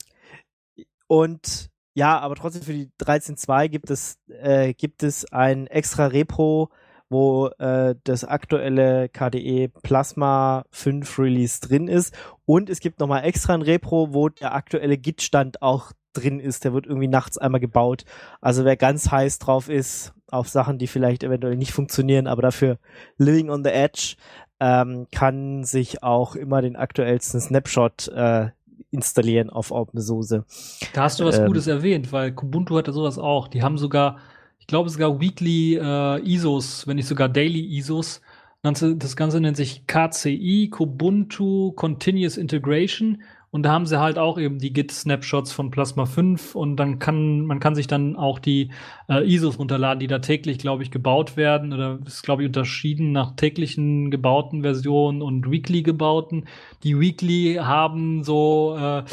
[1.07, 6.69] und ja, aber trotzdem für die 13.2 gibt es, äh, gibt es ein extra Repro,
[7.09, 12.15] wo äh, das aktuelle KDE Plasma 5 Release drin ist.
[12.45, 16.63] Und es gibt nochmal extra ein Repro, wo der aktuelle Git-Stand auch drin ist.
[16.63, 18.05] Der wird irgendwie nachts einmal gebaut.
[18.41, 22.79] Also wer ganz heiß drauf ist auf Sachen, die vielleicht eventuell nicht funktionieren, aber dafür
[23.17, 24.15] living on the edge,
[24.59, 28.49] ähm, kann sich auch immer den aktuellsten Snapshot äh,
[28.91, 30.45] installieren auf OpenSUSE.
[30.93, 31.47] Da hast du was Ähm.
[31.47, 33.47] Gutes erwähnt, weil Kubuntu hatte sowas auch.
[33.47, 34.17] Die haben sogar,
[34.59, 38.21] ich glaube sogar Weekly äh, ISOs, wenn nicht sogar Daily ISOs.
[38.61, 43.21] Das Ganze nennt sich KCI, Kubuntu Continuous Integration.
[43.53, 47.45] Und da haben sie halt auch eben die Git-Snapshots von Plasma 5 und dann kann,
[47.45, 48.71] man kann sich dann auch die
[49.07, 51.71] äh, ISOs runterladen, die da täglich, glaube ich, gebaut werden.
[51.71, 56.45] Oder ist, glaube ich, unterschieden nach täglichen gebauten Versionen und weekly gebauten.
[56.81, 59.03] Die Weekly haben so äh,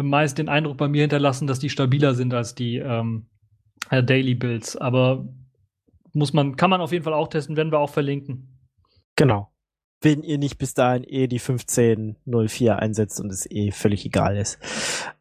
[0.00, 3.26] meist den Eindruck bei mir hinterlassen, dass die stabiler sind als die ähm,
[3.90, 4.76] äh, Daily Builds.
[4.76, 5.26] Aber
[6.12, 8.60] muss man, kann man auf jeden Fall auch testen, werden wir auch verlinken.
[9.16, 9.50] Genau
[10.00, 14.58] wenn ihr nicht bis dahin eh die 1504 einsetzt und es eh völlig egal ist.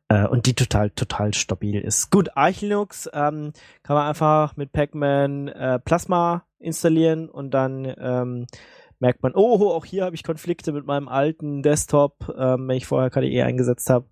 [0.10, 2.12] Äh, und die total, total stabil ist.
[2.12, 3.52] Gut, Arch Linux ähm,
[3.84, 8.48] kann man einfach mit Pacman äh, Plasma installieren und dann ähm,
[8.99, 12.86] merkt man, oh, auch hier habe ich Konflikte mit meinem alten Desktop, ähm, wenn ich
[12.86, 14.06] vorher KDE eingesetzt habe.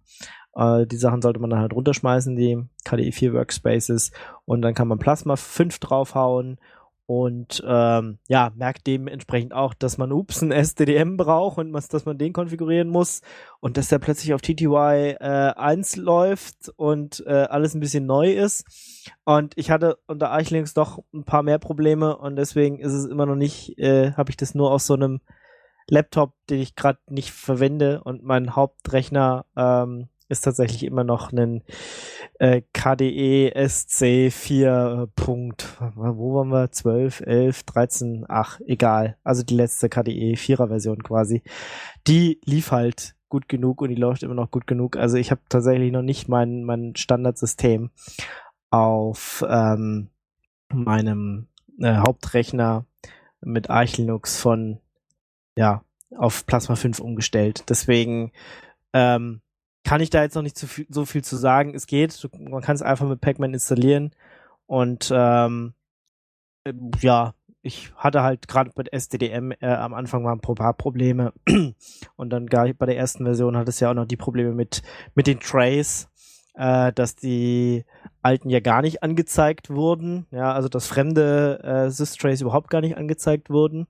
[0.56, 4.12] Äh, die Sachen sollte man dann halt runterschmeißen, die KDE 4 Workspaces.
[4.46, 6.60] Und dann kann man Plasma 5 draufhauen
[7.08, 12.06] und ähm, ja, merkt dementsprechend auch, dass man ups ein SDDM braucht und was, dass
[12.06, 13.22] man den konfigurieren muss
[13.60, 18.32] und dass der plötzlich auf TTY äh, 1 läuft und äh, alles ein bisschen neu
[18.32, 18.66] ist.
[19.24, 23.28] Und ich hatte unter Archlinks doch ein paar mehr Probleme und deswegen ist es immer
[23.28, 25.22] noch nicht, äh, habe ich das nur aus so einem
[25.88, 31.62] Laptop, den ich gerade nicht verwende und mein Hauptrechner ähm, ist tatsächlich immer noch ein
[32.40, 36.72] KDE SC 4 Punkt, wo waren wir?
[36.72, 39.18] 12, 11, 13, ach, egal.
[39.24, 41.44] Also die letzte KDE 4er Version quasi.
[42.08, 44.98] Die lief halt gut genug und die läuft immer noch gut genug.
[44.98, 47.92] Also ich habe tatsächlich noch nicht mein, mein Standardsystem
[48.70, 50.10] auf ähm,
[50.74, 51.48] meinem
[51.80, 52.86] äh, Hauptrechner
[53.42, 54.80] mit Arch Linux von
[55.58, 55.84] ja
[56.18, 57.64] auf Plasma 5 umgestellt.
[57.70, 58.32] Deswegen
[58.94, 59.42] ähm,
[59.86, 61.74] kann ich da jetzt noch nicht zu viel, so viel zu sagen.
[61.74, 64.12] Es geht, man kann es einfach mit Pac-Man installieren
[64.66, 65.74] und ähm,
[67.00, 71.34] ja, ich hatte halt gerade bei SDDM äh, am Anfang mal ein paar Probleme
[72.16, 74.82] und dann gar bei der ersten Version hat es ja auch noch die Probleme mit
[75.14, 76.10] mit den Trays,
[76.56, 77.86] äh, dass die
[78.22, 82.98] alten ja gar nicht angezeigt wurden, ja, also dass fremde äh, Sys-Trays überhaupt gar nicht
[82.98, 83.88] angezeigt wurden.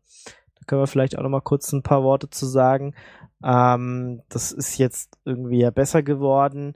[0.68, 2.94] Können wir vielleicht auch noch mal kurz ein paar Worte zu sagen.
[3.44, 6.76] Ähm, das ist jetzt irgendwie ja besser geworden,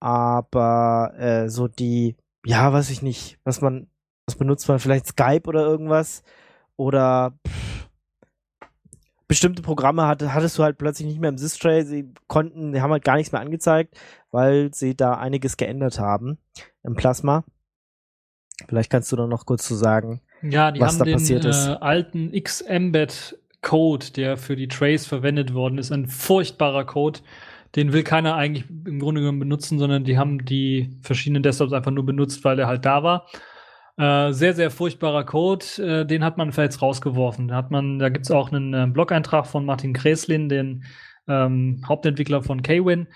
[0.00, 3.88] aber äh, so die, ja, weiß ich nicht, was man,
[4.26, 6.22] was benutzt man, vielleicht Skype oder irgendwas
[6.76, 7.88] oder pff,
[9.28, 12.90] bestimmte Programme hatte, hattest du halt plötzlich nicht mehr im Systray, sie konnten, die haben
[12.90, 13.98] halt gar nichts mehr angezeigt,
[14.30, 16.36] weil sie da einiges geändert haben
[16.82, 17.44] im Plasma.
[18.68, 21.44] Vielleicht kannst du da noch kurz zu sagen, ja, die was haben da den, passiert
[21.44, 21.68] ist.
[21.68, 27.20] Äh, alten X-Embed Code, der für die Trace verwendet worden ist, ein furchtbarer Code.
[27.76, 31.90] Den will keiner eigentlich im Grunde genommen benutzen, sondern die haben die verschiedenen Desktops einfach
[31.90, 33.26] nur benutzt, weil er halt da war.
[33.96, 37.48] Äh, sehr, sehr furchtbarer Code, äh, den hat man jetzt rausgeworfen.
[37.48, 40.84] Da hat man, da gibt's auch einen äh, Blog-Eintrag von Martin Kreslin, den
[41.28, 43.06] ähm, Hauptentwickler von Kwin,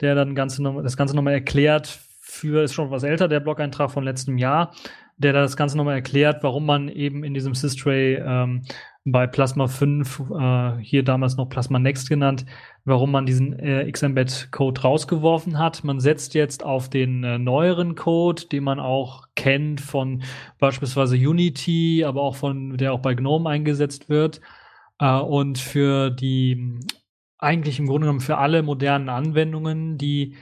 [0.00, 1.98] der dann ganze das Ganze nochmal erklärt.
[2.20, 4.72] Für ist schon was älter, der Blog-Eintrag von letztem Jahr,
[5.18, 8.62] der das Ganze nochmal erklärt, warum man eben in diesem Systray ähm,
[9.04, 12.44] bei Plasma 5, äh, hier damals noch Plasma Next genannt,
[12.84, 15.84] warum man diesen äh, XMBet-Code rausgeworfen hat.
[15.84, 20.22] Man setzt jetzt auf den äh, neueren Code, den man auch kennt von
[20.58, 24.40] beispielsweise Unity, aber auch von, der auch bei GNOME eingesetzt wird.
[24.98, 26.80] Äh, und für die,
[27.38, 30.34] eigentlich im Grunde genommen für alle modernen Anwendungen, die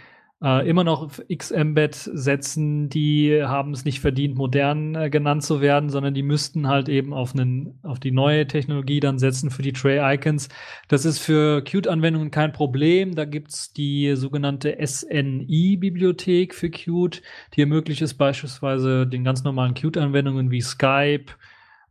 [0.44, 5.88] äh, immer noch XMBet setzen, die haben es nicht verdient, modern äh, genannt zu werden,
[5.88, 9.72] sondern die müssten halt eben auf, einen, auf die neue Technologie dann setzen für die
[9.72, 10.50] Tray-Icons.
[10.88, 13.14] Das ist für Qt-Anwendungen kein Problem.
[13.14, 17.22] Da gibt's die sogenannte SNI-Bibliothek für Qt,
[17.54, 21.32] die ermöglicht es beispielsweise den ganz normalen Qt-Anwendungen wie Skype,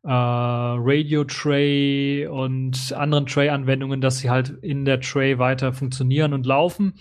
[0.04, 6.46] äh, Radio Tray und anderen Tray-Anwendungen, dass sie halt in der Tray weiter funktionieren und
[6.46, 6.94] laufen.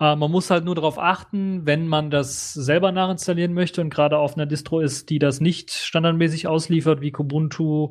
[0.00, 4.18] Äh, man muss halt nur darauf achten, wenn man das selber nachinstallieren möchte und gerade
[4.18, 7.90] auf einer Distro ist, die das nicht standardmäßig ausliefert, wie Kubuntu,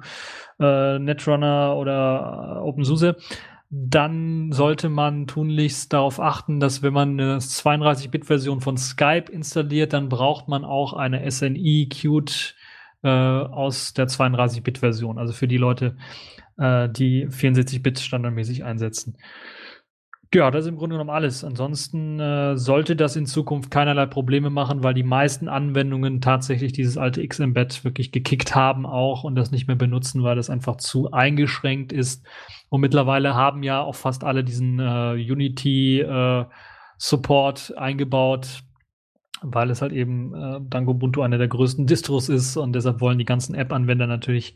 [0.59, 3.17] äh, Netrunner oder OpenSUSE,
[3.69, 10.07] dann sollte man tunlichst darauf achten, dass wenn man eine 32-Bit-Version von Skype installiert, dann
[10.07, 12.55] braucht man auch eine SNI Qt
[13.03, 15.97] äh, aus der 32-Bit-Version, also für die Leute,
[16.57, 19.17] äh, die 64-Bit standardmäßig einsetzen.
[20.33, 21.45] Ja, das ist im Grunde genommen alles.
[21.45, 26.97] Ansonsten äh, sollte das in Zukunft keinerlei Probleme machen, weil die meisten Anwendungen tatsächlich dieses
[26.97, 31.11] alte XMBet wirklich gekickt haben auch und das nicht mehr benutzen, weil das einfach zu
[31.11, 32.25] eingeschränkt ist.
[32.67, 36.45] Und mittlerweile haben ja auch fast alle diesen äh, Unity äh,
[36.97, 38.63] Support eingebaut.
[39.43, 43.19] weil es halt eben äh, dank Ubuntu einer der größten Distros ist und deshalb wollen
[43.19, 44.55] die ganzen App-Anwender natürlich,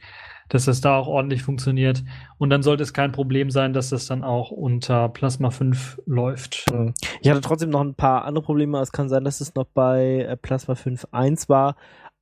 [0.49, 2.03] dass das da auch ordentlich funktioniert.
[2.37, 6.65] Und dann sollte es kein Problem sein, dass das dann auch unter Plasma 5 läuft.
[6.71, 6.93] Hm.
[7.21, 8.79] Ich hatte trotzdem noch ein paar andere Probleme.
[8.79, 11.75] Es kann sein, dass es noch bei äh, Plasma 5.1 war,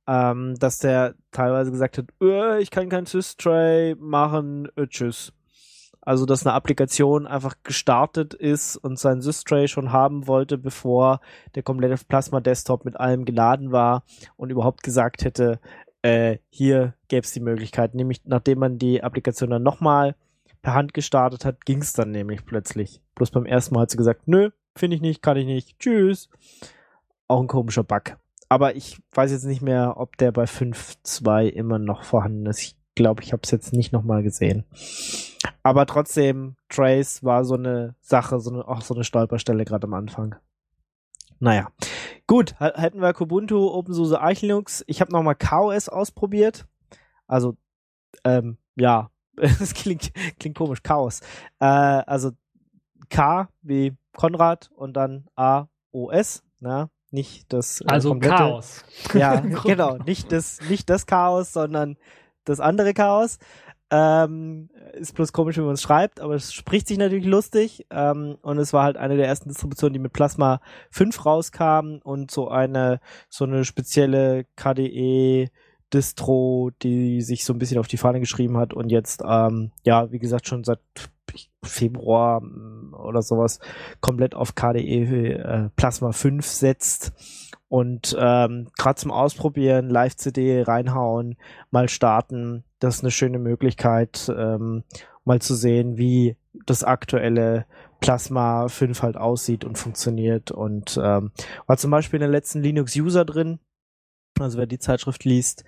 [0.06, 5.32] ähm, dass der teilweise gesagt hat, äh, ich kann kein Sys-Tray machen, äh, tschüss.
[6.02, 11.20] Also, dass eine Applikation einfach gestartet ist und sein Systray schon haben wollte, bevor
[11.54, 14.02] der komplette Plasma Desktop mit allem geladen war
[14.36, 15.60] und überhaupt gesagt hätte,
[16.02, 17.94] äh, hier gäbe es die Möglichkeit.
[17.94, 20.14] Nämlich, nachdem man die Applikation dann nochmal
[20.62, 23.00] per Hand gestartet hat, ging es dann nämlich plötzlich.
[23.14, 26.28] Bloß beim ersten Mal hat sie gesagt, nö, finde ich nicht, kann ich nicht, tschüss.
[27.28, 28.16] Auch ein komischer Bug.
[28.48, 32.60] Aber ich weiß jetzt nicht mehr, ob der bei 5.2 immer noch vorhanden ist.
[32.60, 34.64] Ich glaube, ich habe es jetzt nicht nochmal gesehen.
[35.62, 39.94] Aber trotzdem, Trace war so eine Sache, so eine, auch so eine Stolperstelle gerade am
[39.94, 40.34] Anfang.
[41.38, 41.70] Naja.
[42.30, 44.84] Gut, hätten wir Kubuntu, OpenSUSE, Arch Linux.
[44.86, 46.64] Ich habe nochmal KOS ausprobiert.
[47.26, 47.56] Also,
[48.22, 51.22] ähm, ja, es klingt, klingt komisch, Chaos.
[51.58, 52.30] Äh, also
[53.08, 58.84] K wie Konrad und dann A, O, S, na, nicht das äh, Also komplette, Chaos.
[59.12, 61.96] Ja, genau, nicht das, nicht das Chaos, sondern
[62.44, 63.38] das andere Chaos.
[63.92, 67.86] Ähm, ist bloß komisch, wie man es schreibt, aber es spricht sich natürlich lustig.
[67.90, 70.60] Ähm, und es war halt eine der ersten Distributionen, die mit Plasma
[70.90, 75.50] 5 rauskam und so eine, so eine spezielle KDE
[75.92, 80.12] Distro, die sich so ein bisschen auf die Fahne geschrieben hat und jetzt, ähm, ja,
[80.12, 80.78] wie gesagt, schon seit
[81.62, 83.58] Februar mm, oder sowas
[84.00, 87.12] komplett auf KDE äh, Plasma 5 setzt
[87.70, 91.36] und ähm, gerade zum Ausprobieren, Live-CD reinhauen,
[91.70, 94.82] mal starten, das ist eine schöne Möglichkeit, ähm,
[95.24, 96.36] mal zu sehen, wie
[96.66, 97.66] das aktuelle
[98.00, 100.50] Plasma 5 halt aussieht und funktioniert.
[100.50, 101.30] Und ähm,
[101.68, 103.60] war zum Beispiel in der letzten Linux-User drin,
[104.40, 105.62] also wer die Zeitschrift liest,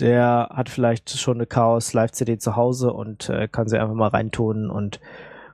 [0.00, 4.08] der hat vielleicht schon eine Chaos Live-CD zu Hause und äh, kann sie einfach mal
[4.08, 4.98] reintun und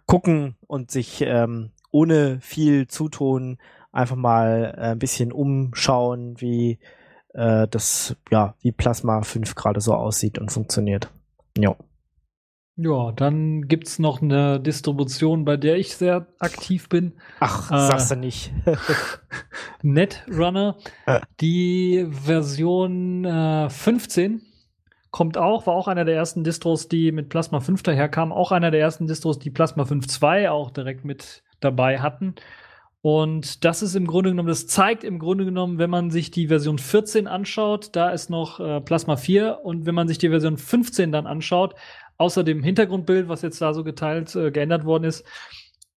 [0.06, 3.58] gucken und sich ähm, ohne viel Zutun
[3.92, 6.78] einfach mal äh, ein bisschen umschauen, wie
[7.34, 11.10] äh, das, ja, wie Plasma 5 gerade so aussieht und funktioniert.
[11.56, 11.76] Ja.
[12.76, 17.12] Ja, dann gibt's noch eine Distribution, bei der ich sehr aktiv bin.
[17.38, 18.50] Ach, äh, sagst du nicht.
[19.82, 20.78] Netrunner.
[21.42, 24.40] Die Version äh, 15
[25.10, 28.32] kommt auch, war auch einer der ersten Distros, die mit Plasma 5 daherkam.
[28.32, 32.34] Auch einer der ersten Distros, die Plasma 5.2 auch direkt mit dabei hatten.
[33.02, 36.46] Und das ist im Grunde genommen, das zeigt im Grunde genommen, wenn man sich die
[36.46, 40.56] Version 14 anschaut, da ist noch äh, Plasma 4 und wenn man sich die Version
[40.56, 41.74] 15 dann anschaut,
[42.16, 45.24] außer dem Hintergrundbild, was jetzt da so geteilt, äh, geändert worden ist,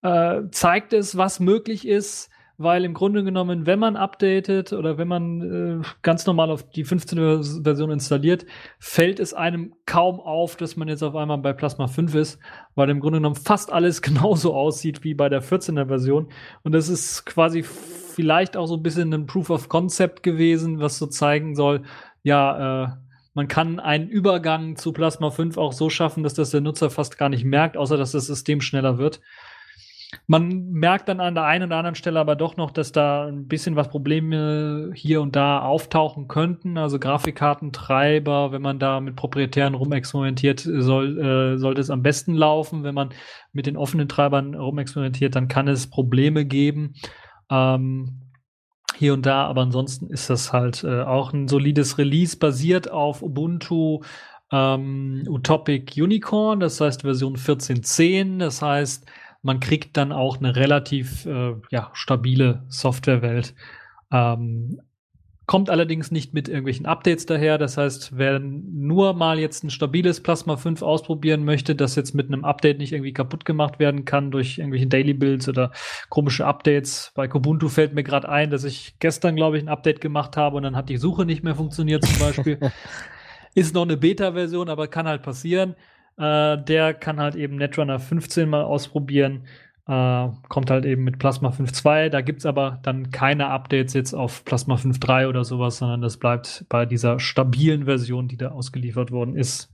[0.02, 5.07] äh, zeigt es, was möglich ist, weil im Grunde genommen, wenn man updatet oder wenn
[5.07, 7.64] man äh, ganz normal auf die 15.
[7.64, 8.45] Version installiert,
[8.80, 12.40] fällt es einem kaum auf, dass man jetzt auf einmal bei Plasma 5 ist,
[12.76, 16.30] weil im Grunde genommen fast alles genauso aussieht wie bei der 14er Version.
[16.64, 20.98] Und das ist quasi vielleicht auch so ein bisschen ein Proof of Concept gewesen, was
[20.98, 21.84] so zeigen soll,
[22.23, 22.88] ja, äh,
[23.36, 27.18] man kann einen Übergang zu Plasma 5 auch so schaffen, dass das der Nutzer fast
[27.18, 29.19] gar nicht merkt, außer dass das System schneller wird.
[30.28, 33.48] Man merkt dann an der einen oder anderen Stelle aber doch noch, dass da ein
[33.48, 36.78] bisschen was Probleme hier und da auftauchen könnten.
[36.78, 42.84] Also Grafikkartentreiber, wenn man da mit proprietären rumexperimentiert, soll, äh, sollte es am besten laufen.
[42.84, 43.10] Wenn man
[43.54, 46.94] mit den offenen Treibern rumexperimentiert, dann kann es Probleme geben.
[47.50, 48.22] Ähm,
[48.98, 53.22] hier und da, aber ansonsten ist das halt äh, auch ein solides Release basiert auf
[53.22, 54.02] Ubuntu
[54.52, 59.06] ähm, Utopic Unicorn, das heißt Version 14.10, das heißt,
[59.45, 63.53] man kriegt dann auch eine relativ äh, ja, stabile Softwarewelt.
[64.11, 64.81] Ähm,
[65.45, 67.59] kommt allerdings nicht mit irgendwelchen Updates daher.
[67.59, 72.26] Das heißt, wer nur mal jetzt ein stabiles Plasma 5 ausprobieren möchte, das jetzt mit
[72.26, 75.72] einem Update nicht irgendwie kaputt gemacht werden kann durch irgendwelche Daily Builds oder
[76.09, 77.11] komische Updates.
[77.13, 80.57] Bei Kubuntu fällt mir gerade ein, dass ich gestern, glaube ich, ein Update gemacht habe
[80.57, 82.59] und dann hat die Suche nicht mehr funktioniert zum Beispiel.
[83.53, 85.76] Ist noch eine Beta-Version, aber kann halt passieren.
[86.18, 89.44] Äh, der kann halt eben Netrunner 15 mal ausprobieren.
[89.88, 92.10] Äh, kommt halt eben mit Plasma 5.2.
[92.10, 96.18] Da gibt es aber dann keine Updates jetzt auf Plasma 5.3 oder sowas, sondern das
[96.18, 99.72] bleibt bei dieser stabilen Version, die da ausgeliefert worden ist.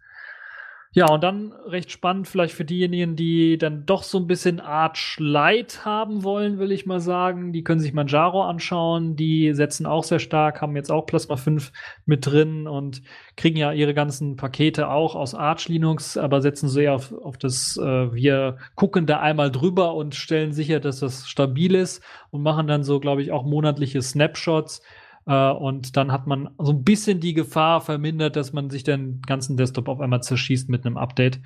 [0.93, 5.15] Ja, und dann recht spannend vielleicht für diejenigen, die dann doch so ein bisschen Arch
[5.19, 7.53] Light haben wollen, will ich mal sagen.
[7.53, 9.15] Die können sich Manjaro anschauen.
[9.15, 11.71] Die setzen auch sehr stark, haben jetzt auch Plasma 5
[12.05, 13.03] mit drin und
[13.37, 17.77] kriegen ja ihre ganzen Pakete auch aus Arch Linux, aber setzen sehr auf, auf das,
[17.77, 22.67] äh, wir gucken da einmal drüber und stellen sicher, dass das stabil ist und machen
[22.67, 24.81] dann so, glaube ich, auch monatliche Snapshots
[25.25, 29.21] äh, und dann hat man so ein bisschen die Gefahr vermindert, dass man sich den
[29.21, 31.39] ganzen Desktop auf einmal zerschießt mit einem Update.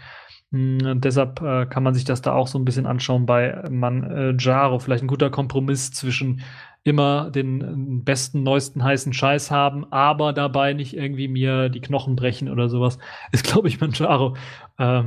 [0.51, 3.63] Mm, und deshalb äh, kann man sich das da auch so ein bisschen anschauen bei
[3.69, 4.79] Manjaro.
[4.79, 6.41] Vielleicht ein guter Kompromiss zwischen
[6.83, 12.15] immer den äh, besten, neuesten heißen Scheiß haben, aber dabei nicht irgendwie mir die Knochen
[12.15, 12.97] brechen oder sowas.
[13.31, 14.35] Ist, glaube ich, Manjaro
[14.77, 15.03] äh,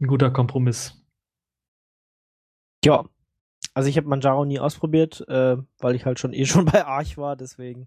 [0.00, 1.00] ein guter Kompromiss.
[2.84, 3.04] Ja,
[3.74, 7.18] also ich habe Manjaro nie ausprobiert, äh, weil ich halt schon eh schon bei Arch
[7.18, 7.86] war, deswegen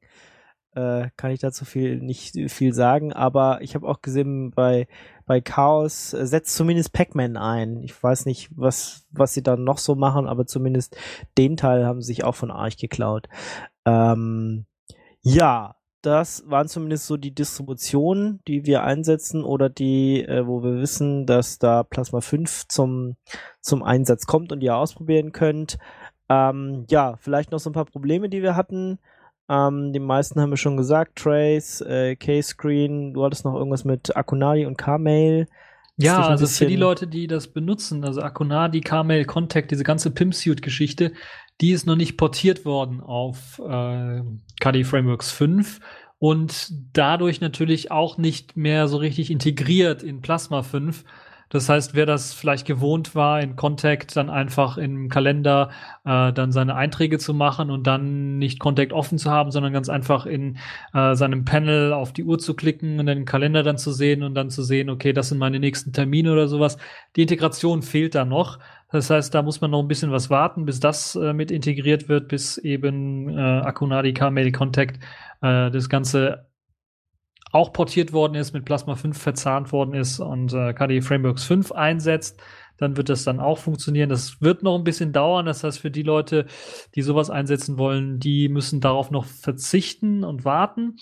[0.75, 3.13] äh, kann ich dazu viel nicht viel sagen.
[3.13, 4.87] Aber ich habe auch gesehen, bei
[5.25, 7.81] bei Chaos äh, setzt zumindest Pac-Man ein.
[7.83, 10.95] Ich weiß nicht, was was sie dann noch so machen, aber zumindest
[11.37, 13.27] den Teil haben sie sich auch von Arch geklaut.
[13.85, 14.65] Ähm,
[15.21, 20.79] ja, das waren zumindest so die Distributionen, die wir einsetzen oder die, äh, wo wir
[20.79, 23.15] wissen, dass da Plasma 5 zum,
[23.61, 25.77] zum Einsatz kommt und ihr ausprobieren könnt.
[26.29, 28.99] Ähm, ja, vielleicht noch so ein paar Probleme, die wir hatten.
[29.49, 31.17] Ähm, die meisten haben wir schon gesagt.
[31.17, 35.47] Trace, äh, K-Screen, du hattest noch irgendwas mit Akunadi und Kmail.
[35.99, 41.13] Ja, also für die Leute, die das benutzen, also Akunadi, Kmail, Contact, diese ganze Pimpsuit-Geschichte,
[41.61, 44.21] die ist noch nicht portiert worden auf äh,
[44.59, 45.79] KDE Frameworks 5
[46.19, 51.03] und dadurch natürlich auch nicht mehr so richtig integriert in Plasma 5.
[51.49, 55.69] Das heißt, wer das vielleicht gewohnt war, in Contact dann einfach im Kalender
[56.03, 59.87] äh, dann seine Einträge zu machen und dann nicht Contact offen zu haben, sondern ganz
[59.87, 60.57] einfach in
[60.93, 64.35] äh, seinem Panel auf die Uhr zu klicken und den Kalender dann zu sehen und
[64.35, 66.77] dann zu sehen, okay, das sind meine nächsten Termine oder sowas.
[67.15, 68.59] Die Integration fehlt da noch.
[68.89, 72.07] Das heißt, da muss man noch ein bisschen was warten, bis das äh, mit integriert
[72.07, 75.03] wird, bis eben äh, Akunadi K-Mail Contact
[75.41, 76.47] äh, das Ganze
[77.51, 81.71] auch portiert worden ist, mit Plasma 5 verzahnt worden ist und äh, KDE Frameworks 5
[81.71, 82.41] einsetzt,
[82.77, 84.09] dann wird das dann auch funktionieren.
[84.09, 85.45] Das wird noch ein bisschen dauern.
[85.45, 86.45] Das heißt, für die Leute,
[86.95, 90.97] die sowas einsetzen wollen, die müssen darauf noch verzichten und warten.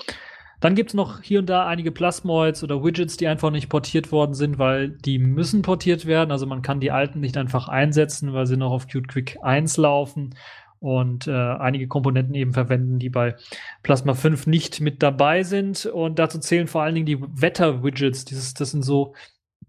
[0.65, 4.11] Dann gibt es noch hier und da einige Plasmoids oder Widgets, die einfach nicht portiert
[4.11, 6.31] worden sind, weil die müssen portiert werden.
[6.31, 9.77] Also man kann die alten nicht einfach einsetzen, weil sie noch auf Qt Quick 1
[9.77, 10.33] laufen
[10.79, 13.35] und äh, einige Komponenten eben verwenden, die bei
[13.83, 15.85] Plasma 5 nicht mit dabei sind.
[15.85, 18.25] Und dazu zählen vor allen Dingen die Wetter-Widgets.
[18.55, 19.13] Das sind so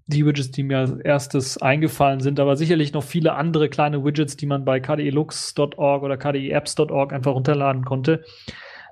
[0.06, 4.38] die Widgets, die mir als erstes eingefallen sind, aber sicherlich noch viele andere kleine Widgets,
[4.38, 8.24] die man bei kdelux.org oder kdeapps.org einfach runterladen konnte.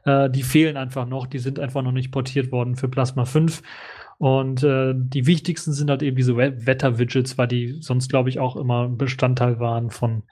[0.04, 3.62] Äh, die fehlen einfach noch, die sind einfach noch nicht portiert worden für Plasma 5.
[4.18, 8.56] Und äh, die wichtigsten sind halt eben diese Wetter-Widgets, weil die sonst, glaube ich, auch
[8.56, 10.22] immer Bestandteil waren von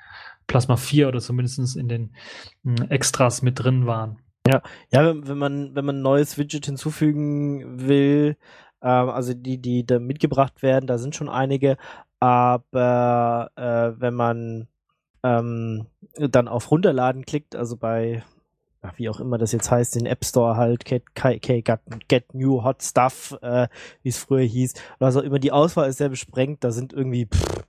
[0.47, 2.15] Plasma 4 oder zumindest in den
[2.65, 4.19] äh, Extras mit drin waren.
[4.47, 4.63] Ja,
[4.93, 8.37] ja, wenn, wenn man, wenn man ein neues Widget hinzufügen will,
[8.83, 11.77] ähm, also die, die da mitgebracht werden, da sind schon einige,
[12.21, 14.69] aber äh, wenn man
[15.23, 15.87] ähm,
[16.17, 18.25] dann auf Runterladen klickt, also bei
[18.97, 22.83] wie auch immer das jetzt heißt, den App Store halt, get, get, get New Hot
[22.83, 23.69] Stuff, äh,
[24.03, 24.75] wie es früher hieß.
[24.99, 27.65] Also immer die Auswahl ist sehr besprengt, da sind irgendwie pff,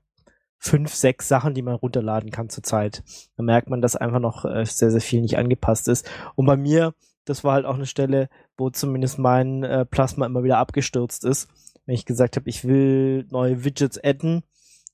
[0.57, 3.03] fünf, sechs Sachen, die man runterladen kann zurzeit.
[3.37, 6.09] Da merkt man, dass einfach noch äh, sehr, sehr viel nicht angepasst ist.
[6.35, 6.93] Und bei mir,
[7.25, 11.47] das war halt auch eine Stelle, wo zumindest mein äh, Plasma immer wieder abgestürzt ist.
[11.85, 14.43] Wenn ich gesagt habe, ich will neue Widgets adden,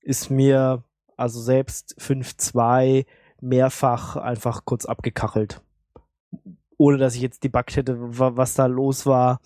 [0.01, 0.83] ist mir
[1.17, 3.05] also selbst 5.2
[3.41, 5.61] mehrfach einfach kurz abgekachelt
[6.77, 9.39] ohne dass ich jetzt debuggt hätte, was da los war,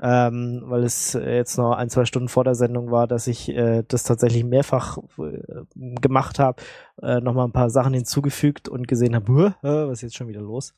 [0.00, 3.84] ähm, weil es jetzt noch ein, zwei Stunden vor der Sendung war, dass ich äh,
[3.86, 5.64] das tatsächlich mehrfach äh,
[6.00, 6.62] gemacht habe,
[7.00, 10.40] äh, nochmal ein paar Sachen hinzugefügt und gesehen habe, äh, was ist jetzt schon wieder
[10.40, 10.74] los?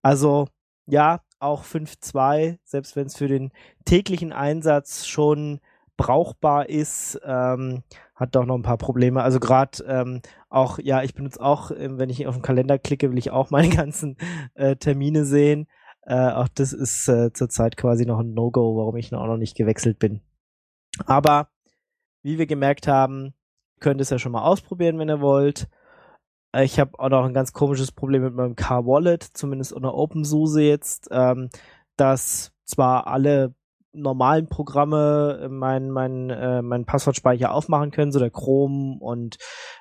[0.00, 0.48] Also
[0.86, 3.52] ja, auch 5.2, selbst wenn es für den
[3.84, 5.60] täglichen Einsatz schon
[5.96, 7.82] brauchbar ist, ähm,
[8.14, 9.22] hat doch noch ein paar Probleme.
[9.22, 13.10] Also gerade ähm, auch, ja, ich benutze auch, ähm, wenn ich auf den Kalender klicke,
[13.10, 14.16] will ich auch meine ganzen
[14.54, 15.66] äh, Termine sehen.
[16.02, 19.56] Äh, auch das ist äh, zurzeit quasi noch ein No-Go, warum ich noch, noch nicht
[19.56, 20.20] gewechselt bin.
[21.06, 21.48] Aber
[22.22, 23.34] wie wir gemerkt haben,
[23.80, 25.68] könnt ihr es ja schon mal ausprobieren, wenn ihr wollt.
[26.52, 30.62] Äh, ich habe auch noch ein ganz komisches Problem mit meinem Car-Wallet, zumindest unter OpenSUSE
[30.62, 31.50] jetzt, ähm,
[31.96, 33.54] dass zwar alle
[33.92, 39.38] normalen Programme äh, mein mein äh, mein Passwortspeicher aufmachen können, so der Chrome und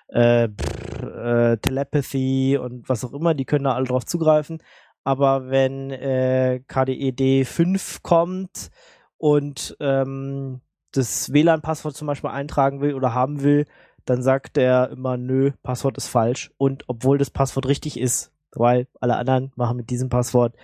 [0.09, 4.61] äh, äh, Telepathy und was auch immer, die können da alle drauf zugreifen.
[5.03, 8.69] Aber wenn äh, KDED 5 kommt
[9.17, 10.61] und ähm,
[10.91, 13.65] das WLAN-Passwort zum Beispiel eintragen will oder haben will,
[14.05, 16.51] dann sagt er immer, nö, Passwort ist falsch.
[16.57, 20.55] Und obwohl das Passwort richtig ist, weil alle anderen machen mit diesem Passwort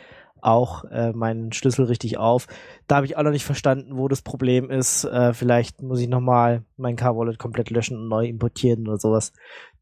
[0.48, 2.48] auch äh, meinen Schlüssel richtig auf.
[2.88, 5.04] Da habe ich auch noch nicht verstanden, wo das Problem ist.
[5.04, 9.34] Äh, vielleicht muss ich nochmal mein Car-Wallet komplett löschen und neu importieren oder sowas.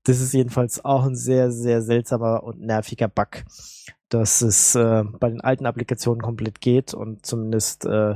[0.04, 3.46] Das ist jedenfalls auch ein sehr, sehr seltsamer und nerviger Bug,
[4.10, 8.16] dass es äh, bei den alten Applikationen komplett geht und zumindest äh,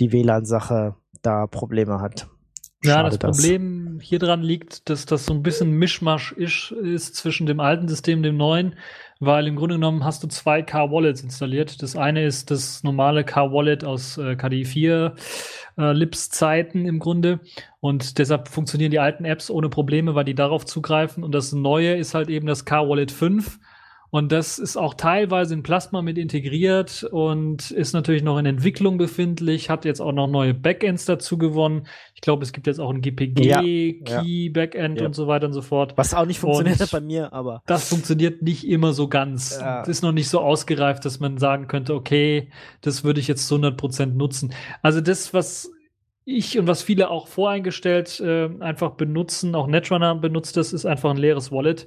[0.00, 2.28] die WLAN-Sache da Probleme hat.
[2.84, 7.16] Ja, das, das Problem hier dran liegt, dass das so ein bisschen Mischmasch ist, ist
[7.16, 8.76] zwischen dem alten System und dem neuen,
[9.18, 11.82] weil im Grunde genommen hast du zwei Car-Wallets installiert.
[11.82, 15.16] Das eine ist das normale Car-Wallet aus äh, KDE4
[15.78, 17.40] äh, Lips-Zeiten im Grunde.
[17.80, 21.24] Und deshalb funktionieren die alten Apps ohne Probleme, weil die darauf zugreifen.
[21.24, 23.58] Und das neue ist halt eben das Car-Wallet 5
[24.16, 28.96] und das ist auch teilweise in Plasma mit integriert und ist natürlich noch in Entwicklung
[28.96, 31.86] befindlich, hat jetzt auch noch neue Backends dazu gewonnen.
[32.14, 35.06] Ich glaube, es gibt jetzt auch ein GPG-Key-Backend ja, ja.
[35.06, 35.98] und so weiter und so fort.
[35.98, 37.60] Was auch nicht funktioniert hat bei mir, aber.
[37.66, 39.58] Das funktioniert nicht immer so ganz.
[39.60, 39.82] Ja.
[39.82, 42.48] Ist noch nicht so ausgereift, dass man sagen könnte, okay,
[42.80, 44.54] das würde ich jetzt zu 100 Prozent nutzen.
[44.80, 45.70] Also das, was
[46.24, 51.10] ich und was viele auch voreingestellt äh, einfach benutzen, auch Netrunner benutzt das, ist einfach
[51.10, 51.86] ein leeres Wallet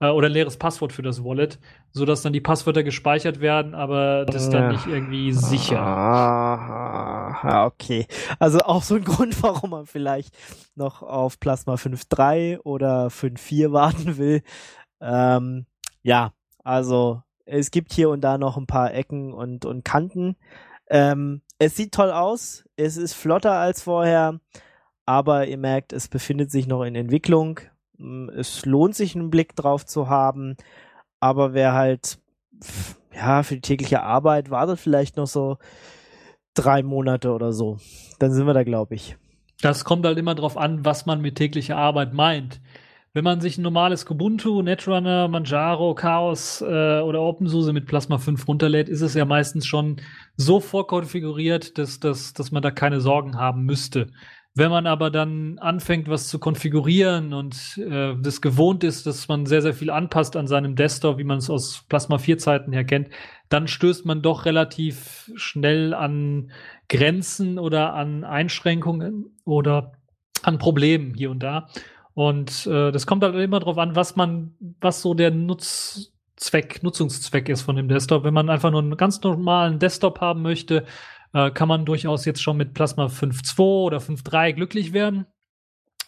[0.00, 1.58] äh, oder ein leeres Passwort für das Wallet,
[1.92, 5.80] so dass dann die Passwörter gespeichert werden, aber das ist dann nicht irgendwie sicher.
[5.80, 8.06] Ah, okay.
[8.38, 10.36] Also auch so ein Grund, warum man vielleicht
[10.74, 14.42] noch auf Plasma 5.3 oder 5.4 warten will.
[15.00, 15.66] Ähm,
[16.02, 16.32] ja,
[16.64, 20.36] also es gibt hier und da noch ein paar Ecken und, und Kanten.
[20.88, 24.40] Ähm, es sieht toll aus, es ist flotter als vorher,
[25.04, 27.60] aber ihr merkt, es befindet sich noch in Entwicklung.
[28.36, 30.56] Es lohnt sich einen Blick drauf zu haben,
[31.20, 32.18] aber wer halt
[33.14, 35.58] ja für die tägliche Arbeit wartet vielleicht noch so
[36.54, 37.78] drei Monate oder so.
[38.18, 39.16] Dann sind wir da, glaube ich.
[39.62, 42.60] Das kommt halt immer drauf an, was man mit täglicher Arbeit meint.
[43.12, 48.46] Wenn man sich ein normales Kubuntu, Netrunner, Manjaro, Chaos äh, oder OpenSUSE mit Plasma 5
[48.46, 49.96] runterlädt, ist es ja meistens schon
[50.36, 54.06] so vorkonfiguriert, dass, dass, dass man da keine Sorgen haben müsste.
[54.54, 59.46] Wenn man aber dann anfängt, was zu konfigurieren und äh, das gewohnt ist, dass man
[59.46, 62.84] sehr, sehr viel anpasst an seinem Desktop, wie man es aus Plasma 4 Zeiten her
[62.84, 63.10] kennt,
[63.48, 66.50] dann stößt man doch relativ schnell an
[66.88, 69.92] Grenzen oder an Einschränkungen oder
[70.42, 71.68] an Problemen hier und da.
[72.14, 77.48] Und äh, das kommt halt immer darauf an, was man, was so der Nutzzweck, Nutzungszweck
[77.48, 78.24] ist von dem Desktop.
[78.24, 80.84] Wenn man einfach nur einen ganz normalen Desktop haben möchte,
[81.32, 85.26] äh, kann man durchaus jetzt schon mit Plasma 5.2 oder 5.3 glücklich werden.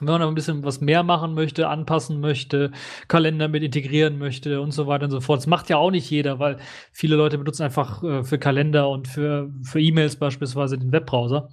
[0.00, 2.72] Wenn man aber ein bisschen was mehr machen möchte, anpassen möchte,
[3.06, 5.38] Kalender mit integrieren möchte und so weiter und so fort.
[5.38, 6.58] Das macht ja auch nicht jeder, weil
[6.92, 11.50] viele Leute benutzen einfach äh, für Kalender und für, für E-Mails beispielsweise den Webbrowser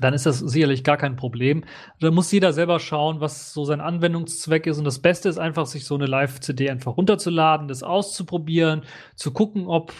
[0.00, 1.64] dann ist das sicherlich gar kein Problem.
[2.00, 4.78] Da muss jeder selber schauen, was so sein Anwendungszweck ist.
[4.78, 8.82] Und das Beste ist einfach, sich so eine Live-CD einfach runterzuladen, das auszuprobieren,
[9.16, 9.92] zu gucken, ob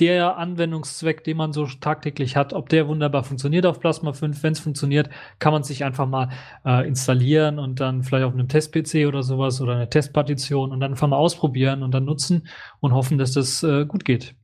[0.00, 4.42] der Anwendungszweck, den man so tagtäglich hat, ob der wunderbar funktioniert auf Plasma 5.
[4.42, 5.08] Wenn es funktioniert,
[5.38, 6.30] kann man sich einfach mal
[6.64, 10.92] äh, installieren und dann vielleicht auf einem Test-PC oder sowas oder eine Testpartition und dann
[10.92, 12.48] einfach mal ausprobieren und dann nutzen
[12.80, 14.34] und hoffen, dass das äh, gut geht.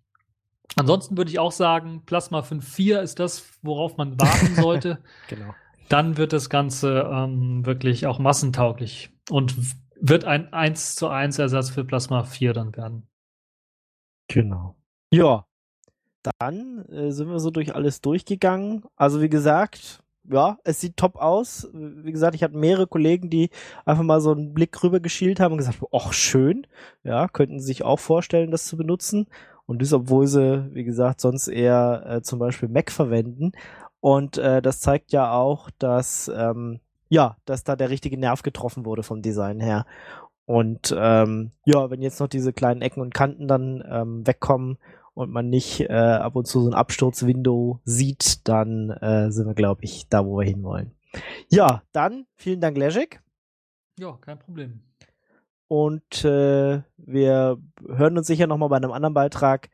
[0.81, 4.99] Ansonsten würde ich auch sagen, Plasma 5.4 ist das, worauf man warten sollte.
[5.29, 5.55] genau.
[5.89, 9.57] Dann wird das Ganze ähm, wirklich auch massentauglich und
[10.01, 13.09] wird ein 1 zu 1 Ersatz für Plasma 4 dann werden.
[14.29, 14.77] Genau.
[15.13, 15.47] Ja,
[16.39, 18.85] dann äh, sind wir so durch alles durchgegangen.
[18.97, 21.69] Also wie gesagt, ja, es sieht top aus.
[21.73, 23.51] Wie gesagt, ich hatte mehrere Kollegen, die
[23.85, 26.67] einfach mal so einen Blick rüber geschielt haben und gesagt, ach schön,
[27.03, 29.27] ja, könnten sich auch vorstellen, das zu benutzen.
[29.71, 33.53] Und das, obwohl sie, wie gesagt, sonst eher äh, zum Beispiel Mac verwenden.
[34.01, 38.85] Und äh, das zeigt ja auch, dass ähm, ja, dass da der richtige Nerv getroffen
[38.85, 39.87] wurde vom Design her.
[40.45, 44.77] Und ähm, ja, wenn jetzt noch diese kleinen Ecken und Kanten dann ähm, wegkommen
[45.15, 49.55] und man nicht äh, ab und zu so ein Absturzwindow sieht, dann äh, sind wir,
[49.55, 50.97] glaube ich, da, wo wir hinwollen.
[51.49, 53.23] Ja, dann vielen Dank, Leszek.
[54.01, 54.83] Ja, kein Problem.
[55.71, 59.71] Und äh, wir hören uns sicher nochmal bei einem anderen Beitrag.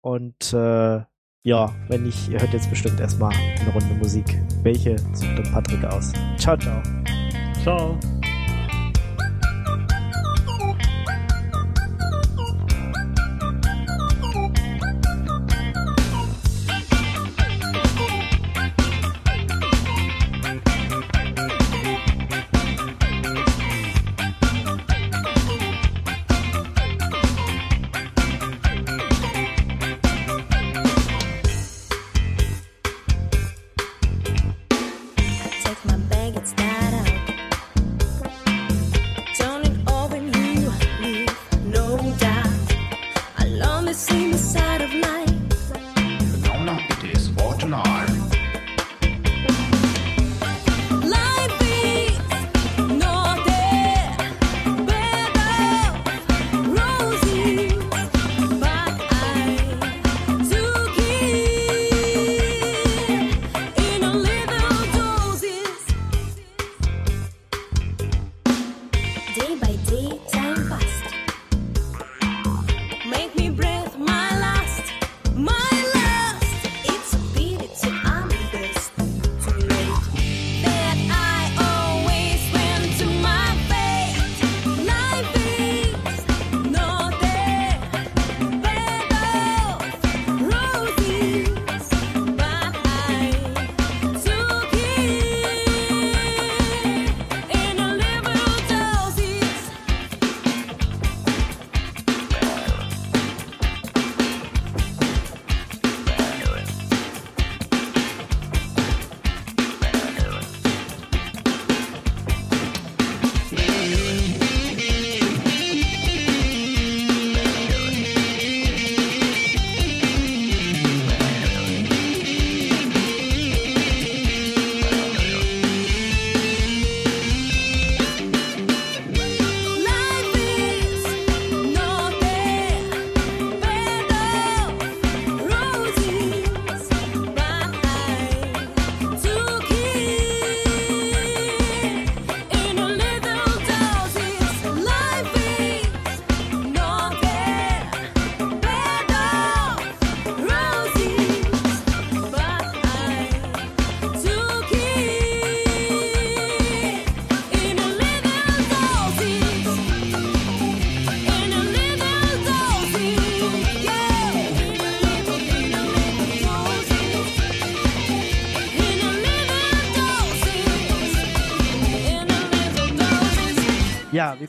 [0.00, 1.02] Und äh,
[1.42, 4.24] ja, wenn nicht, ihr hört jetzt bestimmt erstmal eine Runde Musik.
[4.62, 6.14] Welche sucht dann Patrick aus?
[6.38, 6.82] Ciao, ciao.
[7.62, 7.98] Ciao.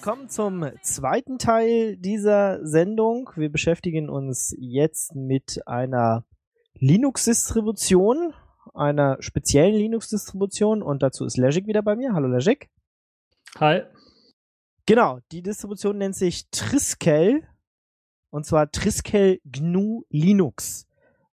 [0.05, 3.31] Ja, wir kommen zum zweiten Teil dieser Sendung.
[3.35, 6.25] Wir beschäftigen uns jetzt mit einer
[6.75, 8.33] Linux-Distribution,
[8.75, 12.13] einer speziellen Linux-Distribution und dazu ist Legic wieder bei mir.
[12.13, 12.69] Hallo Legic.
[13.59, 13.81] Hi.
[14.85, 17.41] Genau, die Distribution nennt sich Triskel
[18.29, 20.87] und zwar Triskel GNU Linux.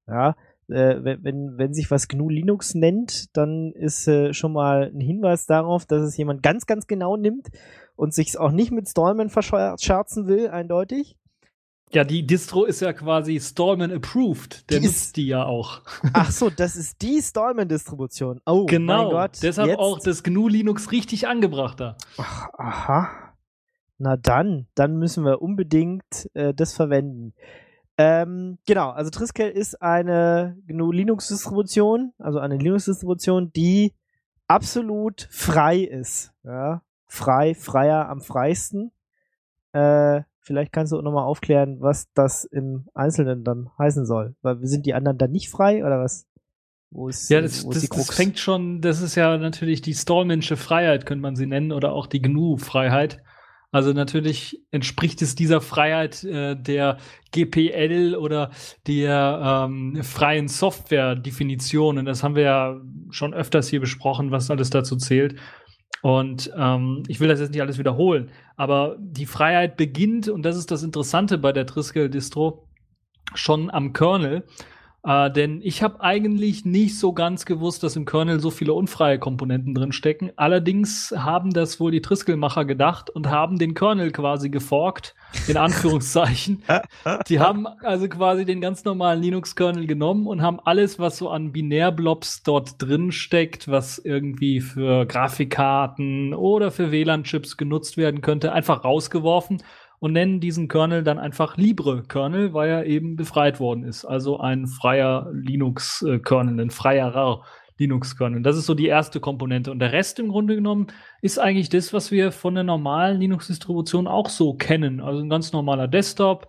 [0.06, 0.34] Ja,
[0.68, 5.44] äh, wenn, wenn sich was GNU Linux nennt, dann ist äh, schon mal ein Hinweis
[5.44, 7.50] darauf, dass es jemand ganz, ganz genau nimmt
[7.96, 11.16] und sich auch nicht mit Stallman verscherzen will, eindeutig.
[11.94, 14.70] Ja, die Distro ist ja quasi Stallman approved.
[14.70, 15.82] Der Die nutzt ist- die ja auch.
[16.14, 18.40] Ach so, das ist die Stallman-Distribution.
[18.46, 19.02] Oh, genau.
[19.04, 19.38] mein Gott.
[19.42, 21.96] Deshalb jetzt- auch das GNU Linux richtig angebracht da.
[22.16, 23.10] Ach, aha.
[23.98, 27.34] Na dann, dann müssen wir unbedingt äh, das verwenden.
[27.98, 33.92] Ähm, genau, also Triskel ist eine GNU Linux-Distribution, also eine Linux-Distribution, die
[34.48, 36.32] absolut frei ist.
[36.42, 36.80] Ja?
[37.12, 38.90] Frei, freier am freisten.
[39.72, 44.34] Äh, vielleicht kannst du auch nochmal aufklären, was das im Einzelnen dann heißen soll.
[44.40, 46.26] Weil sind die anderen dann nicht frei oder was?
[46.90, 49.92] Wo ist, Ja, das, wo das, die das fängt schon, das ist ja natürlich die
[49.92, 53.22] Stallmansche Freiheit, könnte man sie nennen, oder auch die GNU-Freiheit.
[53.72, 56.96] Also natürlich entspricht es dieser Freiheit äh, der
[57.32, 58.50] GPL oder
[58.86, 61.98] der ähm, freien Software-Definition.
[61.98, 62.80] Und das haben wir ja
[63.10, 65.38] schon öfters hier besprochen, was alles dazu zählt.
[66.02, 70.56] Und ähm, ich will das jetzt nicht alles wiederholen, aber die Freiheit beginnt, und das
[70.56, 72.66] ist das Interessante bei der Triskel-Distro,
[73.34, 74.44] schon am Kernel.
[75.04, 79.18] Äh, denn ich habe eigentlich nicht so ganz gewusst, dass im Kernel so viele unfreie
[79.18, 80.32] Komponenten drin stecken.
[80.36, 85.14] Allerdings haben das wohl die Triskel-Macher gedacht und haben den Kernel quasi geforkt,
[85.48, 86.62] in Anführungszeichen.
[87.28, 91.52] die haben also quasi den ganz normalen Linux-Kernel genommen und haben alles, was so an
[91.52, 98.84] Binärblobs dort drin steckt, was irgendwie für Grafikkarten oder für WLAN-Chips genutzt werden könnte, einfach
[98.84, 99.62] rausgeworfen
[100.02, 104.04] und nennen diesen Kernel dann einfach Libre-Kernel, weil er eben befreit worden ist.
[104.04, 107.42] Also ein freier Linux-Kernel, ein freierer
[107.82, 108.42] Linux-Kernel.
[108.42, 109.70] Das ist so die erste Komponente.
[109.70, 110.86] Und der Rest im Grunde genommen
[111.20, 115.00] ist eigentlich das, was wir von der normalen Linux-Distribution auch so kennen.
[115.00, 116.48] Also ein ganz normaler Desktop,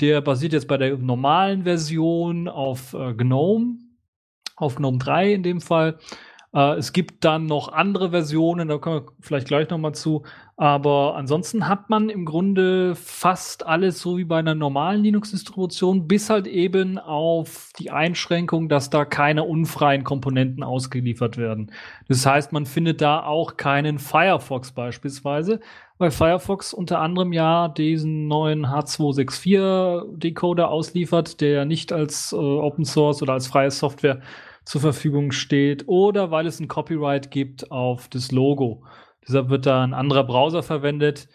[0.00, 3.78] der basiert jetzt bei der normalen Version auf äh, GNOME,
[4.56, 5.98] auf GNOME 3 in dem Fall.
[6.54, 10.24] Äh, es gibt dann noch andere Versionen, da kommen wir vielleicht gleich noch mal zu.
[10.62, 16.30] Aber ansonsten hat man im Grunde fast alles so wie bei einer normalen Linux-Distribution, bis
[16.30, 21.72] halt eben auf die Einschränkung, dass da keine unfreien Komponenten ausgeliefert werden.
[22.06, 25.58] Das heißt, man findet da auch keinen Firefox beispielsweise,
[25.98, 33.20] weil Firefox unter anderem ja diesen neuen H264-Decoder ausliefert, der nicht als äh, Open Source
[33.20, 34.20] oder als freie Software
[34.64, 38.84] zur Verfügung steht oder weil es ein Copyright gibt auf das Logo.
[39.26, 41.28] Deshalb wird da ein anderer Browser verwendet.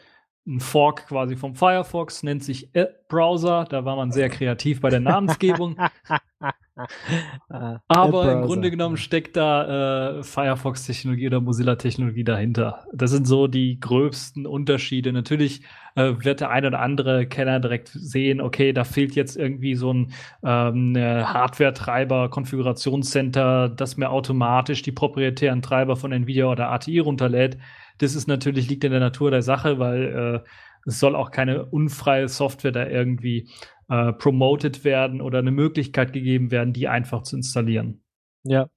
[0.46, 2.72] Ein Fork quasi vom Firefox nennt sich
[3.08, 3.66] Browser.
[3.70, 5.78] Da war man sehr kreativ bei der Namensgebung.
[7.50, 8.42] Ah, Aber im.
[8.44, 12.86] Grunde genommen steckt da äh, Firefox-Technologie oder Mozilla-Technologie dahinter.
[12.94, 15.14] Das sind so die gröbsten Unterschiede.
[15.14, 15.62] Natürlich
[15.96, 19.94] äh, wird der ein oder andere Kenner direkt sehen, okay, da fehlt jetzt irgendwie so
[19.94, 20.14] ein
[20.44, 27.58] ähm, äh, Hardware-Treiber, Konfigurationscenter, das mir automatisch die proprietären Treiber von Nvidia oder ATI runterlädt.
[27.98, 30.50] Das ist natürlich, liegt in der Natur der Sache, weil äh,
[30.86, 33.50] es soll auch keine unfreie Software da irgendwie
[33.90, 38.04] äh, promoted werden oder eine Möglichkeit gegeben werden, die einfach zu installieren.
[38.44, 38.70] Ja.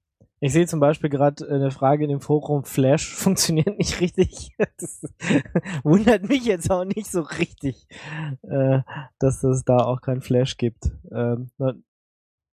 [0.43, 4.49] Ich sehe zum Beispiel gerade eine Frage in dem Forum, Flash funktioniert nicht richtig.
[4.77, 5.01] Das
[5.83, 7.87] wundert mich jetzt auch nicht so richtig,
[8.41, 8.79] äh,
[9.19, 10.91] dass es da auch kein Flash gibt.
[11.11, 11.51] Ähm,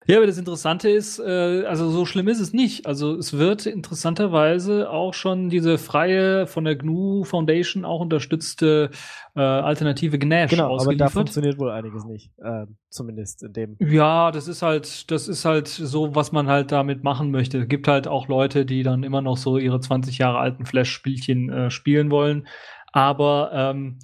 [0.07, 2.85] Ja, aber das Interessante ist, äh, also so schlimm ist es nicht.
[2.85, 8.91] Also es wird interessanterweise auch schon diese freie von der GNU Foundation auch unterstützte
[9.35, 12.31] äh, alternative Gnash genau, aber da funktioniert wohl einiges nicht.
[12.43, 13.77] Ähm, zumindest in dem.
[13.79, 17.61] Ja, das ist halt, das ist halt so, was man halt damit machen möchte.
[17.61, 21.49] Es gibt halt auch Leute, die dann immer noch so ihre 20 Jahre alten Flash-Spielchen
[21.49, 22.47] äh, spielen wollen.
[22.91, 23.97] Aber ähm,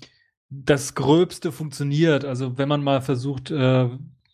[0.49, 2.25] das Gröbste funktioniert.
[2.25, 3.89] Also wenn man mal versucht, äh,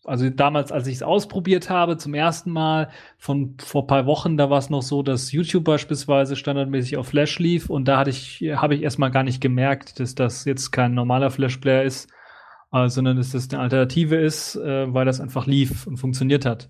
[0.08, 4.50] also damals, als ich es ausprobiert habe, zum ersten Mal von vor paar Wochen, da
[4.50, 8.42] war es noch so, dass YouTube beispielsweise standardmäßig auf Flash lief und da hatte ich,
[8.56, 12.10] habe ich erstmal gar nicht gemerkt, dass das jetzt kein normaler Flash-Player ist,
[12.72, 16.70] äh, sondern dass das eine Alternative ist, äh, weil das einfach lief und funktioniert hat.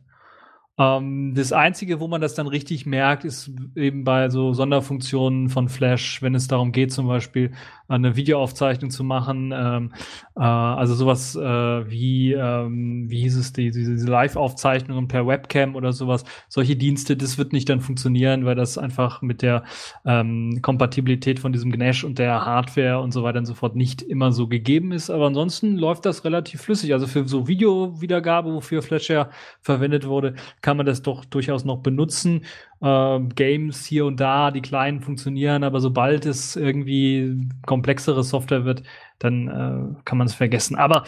[0.80, 5.70] Ähm, das Einzige, wo man das dann richtig merkt, ist eben bei so Sonderfunktionen von
[5.70, 7.52] Flash, wenn es darum geht, zum Beispiel
[7.88, 9.52] eine Videoaufzeichnung zu machen.
[9.56, 9.94] Ähm,
[10.38, 15.94] äh, also sowas äh, wie, ähm, wie hieß es, die, diese Live-Aufzeichnungen per Webcam oder
[15.94, 16.24] sowas.
[16.48, 19.64] Solche Dienste, das wird nicht dann funktionieren, weil das einfach mit der
[20.06, 24.02] ähm, Kompatibilität von diesem Gnash und der Hardware und so weiter und so fort nicht
[24.02, 25.10] immer so gegeben ist.
[25.10, 26.94] Aber ansonsten läuft das relativ flüssig.
[26.94, 29.30] Also für so Videowiedergabe, wofür Flash ja
[29.62, 32.42] verwendet wurde, kann man das doch durchaus noch benutzen.
[32.80, 38.84] Ähm, Games hier und da, die kleinen funktionieren, aber sobald es irgendwie komplexere Software wird,
[39.20, 40.76] dann äh, kann man es vergessen.
[40.76, 41.04] Aber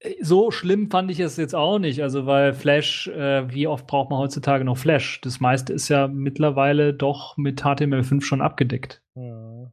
[0.00, 2.02] äh, so schlimm fand ich es jetzt auch nicht.
[2.02, 5.20] Also, weil Flash, äh, wie oft braucht man heutzutage noch Flash?
[5.22, 9.02] Das meiste ist ja mittlerweile doch mit HTML5 schon abgedeckt.
[9.14, 9.70] Hm.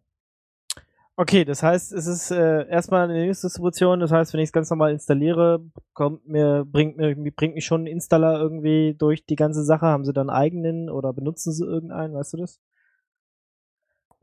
[1.18, 4.00] Okay, das heißt, es ist äh, erstmal eine Linux-Distribution.
[4.00, 5.64] Das heißt, wenn ich es ganz normal installiere,
[5.94, 9.86] kommt mir, bringt mir, bringt mich schon ein Installer irgendwie durch die ganze Sache.
[9.86, 12.60] Haben sie dann eigenen oder benutzen sie irgendeinen, weißt du das?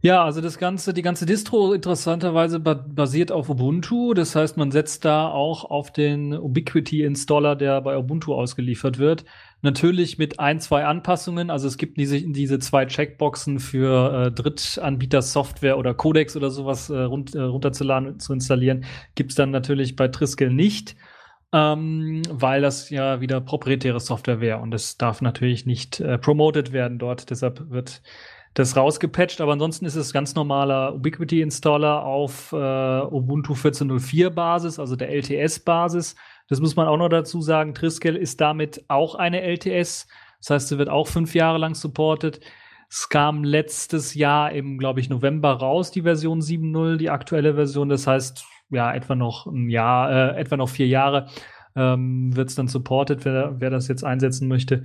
[0.01, 4.15] Ja, also das ganze, die ganze Distro interessanterweise basiert auf Ubuntu.
[4.15, 9.25] Das heißt, man setzt da auch auf den Ubiquity Installer, der bei Ubuntu ausgeliefert wird.
[9.61, 11.51] Natürlich mit ein, zwei Anpassungen.
[11.51, 16.99] Also es gibt diese, diese zwei Checkboxen für äh, Drittanbieter-Software oder Codex oder sowas äh,
[16.99, 18.85] run äh, runterzuladen, zu installieren.
[19.17, 20.95] Gibt's dann natürlich bei Triskel nicht.
[21.51, 26.73] Ähm, weil das ja wieder proprietäre Software wäre und es darf natürlich nicht äh, promoted
[26.73, 27.31] werden dort.
[27.31, 28.03] Deshalb wird
[28.55, 34.97] das rausgepatcht, aber ansonsten ist es ganz normaler Ubiquity-Installer auf äh, Ubuntu 14.04 Basis, also
[34.97, 36.17] der LTS-Basis.
[36.49, 37.75] Das muss man auch noch dazu sagen.
[37.75, 40.09] Triskel ist damit auch eine LTS.
[40.41, 42.41] Das heißt, sie wird auch fünf Jahre lang supported.
[42.91, 47.91] Es kam letztes Jahr im, glaube ich, November raus, die Version 7.0, die aktuelle Version.
[47.91, 51.29] Das heißt, ja, etwa noch ein Jahr, äh, etwa noch vier Jahre
[51.77, 54.85] ähm, wird es dann supported, wer, wer das jetzt einsetzen möchte.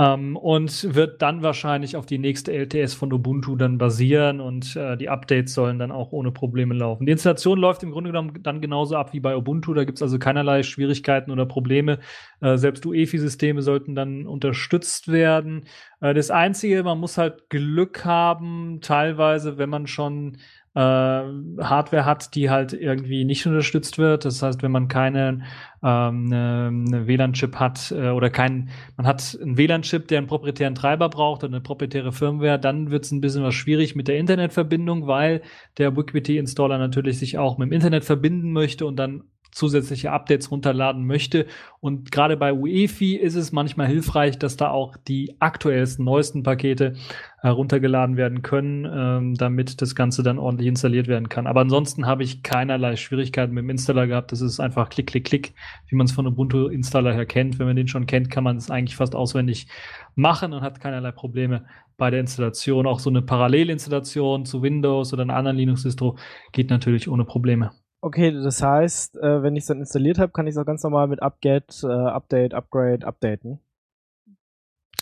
[0.00, 4.96] Ähm, und wird dann wahrscheinlich auf die nächste LTS von Ubuntu dann basieren und äh,
[4.96, 7.04] die Updates sollen dann auch ohne Probleme laufen.
[7.04, 9.74] Die Installation läuft im Grunde genommen dann genauso ab wie bei Ubuntu.
[9.74, 11.98] Da gibt's also keinerlei Schwierigkeiten oder Probleme.
[12.40, 15.64] Äh, selbst UEFI-Systeme sollten dann unterstützt werden.
[16.00, 20.36] Äh, das Einzige, man muss halt Glück haben, teilweise, wenn man schon
[20.78, 24.24] äh, Hardware hat, die halt irgendwie nicht unterstützt wird.
[24.24, 25.42] Das heißt, wenn man keine
[25.82, 30.76] ähm, eine, eine WLAN-Chip hat äh, oder kein, man hat einen WLAN-Chip, der einen proprietären
[30.76, 34.18] Treiber braucht und eine proprietäre Firmware, dann wird es ein bisschen was schwierig mit der
[34.18, 35.42] Internetverbindung, weil
[35.78, 41.06] der Ubiquiti-Installer natürlich sich auch mit dem Internet verbinden möchte und dann zusätzliche Updates runterladen
[41.06, 41.46] möchte.
[41.80, 46.94] Und gerade bei UEFI ist es manchmal hilfreich, dass da auch die aktuellsten, neuesten Pakete
[47.40, 51.46] heruntergeladen werden können, ähm, damit das Ganze dann ordentlich installiert werden kann.
[51.46, 54.32] Aber ansonsten habe ich keinerlei Schwierigkeiten mit dem Installer gehabt.
[54.32, 55.54] Das ist einfach Klick, Klick, Klick,
[55.88, 57.58] wie man es von Ubuntu-Installer her kennt.
[57.58, 59.68] Wenn man den schon kennt, kann man es eigentlich fast auswendig
[60.16, 61.64] machen und hat keinerlei Probleme
[61.96, 62.86] bei der Installation.
[62.86, 66.16] Auch so eine Parallelinstallation zu Windows oder einer anderen Linux-Distro
[66.52, 67.70] geht natürlich ohne Probleme.
[68.00, 70.82] Okay, das heißt, äh, wenn ich es dann installiert habe, kann ich es auch ganz
[70.84, 73.58] normal mit upget, äh, update, upgrade, updaten.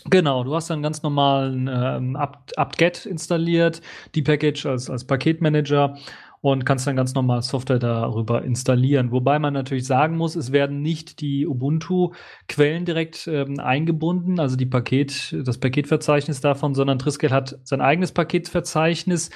[0.09, 3.81] Genau, du hast dann ganz normalen ähm, apt-get installiert,
[4.15, 5.97] die Package als, als Paketmanager
[6.41, 9.11] und kannst dann ganz normal Software darüber installieren.
[9.11, 14.65] Wobei man natürlich sagen muss, es werden nicht die Ubuntu-Quellen direkt ähm, eingebunden, also die
[14.65, 19.29] Paket, das Paketverzeichnis davon, sondern Triskel hat sein eigenes Paketverzeichnis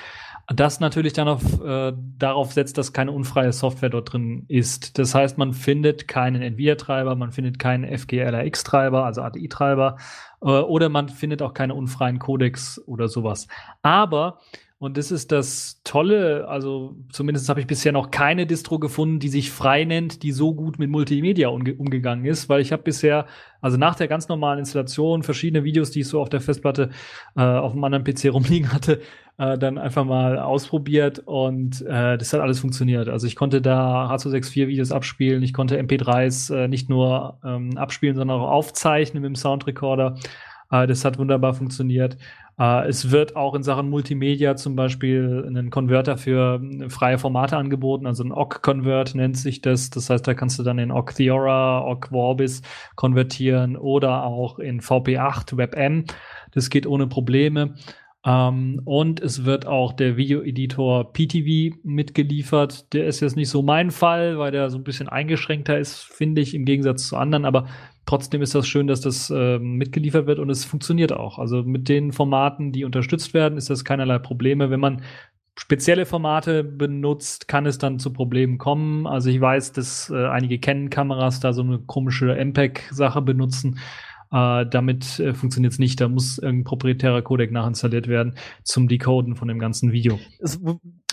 [0.48, 4.98] das natürlich dann auf, äh, darauf setzt, dass keine unfreie Software dort drin ist.
[4.98, 9.98] Das heißt, man findet keinen NVIDIA-Treiber, man findet keinen FGLRX-Treiber, also ADI-Treiber,
[10.42, 13.48] äh, oder man findet auch keine unfreien Codecs oder sowas.
[13.82, 14.40] Aber
[14.82, 19.28] und das ist das Tolle, also zumindest habe ich bisher noch keine Distro gefunden, die
[19.28, 23.28] sich frei nennt, die so gut mit Multimedia umge umgegangen ist, weil ich habe bisher,
[23.62, 26.90] also nach der ganz normalen Installation, verschiedene Videos, die ich so auf der Festplatte
[27.38, 29.02] äh, auf einem anderen PC rumliegen hatte,
[29.38, 33.08] äh, dann einfach mal ausprobiert und äh, das hat alles funktioniert.
[33.08, 38.16] Also ich konnte da H264 Videos abspielen, ich konnte MP3s äh, nicht nur ähm, abspielen,
[38.16, 40.16] sondern auch aufzeichnen mit dem Soundrecorder.
[40.72, 42.18] Äh, das hat wunderbar funktioniert.
[42.62, 47.58] Äh, es wird auch in Sachen Multimedia zum Beispiel einen Konverter für äh, freie Formate
[47.58, 49.90] angeboten, also ein OGG-Convert nennt sich das.
[49.90, 52.62] Das heißt, da kannst du dann in OGG Theora, OGG Vorbis
[52.96, 56.06] konvertieren oder auch in VP8 WebM.
[56.52, 57.74] Das geht ohne Probleme.
[58.24, 62.94] Ähm, und es wird auch der Videoeditor PTV mitgeliefert.
[62.94, 66.42] Der ist jetzt nicht so mein Fall, weil der so ein bisschen eingeschränkter ist, finde
[66.42, 67.46] ich, im Gegensatz zu anderen.
[67.46, 67.68] Aber
[68.06, 71.40] trotzdem ist das schön, dass das äh, mitgeliefert wird und es funktioniert auch.
[71.40, 74.70] Also mit den Formaten, die unterstützt werden, ist das keinerlei Probleme.
[74.70, 75.02] Wenn man
[75.58, 79.08] spezielle Formate benutzt, kann es dann zu Problemen kommen.
[79.08, 83.80] Also ich weiß, dass äh, einige Canon-Kameras da so eine komische MPEG-Sache benutzen.
[84.32, 86.00] Äh, damit äh, funktioniert es nicht.
[86.00, 90.20] Da muss irgendein proprietärer Codec nachinstalliert werden zum Decoden von dem ganzen Video.
[90.40, 90.60] Es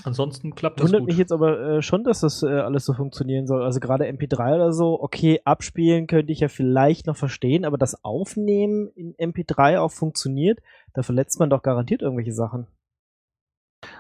[0.05, 1.09] Ansonsten klappt das wundert gut.
[1.09, 3.65] mich jetzt aber äh, schon, dass das äh, alles so funktionieren soll.
[3.65, 8.05] Also gerade MP3 oder so, okay, abspielen könnte ich ja vielleicht noch verstehen, aber das
[8.05, 10.61] Aufnehmen in MP3 auch funktioniert,
[10.95, 12.69] da verletzt man doch garantiert irgendwelche Sachen.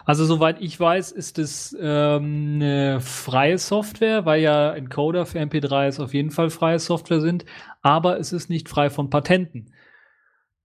[0.04, 6.02] Also soweit ich weiß, ist es ähm, eine freie Software, weil ja Encoder für MP3s
[6.02, 7.44] auf jeden Fall freie Software sind,
[7.82, 9.72] aber es ist nicht frei von Patenten.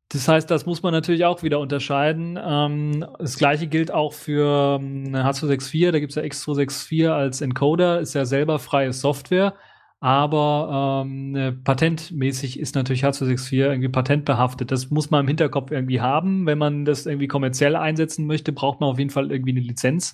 [0.09, 2.39] Das heißt, das muss man natürlich auch wieder unterscheiden.
[2.41, 7.99] Ähm, das gleiche gilt auch für ähm, H264, da gibt es ja X264 als Encoder,
[7.99, 9.55] ist ja selber freie Software,
[10.03, 14.69] aber ähm, äh, patentmäßig ist natürlich H264 irgendwie patentbehaftet.
[14.69, 16.45] Das muss man im Hinterkopf irgendwie haben.
[16.45, 20.13] Wenn man das irgendwie kommerziell einsetzen möchte, braucht man auf jeden Fall irgendwie eine Lizenz.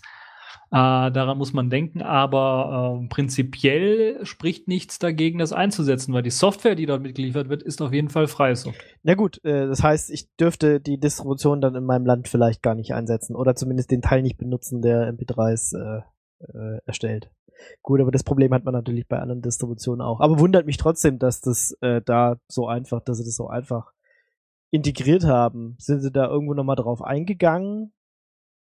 [0.70, 0.76] Äh,
[1.10, 6.76] daran muss man denken, aber äh, prinzipiell spricht nichts dagegen, das einzusetzen, weil die Software,
[6.76, 8.86] die dort mitgeliefert wird, ist auf jeden Fall freie Software.
[9.02, 12.76] Na gut, äh, das heißt, ich dürfte die Distribution dann in meinem Land vielleicht gar
[12.76, 16.04] nicht einsetzen oder zumindest den Teil nicht benutzen, der MP3s
[16.40, 17.30] äh, erstellt.
[17.82, 20.22] Gut, aber das Problem hat man natürlich bei anderen Distributionen auch.
[20.22, 23.92] Aber wundert mich trotzdem, dass das äh, da so einfach, dass sie das so einfach
[24.72, 25.76] integriert haben.
[25.78, 27.92] Sind sie da irgendwo nochmal drauf eingegangen?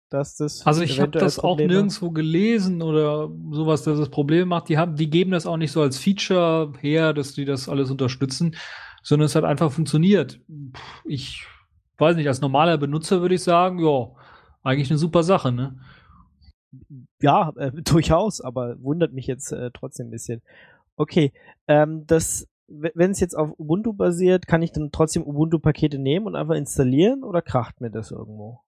[0.10, 4.46] Dass das Also ich habe das auch Probleme- nirgendwo gelesen oder sowas, dass es Probleme
[4.46, 4.70] macht.
[4.70, 7.90] Die haben, die geben das auch nicht so als Feature her, dass die das alles
[7.90, 8.56] unterstützen,
[9.02, 10.40] sondern es hat einfach funktioniert.
[11.06, 11.48] Ich
[11.98, 14.10] weiß nicht, als normaler Benutzer würde ich sagen, ja,
[14.62, 15.80] eigentlich eine super Sache, ne?
[17.24, 20.42] Ja, äh, durchaus, aber wundert mich jetzt äh, trotzdem ein bisschen.
[20.98, 21.32] Okay,
[21.68, 26.36] ähm, das, wenn es jetzt auf Ubuntu basiert, kann ich dann trotzdem Ubuntu-Pakete nehmen und
[26.36, 28.60] einfach installieren oder kracht mir das irgendwo?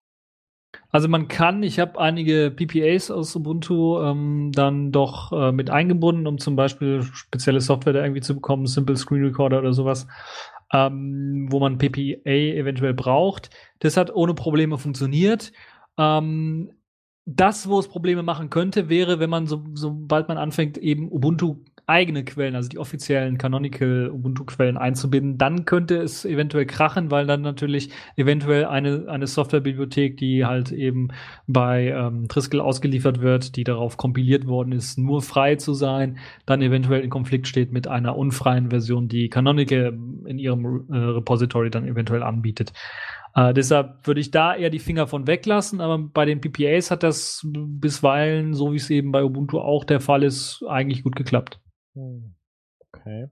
[0.90, 6.26] Also man kann, ich habe einige PPAs aus Ubuntu ähm, dann doch äh, mit eingebunden,
[6.26, 10.08] um zum Beispiel spezielle Software da irgendwie zu bekommen, Simple Screen Recorder oder sowas,
[10.72, 13.50] ähm, wo man PPA eventuell braucht.
[13.80, 15.52] Das hat ohne Probleme funktioniert.
[15.98, 16.72] Ähm,
[17.26, 21.58] das, wo es Probleme machen könnte, wäre, wenn man so, sobald man anfängt, eben Ubuntu
[21.88, 27.42] eigene Quellen, also die offiziellen Canonical Ubuntu-Quellen einzubinden, dann könnte es eventuell krachen, weil dann
[27.42, 31.10] natürlich eventuell eine, eine Softwarebibliothek, die halt eben
[31.48, 36.62] bei ähm, Triskel ausgeliefert wird, die darauf kompiliert worden ist, nur frei zu sein, dann
[36.62, 41.86] eventuell in Konflikt steht mit einer unfreien Version, die Canonical in ihrem äh, Repository dann
[41.86, 42.74] eventuell anbietet.
[43.36, 47.04] Äh, deshalb würde ich da eher die Finger von weglassen, aber bei den PPAs hat
[47.04, 51.60] das bisweilen, so wie es eben bei Ubuntu auch der Fall ist, eigentlich gut geklappt.
[51.96, 52.34] Hm,
[52.94, 53.28] Okay.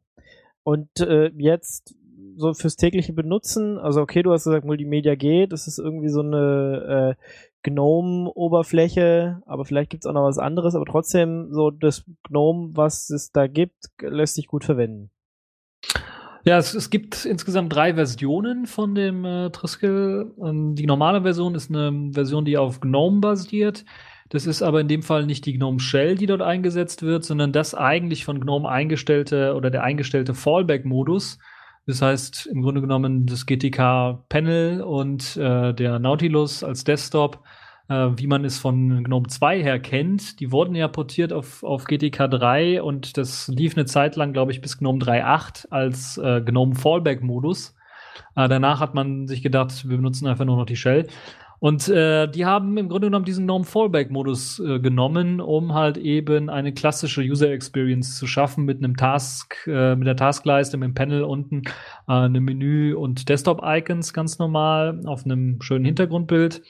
[0.64, 1.96] Und äh, jetzt
[2.36, 6.20] so fürs tägliche Benutzen, also okay, du hast gesagt, Multimedia geht, das ist irgendwie so
[6.20, 12.72] eine äh, GNOME-Oberfläche, aber vielleicht gibt's auch noch was anderes, aber trotzdem so das GNOME,
[12.76, 15.12] was es da gibt, lässt sich gut verwenden.
[16.46, 20.34] Ja, es, es gibt insgesamt drei Versionen von dem äh, Triskel.
[20.44, 23.86] Ähm, die normale Version ist eine Version, die auf GNOME basiert.
[24.30, 27.54] Das ist aber in dem Fall nicht die GNOME Shell, die dort eingesetzt wird, sondern
[27.54, 31.40] das eigentlich von GNOME eingestellte oder der eingestellte Fallback-Modus.
[31.86, 37.44] Das heißt im Grunde genommen das GTK-Panel und äh, der Nautilus als Desktop,
[37.90, 40.40] äh, wie man es von GNOME 2 her kennt.
[40.40, 44.52] Die wurden ja portiert auf, auf GTK 3 und das lief eine Zeit lang, glaube
[44.52, 47.76] ich, bis GNOME 3.8 als äh, GNOME Fallback-Modus.
[48.36, 51.08] Äh, danach hat man sich gedacht, wir benutzen einfach nur noch die Shell.
[51.60, 56.50] Und äh, die haben im Grunde genommen diesen GNOME Fallback-Modus äh, genommen, um halt eben
[56.50, 60.94] eine klassische User Experience zu schaffen mit einem Task, äh, mit der Taskleiste, mit dem
[60.94, 61.62] Panel unten,
[62.10, 66.62] äh, einem Menü und Desktop-Icons ganz normal auf einem schönen Hintergrundbild.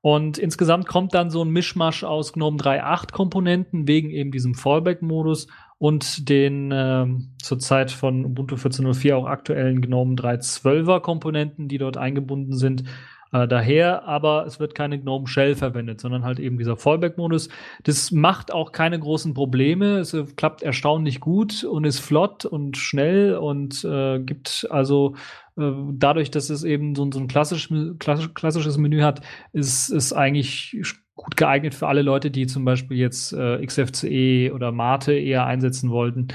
[0.00, 5.48] Und insgesamt kommt dann so ein Mischmasch aus GNOME 3.8 Komponenten wegen eben diesem Fallback-Modus
[5.78, 7.06] und den äh,
[7.42, 12.84] zurzeit von Ubuntu 14.04 auch aktuellen GNOME 3.12er Komponenten, die dort eingebunden sind.
[13.32, 17.48] Äh, daher, aber es wird keine GNOME Shell verwendet, sondern halt eben dieser Fallback-Modus.
[17.84, 19.98] Das macht auch keine großen Probleme.
[19.98, 25.14] Es äh, klappt erstaunlich gut und ist flott und schnell und äh, gibt also
[25.58, 27.68] dadurch, dass es eben so, so ein klassisch,
[27.98, 29.20] klassisch, klassisches Menü hat,
[29.52, 30.76] ist es eigentlich
[31.14, 35.90] gut geeignet für alle Leute, die zum Beispiel jetzt äh, XFCE oder Mate eher einsetzen
[35.90, 36.28] wollten.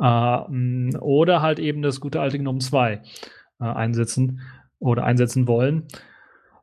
[0.00, 2.92] Äh, oder halt eben das gute alte GNOME 2
[3.60, 4.40] äh, einsetzen
[4.78, 5.84] oder einsetzen wollen.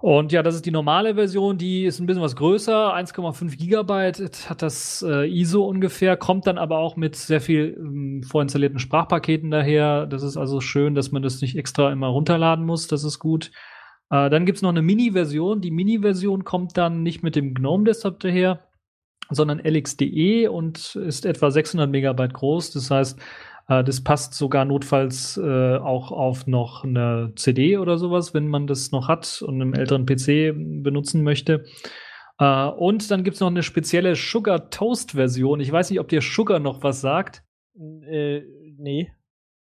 [0.02, 4.50] Und ja, das ist die normale Version, die ist ein bisschen was größer, 1,5 Gigabyte
[4.50, 9.52] hat das äh, ISO ungefähr, kommt dann aber auch mit sehr viel ähm, vorinstallierten Sprachpaketen
[9.52, 10.06] daher.
[10.06, 13.52] Das ist also schön, dass man das nicht extra immer runterladen muss, das ist gut.
[14.10, 15.60] Äh, dann gibt's noch eine Mini-Version.
[15.60, 18.62] Die Mini-Version kommt dann nicht mit dem GNOME-Desktop daher,
[19.30, 22.72] sondern LXDE und ist etwa 600 Megabyte groß.
[22.72, 23.20] Das heißt,
[23.70, 28.92] das passt sogar notfalls äh, auch auf noch eine CD oder sowas, wenn man das
[28.92, 31.66] noch hat und einen älteren PC benutzen möchte.
[32.40, 35.60] Äh, und dann gibt es noch eine spezielle Sugar Toast Version.
[35.60, 37.44] Ich weiß nicht, ob dir Sugar noch was sagt.
[37.76, 38.42] Äh,
[38.78, 39.12] nee.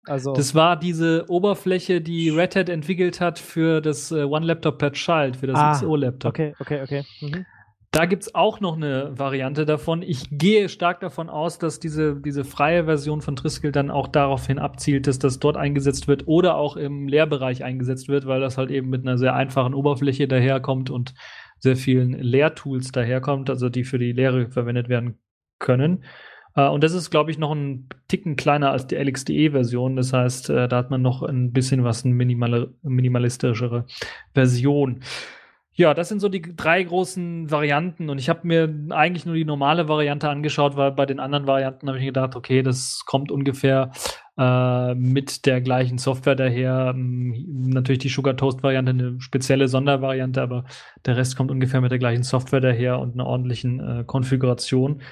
[0.06, 0.32] Also.
[0.34, 4.94] Das war diese Oberfläche, die Red Hat entwickelt hat für das äh, One Laptop per
[4.94, 6.30] Child, für das Ah, XO-Laptop.
[6.30, 7.04] Okay, okay, okay.
[7.20, 7.46] Mhm.
[7.92, 10.02] Da gibt's auch noch eine Variante davon.
[10.02, 14.60] Ich gehe stark davon aus, dass diese, diese freie Version von Triskel dann auch daraufhin
[14.60, 18.72] abzielt, dass das dort eingesetzt wird oder auch im Lehrbereich eingesetzt wird, weil das halt
[18.72, 21.14] eben mit einer sehr einfachen Oberfläche daherkommt und
[21.60, 25.18] sehr vielen Lehrtools daherkommt, also die für die Lehre verwendet werden
[25.58, 26.04] können.
[26.56, 29.96] Äh, und das ist, glaube ich, noch ein Ticken kleiner als die LXDE-Version.
[29.96, 33.86] Das heißt, äh, da hat man noch ein bisschen was, eine minimalistischere
[34.34, 35.02] Version.
[35.80, 39.46] Ja, das sind so die drei großen Varianten und ich habe mir eigentlich nur die
[39.46, 43.92] normale Variante angeschaut, weil bei den anderen Varianten habe ich gedacht, okay, das kommt ungefähr
[44.40, 46.94] äh, mit der gleichen Software daher.
[46.96, 50.66] Ähm, Natürlich die Sugar Toast Variante eine spezielle Sondervariante, aber
[51.06, 55.04] der Rest kommt ungefähr mit der gleichen Software daher und einer ordentlichen äh, Konfiguration.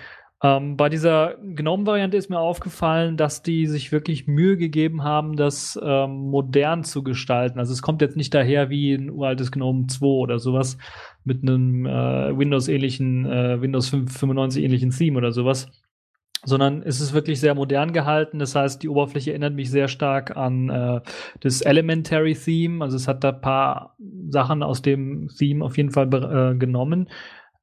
[0.45, 5.79] Ähm, bei dieser GNOME-Variante ist mir aufgefallen, dass die sich wirklich Mühe gegeben haben, das
[5.81, 7.57] ähm, modern zu gestalten.
[7.57, 10.77] Also es kommt jetzt nicht daher wie ein uraltes GNOME 2 oder sowas
[11.23, 15.67] mit einem äh, Windows-ähnlichen, äh, Windows 5, 95 ähnlichen Theme oder sowas,
[16.43, 18.37] sondern es ist wirklich sehr modern gehalten.
[18.37, 21.01] Das heißt, die Oberfläche erinnert mich sehr stark an äh,
[21.39, 22.83] das Elementary Theme.
[22.83, 23.95] Also es hat da ein paar
[24.29, 27.09] Sachen aus dem Theme auf jeden Fall äh, genommen.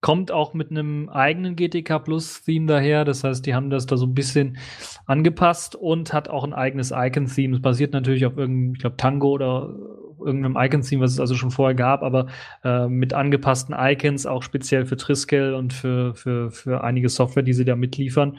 [0.03, 3.05] Kommt auch mit einem eigenen GTK Plus Theme daher.
[3.05, 4.59] Das heißt, die haben das da so ein bisschen
[5.07, 7.55] angepasst und hat auch ein eigenes Icon-Theme.
[7.55, 9.75] Es basiert natürlich auf irgendeinem, ich glaube, Tango oder
[10.19, 12.27] irgendeinem Icon-Theme, was es also schon vorher gab, aber
[12.65, 17.53] äh, mit angepassten Icons, auch speziell für Triskel und für, für, für einige Software, die
[17.53, 18.39] sie da mitliefern.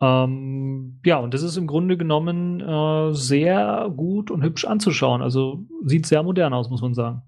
[0.00, 5.22] Ähm, ja, und das ist im Grunde genommen äh, sehr gut und hübsch anzuschauen.
[5.22, 7.22] Also sieht sehr modern aus, muss man sagen.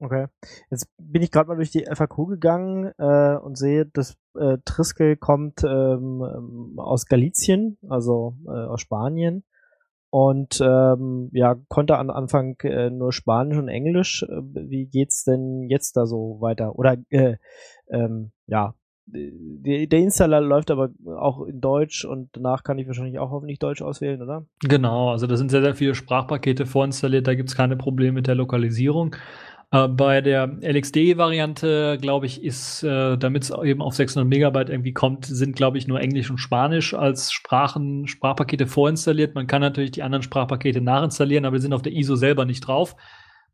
[0.00, 0.26] Okay.
[0.70, 5.16] Jetzt bin ich gerade mal durch die FAQ gegangen äh, und sehe, dass äh, Triskel
[5.16, 9.44] kommt ähm, ähm, aus Galizien, also äh, aus Spanien.
[10.08, 14.22] Und ähm, ja, konnte am Anfang äh, nur Spanisch und Englisch.
[14.22, 16.76] Äh, Wie geht's denn jetzt da so weiter?
[16.76, 17.36] Oder äh,
[17.90, 18.74] ähm, ja,
[19.12, 23.58] die, der Installer läuft aber auch in Deutsch und danach kann ich wahrscheinlich auch hoffentlich
[23.58, 24.46] Deutsch auswählen, oder?
[24.60, 28.26] Genau, also da sind sehr, sehr viele Sprachpakete vorinstalliert, da gibt es keine Probleme mit
[28.26, 29.16] der Lokalisierung.
[29.72, 34.92] Äh, bei der LXD-Variante, glaube ich, ist, äh, damit es eben auf 600 Megabyte irgendwie
[34.92, 39.34] kommt, sind, glaube ich, nur Englisch und Spanisch als Sprachen, Sprachpakete vorinstalliert.
[39.34, 42.60] Man kann natürlich die anderen Sprachpakete nachinstallieren, aber die sind auf der ISO selber nicht
[42.62, 42.96] drauf.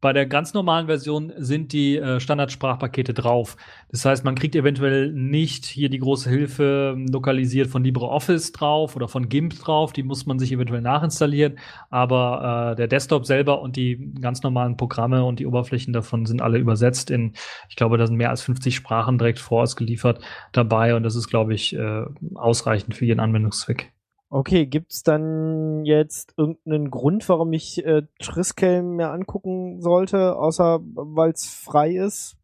[0.00, 3.56] Bei der ganz normalen Version sind die äh, Standardsprachpakete drauf.
[3.90, 8.94] Das heißt, man kriegt eventuell nicht hier die große Hilfe ähm, lokalisiert von LibreOffice drauf
[8.94, 9.94] oder von GIMP drauf.
[9.94, 11.58] Die muss man sich eventuell nachinstallieren.
[11.88, 16.42] Aber äh, der Desktop selber und die ganz normalen Programme und die Oberflächen davon sind
[16.42, 17.32] alle übersetzt in,
[17.68, 20.20] ich glaube, da sind mehr als 50 Sprachen direkt vorausgeliefert
[20.52, 20.94] dabei.
[20.94, 22.04] Und das ist, glaube ich, äh,
[22.34, 23.95] ausreichend für jeden Anwendungszweck.
[24.28, 31.30] Okay, gibt's dann jetzt irgendeinen Grund, warum ich äh, Triskel mir angucken sollte, außer weil
[31.30, 32.36] es frei ist?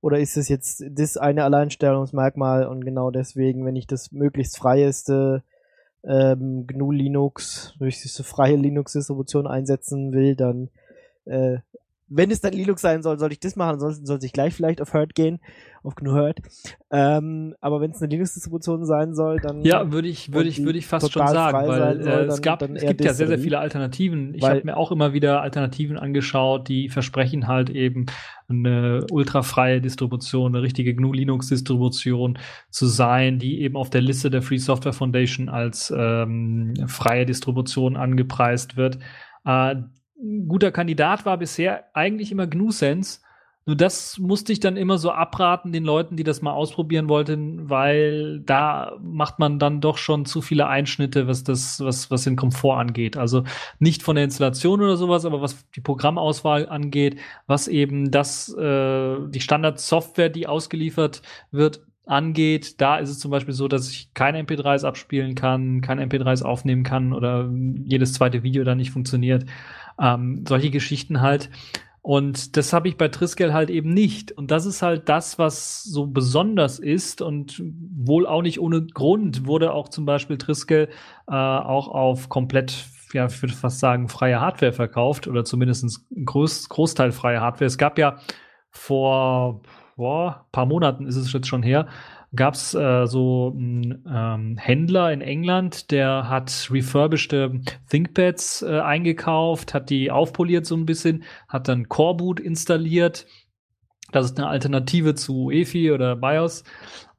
[0.00, 5.42] Oder ist es jetzt das eine Alleinstellungsmerkmal und genau deswegen, wenn ich das möglichst freieste
[6.04, 10.70] ähm, GNU Linux, möglichst freie Linux-Distribution einsetzen will, dann
[11.24, 11.58] äh,
[12.14, 14.80] wenn es dann Linux sein soll, soll ich das machen, ansonsten sollte ich gleich vielleicht
[14.82, 15.40] auf Herd gehen,
[15.82, 16.38] auf GNU Herd.
[16.90, 20.78] Ähm, aber wenn es eine Linux-Distribution sein soll, dann Ja, würde ich, würde ich, würde
[20.78, 23.26] ich fast schon sagen, weil soll, äh, es dann- gab, dann es gibt ja sehr,
[23.28, 24.34] sehr viele Alternativen.
[24.34, 28.06] Ich habe mir auch immer wieder Alternativen angeschaut, die versprechen halt eben
[28.48, 32.38] eine ultrafreie Distribution, eine richtige GNU Linux Distribution
[32.70, 37.96] zu sein, die eben auf der Liste der Free Software Foundation als ähm, freie Distribution
[37.96, 38.98] angepreist wird.
[39.44, 39.76] Äh,
[40.46, 43.20] guter Kandidat war bisher eigentlich immer GNU Sense.
[43.64, 47.70] Nur das musste ich dann immer so abraten den Leuten, die das mal ausprobieren wollten,
[47.70, 52.34] weil da macht man dann doch schon zu viele Einschnitte, was das, was, was den
[52.34, 53.16] Komfort angeht.
[53.16, 53.44] Also
[53.78, 59.16] nicht von der Installation oder sowas, aber was die Programmauswahl angeht, was eben das, äh,
[59.28, 61.22] die Standardsoftware, die ausgeliefert
[61.52, 66.04] wird, angeht, da ist es zum Beispiel so, dass ich keine MP3s abspielen kann, keine
[66.04, 67.48] MP3s aufnehmen kann oder
[67.84, 69.44] jedes zweite Video da nicht funktioniert.
[70.02, 71.50] Ähm, solche Geschichten halt.
[72.02, 74.32] Und das habe ich bei Triskel halt eben nicht.
[74.32, 77.22] Und das ist halt das, was so besonders ist.
[77.22, 80.88] Und wohl auch nicht ohne Grund wurde auch zum Beispiel Triskel
[81.28, 86.24] äh, auch auf komplett, ja, ich würde fast sagen, freie Hardware verkauft oder zumindest ein
[86.24, 87.66] Groß, Großteil freie Hardware.
[87.66, 88.16] Es gab ja
[88.70, 89.62] vor
[89.96, 91.86] boah, paar Monaten ist es jetzt schon her,
[92.34, 97.34] gab es äh, so einen ähm, Händler in England, der hat refurbished
[97.90, 103.26] ThinkPads äh, eingekauft, hat die aufpoliert so ein bisschen, hat dann Coreboot installiert.
[104.12, 106.64] Das ist eine Alternative zu EFI oder BIOS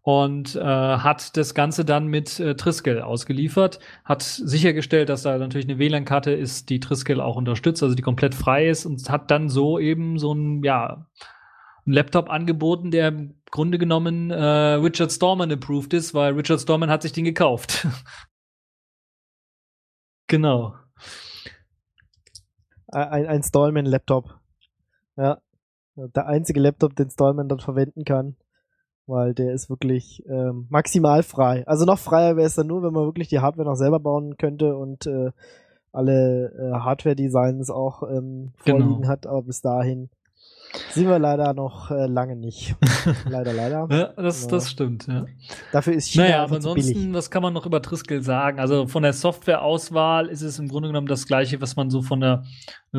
[0.03, 5.68] und äh, hat das Ganze dann mit äh, Triskel ausgeliefert, hat sichergestellt, dass da natürlich
[5.68, 9.48] eine WLAN-Karte ist, die Triskel auch unterstützt, also die komplett frei ist und hat dann
[9.48, 11.07] so eben so ein, ja,
[11.85, 13.14] ein Laptop angeboten, der
[13.53, 17.88] Grunde genommen äh, Richard Stallman approved ist, weil Richard Stallman hat sich den gekauft.
[20.27, 20.73] genau.
[22.88, 24.39] Ein, ein Stallman-Laptop.
[25.17, 25.38] Ja.
[25.95, 28.35] Der einzige Laptop, den Stallman dann verwenden kann
[29.05, 31.67] weil der ist wirklich ähm, maximal frei.
[31.67, 34.38] Also noch freier wäre es dann nur, wenn man wirklich die Hardware noch selber bauen
[34.38, 35.31] könnte und äh,
[35.91, 39.07] alle äh, Hardware-Designs auch ähm, vorliegen genau.
[39.07, 40.09] hat, aber bis dahin
[40.91, 42.76] sind wir leider noch äh, lange nicht.
[43.30, 43.88] leider, leider.
[43.91, 45.26] Ja, das, das stimmt, ja.
[45.72, 48.60] Dafür ist China naja, aber ansonsten, was kann man noch über Triskel sagen?
[48.60, 52.20] Also von der Softwareauswahl ist es im Grunde genommen das gleiche, was man so von
[52.20, 52.44] der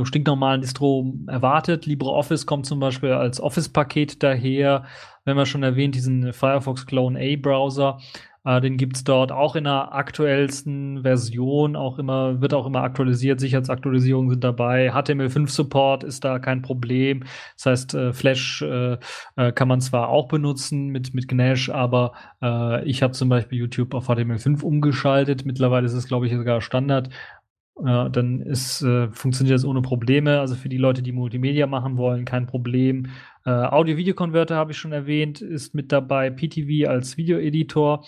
[0.02, 1.86] stinknormalen Distro erwartet.
[1.86, 4.84] LibreOffice kommt zum Beispiel als Office-Paket daher.
[5.24, 7.98] Wenn man schon erwähnt, diesen Firefox Clone A Browser.
[8.44, 13.40] Äh, den gibt's dort auch in der aktuellsten Version, auch immer, wird auch immer aktualisiert,
[13.40, 17.24] Sicherheitsaktualisierungen sind dabei, HTML5-Support ist da kein Problem.
[17.56, 18.98] Das heißt, äh, Flash äh,
[19.36, 23.58] äh, kann man zwar auch benutzen mit, mit Gnash, aber äh, ich habe zum Beispiel
[23.58, 25.46] YouTube auf HTML5 umgeschaltet.
[25.46, 27.08] Mittlerweile ist es, glaube ich, sogar Standard.
[27.82, 30.38] Ja, dann ist, äh, funktioniert das ohne Probleme.
[30.38, 33.08] Also für die Leute, die Multimedia machen wollen, kein Problem.
[33.46, 36.30] Äh, Audio-Video-Converter habe ich schon erwähnt, ist mit dabei.
[36.30, 38.04] PTV als Videoeditor,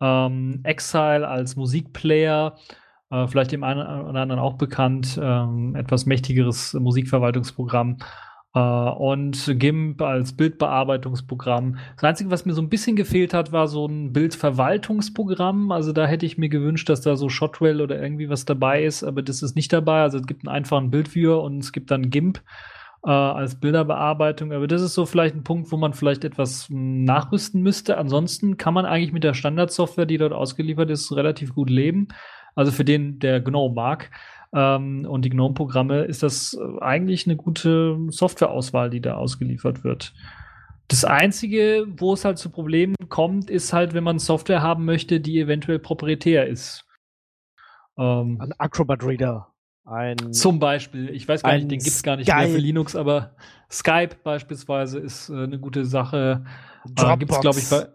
[0.00, 2.56] ähm, Exile als Musikplayer,
[3.10, 7.98] äh, vielleicht dem einen oder anderen auch bekannt, ähm, etwas mächtigeres Musikverwaltungsprogramm.
[8.58, 11.76] Uh, und GIMP als Bildbearbeitungsprogramm.
[11.96, 15.72] Das Einzige, was mir so ein bisschen gefehlt hat, war so ein Bildverwaltungsprogramm.
[15.72, 19.04] Also da hätte ich mir gewünscht, dass da so Shotwell oder irgendwie was dabei ist,
[19.04, 20.00] aber das ist nicht dabei.
[20.00, 22.40] Also es gibt einen einfachen Bildviewer und es gibt dann GIMP
[23.06, 24.52] uh, als Bilderbearbeitung.
[24.52, 27.98] Aber das ist so vielleicht ein Punkt, wo man vielleicht etwas nachrüsten müsste.
[27.98, 32.08] Ansonsten kann man eigentlich mit der Standardsoftware, die dort ausgeliefert ist, relativ gut leben.
[32.54, 34.10] Also für den, der GNOME mag
[34.52, 40.12] ähm, und die GNOME-Programme, ist das äh, eigentlich eine gute Softwareauswahl, die da ausgeliefert wird.
[40.88, 45.20] Das Einzige, wo es halt zu Problemen kommt, ist halt, wenn man Software haben möchte,
[45.20, 46.84] die eventuell proprietär ist.
[47.98, 49.48] Ähm, ein Acrobat Reader.
[49.86, 52.40] Ein, zum Beispiel, ich weiß gar nicht, den gibt es gar nicht Skype.
[52.40, 53.30] mehr für Linux, aber
[53.70, 56.42] Skype beispielsweise ist äh, eine gute Sache.
[56.44, 57.14] Äh, Dropbox.
[57.14, 57.86] Äh, gibt es, glaube ich, bei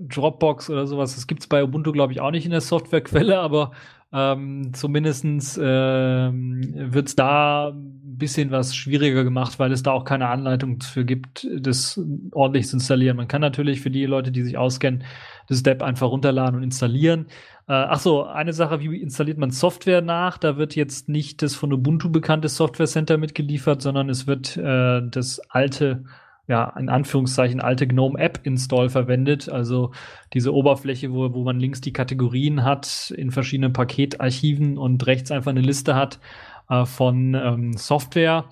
[0.00, 1.14] Dropbox oder sowas.
[1.14, 3.70] Das gibt es bei Ubuntu, glaube ich, auch nicht in der Softwarequelle, aber
[4.12, 7.72] ähm, zumindestens ähm, wird es da
[8.18, 12.00] bisschen was schwieriger gemacht, weil es da auch keine Anleitung für gibt, das
[12.32, 13.16] ordentlich zu installieren.
[13.16, 15.04] Man kann natürlich für die Leute, die sich auskennen,
[15.48, 17.26] das Step einfach runterladen und installieren.
[17.68, 20.38] Äh, ach so, eine Sache, wie installiert man Software nach?
[20.38, 25.02] Da wird jetzt nicht das von Ubuntu bekannte Software Center mitgeliefert, sondern es wird äh,
[25.08, 26.04] das alte
[26.48, 29.48] ja, in Anführungszeichen alte GNOME App Install verwendet.
[29.48, 29.90] Also
[30.32, 35.50] diese Oberfläche, wo, wo man links die Kategorien hat in verschiedenen Paketarchiven und rechts einfach
[35.50, 36.20] eine Liste hat
[36.68, 38.46] äh, von ähm, Software.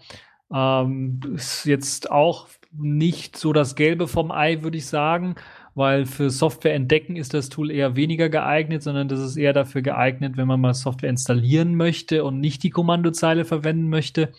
[0.52, 5.36] Ähm, ist jetzt auch nicht so das Gelbe vom Ei, würde ich sagen,
[5.74, 9.82] weil für Software entdecken ist das Tool eher weniger geeignet, sondern das ist eher dafür
[9.82, 14.32] geeignet, wenn man mal Software installieren möchte und nicht die Kommandozeile verwenden möchte.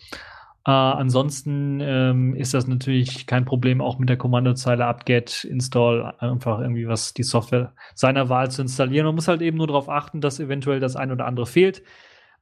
[0.66, 6.60] Äh, ansonsten ähm, ist das natürlich kein Problem, auch mit der Kommandozeile apt-get install einfach
[6.60, 9.06] irgendwie was die Software seiner Wahl zu installieren.
[9.06, 11.82] Man muss halt eben nur darauf achten, dass eventuell das ein oder andere fehlt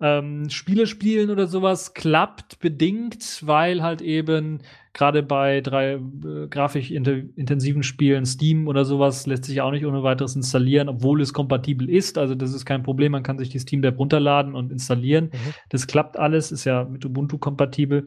[0.01, 4.61] ähm, Spiele spielen oder sowas klappt bedingt, weil halt eben
[4.93, 10.03] gerade bei drei äh, grafisch intensiven Spielen, Steam oder sowas, lässt sich auch nicht ohne
[10.03, 12.17] weiteres installieren, obwohl es kompatibel ist.
[12.17, 15.27] Also das ist kein Problem, man kann sich die Steam-App runterladen und installieren.
[15.27, 15.55] Mhm.
[15.69, 18.07] Das klappt alles, ist ja mit Ubuntu kompatibel.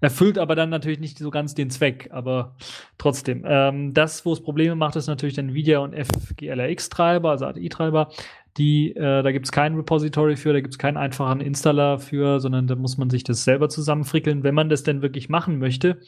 [0.00, 2.56] Erfüllt aber dann natürlich nicht so ganz den Zweck, aber
[2.98, 3.42] trotzdem.
[3.46, 8.10] Ähm, das, wo es Probleme macht, ist natürlich der Nvidia und FGLRX-Treiber, also ATI-Treiber
[8.56, 12.40] die, äh, da gibt es kein Repository für, da gibt es keinen einfachen Installer für,
[12.40, 15.98] sondern da muss man sich das selber zusammenfrickeln, wenn man das denn wirklich machen möchte.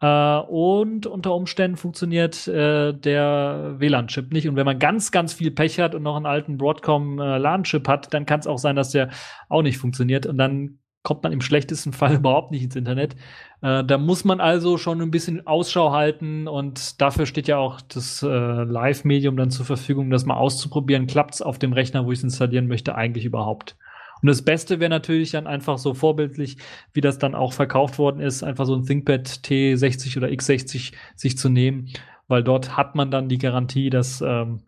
[0.00, 4.48] Äh, und unter Umständen funktioniert äh, der WLAN-Chip nicht.
[4.48, 8.12] Und wenn man ganz, ganz viel Pech hat und noch einen alten Broadcom äh, hat,
[8.12, 9.10] dann kann es auch sein, dass der
[9.48, 10.26] auch nicht funktioniert.
[10.26, 13.14] Und dann kommt man im schlechtesten Fall überhaupt nicht ins Internet.
[13.60, 17.80] Äh, da muss man also schon ein bisschen Ausschau halten und dafür steht ja auch
[17.80, 21.06] das äh, Live-Medium dann zur Verfügung, das mal auszuprobieren.
[21.06, 23.76] Klappt es auf dem Rechner, wo ich es installieren möchte, eigentlich überhaupt?
[24.20, 26.56] Und das Beste wäre natürlich dann einfach so vorbildlich,
[26.92, 31.36] wie das dann auch verkauft worden ist, einfach so ein ThinkPad T60 oder X60 sich
[31.36, 31.88] zu nehmen
[32.32, 34.60] weil dort hat man dann die Garantie, dass ähm,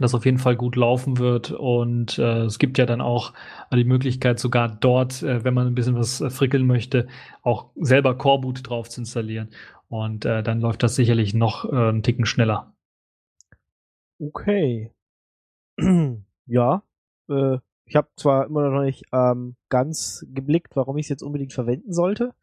[0.00, 1.50] das auf jeden Fall gut laufen wird.
[1.50, 3.32] Und äh, es gibt ja dann auch
[3.72, 7.08] die Möglichkeit, sogar dort, äh, wenn man ein bisschen was äh, frickeln möchte,
[7.42, 9.50] auch selber Coreboot drauf zu installieren.
[9.88, 12.74] Und äh, dann läuft das sicherlich noch äh, einen Ticken schneller.
[14.20, 14.92] Okay.
[16.46, 16.82] ja,
[17.28, 21.54] äh, ich habe zwar immer noch nicht ähm, ganz geblickt, warum ich es jetzt unbedingt
[21.54, 22.34] verwenden sollte.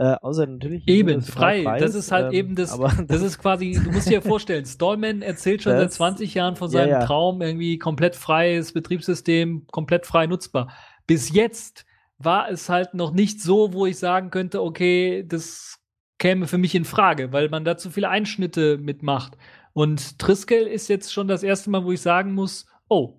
[0.00, 0.88] Äh, außer natürlich.
[0.88, 1.62] Eben, frei.
[1.62, 5.20] Preis, das ist halt ähm, eben das, das ist quasi, du musst dir vorstellen, Stallman
[5.20, 7.06] erzählt schon seit 20 Jahren von seinem ja, ja.
[7.06, 10.72] Traum, irgendwie komplett freies Betriebssystem, komplett frei nutzbar.
[11.06, 11.84] Bis jetzt
[12.16, 15.80] war es halt noch nicht so, wo ich sagen könnte, okay, das
[16.16, 19.36] käme für mich in Frage, weil man da zu viele Einschnitte mitmacht.
[19.74, 23.18] Und Triskel ist jetzt schon das erste Mal, wo ich sagen muss, oh,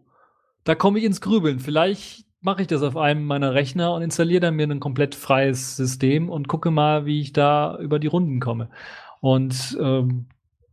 [0.64, 1.60] da komme ich ins Grübeln.
[1.60, 5.76] Vielleicht mache ich das auf einem meiner Rechner und installiere dann mir ein komplett freies
[5.76, 8.70] System und gucke mal, wie ich da über die Runden komme.
[9.22, 10.26] Und ähm,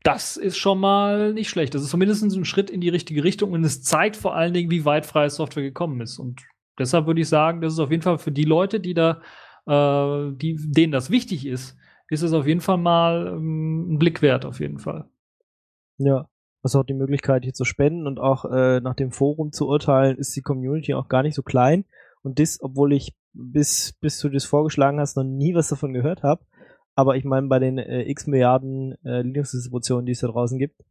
[0.03, 1.75] das ist schon mal nicht schlecht.
[1.75, 4.71] Das ist zumindest ein Schritt in die richtige Richtung und es zeigt vor allen Dingen,
[4.71, 6.19] wie weit freie Software gekommen ist.
[6.19, 6.43] Und
[6.79, 9.21] deshalb würde ich sagen, das ist auf jeden Fall für die Leute, die da,
[9.67, 11.77] äh, die, denen das wichtig ist,
[12.09, 15.11] ist es auf jeden Fall mal ähm, ein Blick wert, auf jeden Fall.
[15.99, 16.27] Ja,
[16.63, 20.19] also auch die Möglichkeit hier zu spenden und auch äh, nach dem Forum zu urteilen,
[20.19, 21.85] ist die Community auch gar nicht so klein.
[22.23, 26.23] Und das, obwohl ich bis, bis du das vorgeschlagen hast, noch nie was davon gehört
[26.23, 26.45] habe.
[26.95, 30.85] Aber ich meine, bei den äh, x Milliarden äh, Linux-Distributionen, die es da draußen gibt,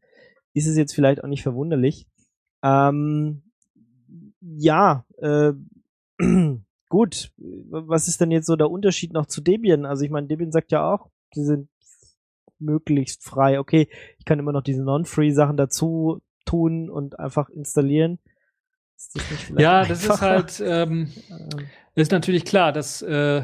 [0.53, 2.07] ist es jetzt vielleicht auch nicht verwunderlich.
[2.63, 3.43] Ähm,
[4.39, 5.51] ja, äh,
[6.89, 7.31] gut.
[7.37, 9.85] Was ist denn jetzt so der Unterschied noch zu Debian?
[9.85, 11.67] Also ich meine, Debian sagt ja auch, sie sind
[12.59, 13.59] möglichst frei.
[13.59, 18.19] Okay, ich kann immer noch diese Non-Free-Sachen dazu tun und einfach installieren.
[19.13, 20.45] Das ja, das einfacher?
[20.45, 23.43] ist halt, ähm, ähm, ist natürlich klar, dass äh,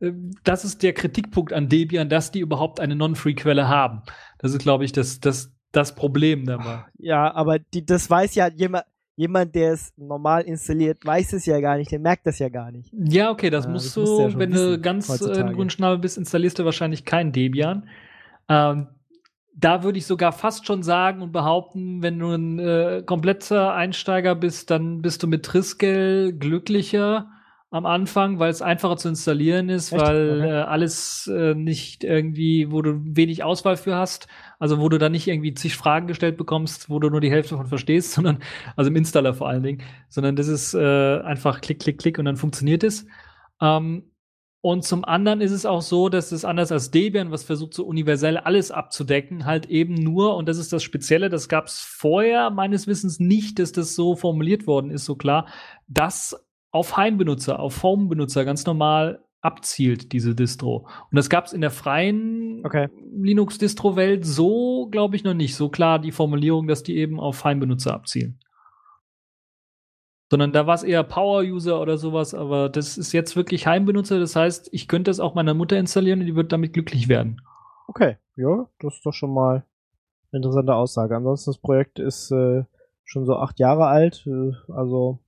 [0.00, 0.12] äh,
[0.44, 4.02] das ist der Kritikpunkt an Debian, dass die überhaupt eine Non-Free-Quelle haben.
[4.38, 6.84] Das ist, glaube ich, das, das, das Problem dabei.
[6.98, 8.84] Ja, aber die, das weiß ja jemand,
[9.16, 12.72] jemand, der es normal installiert, weiß es ja gar nicht, der merkt das ja gar
[12.72, 12.90] nicht.
[12.92, 16.58] Ja, okay, das ja, musst das du, ja wenn du ganz äh, Grundschnabel bist, installierst
[16.58, 17.86] du wahrscheinlich kein Debian.
[18.50, 18.88] Ähm,
[19.54, 24.34] da würde ich sogar fast schon sagen und behaupten, wenn du ein äh, kompletter Einsteiger
[24.34, 27.30] bist, dann bist du mit Triskel glücklicher
[27.72, 30.02] am Anfang, weil es einfacher zu installieren ist, Echt?
[30.02, 30.50] weil okay.
[30.50, 34.26] äh, alles äh, nicht irgendwie, wo du wenig Auswahl für hast,
[34.58, 37.50] also wo du da nicht irgendwie zig Fragen gestellt bekommst, wo du nur die Hälfte
[37.50, 38.40] davon verstehst, sondern,
[38.74, 42.24] also im Installer vor allen Dingen, sondern das ist äh, einfach klick, klick, klick und
[42.24, 43.06] dann funktioniert es.
[43.60, 44.09] Ähm,
[44.62, 47.84] und zum anderen ist es auch so, dass es anders als Debian, was versucht, so
[47.84, 52.50] universell alles abzudecken, halt eben nur, und das ist das Spezielle, das gab es vorher
[52.50, 55.46] meines Wissens nicht, dass das so formuliert worden ist, so klar,
[55.88, 60.86] dass auf Heimbenutzer, auf Home-Benutzer ganz normal abzielt, diese Distro.
[61.10, 62.88] Und das gab es in der freien okay.
[63.16, 65.56] Linux-Distro-Welt so, glaube ich, noch nicht.
[65.56, 68.38] So klar die Formulierung, dass die eben auf Heimbenutzer abzielen
[70.30, 74.36] sondern da war es eher Power-User oder sowas, aber das ist jetzt wirklich Heimbenutzer, das
[74.36, 77.42] heißt, ich könnte es auch meiner Mutter installieren und die wird damit glücklich werden.
[77.88, 79.64] Okay, ja, das ist doch schon mal
[80.30, 81.16] eine interessante Aussage.
[81.16, 82.62] Ansonsten das Projekt ist äh,
[83.04, 85.18] schon so acht Jahre alt, äh, also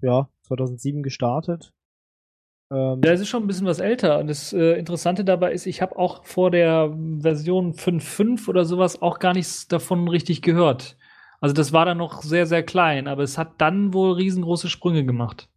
[0.00, 1.74] ja, 2007 gestartet.
[2.72, 5.66] Ähm, ja, es ist schon ein bisschen was älter und das äh, Interessante dabei ist,
[5.66, 10.96] ich habe auch vor der Version 5.5 oder sowas auch gar nichts davon richtig gehört.
[11.42, 15.04] Also das war dann noch sehr, sehr klein, aber es hat dann wohl riesengroße Sprünge
[15.04, 15.50] gemacht.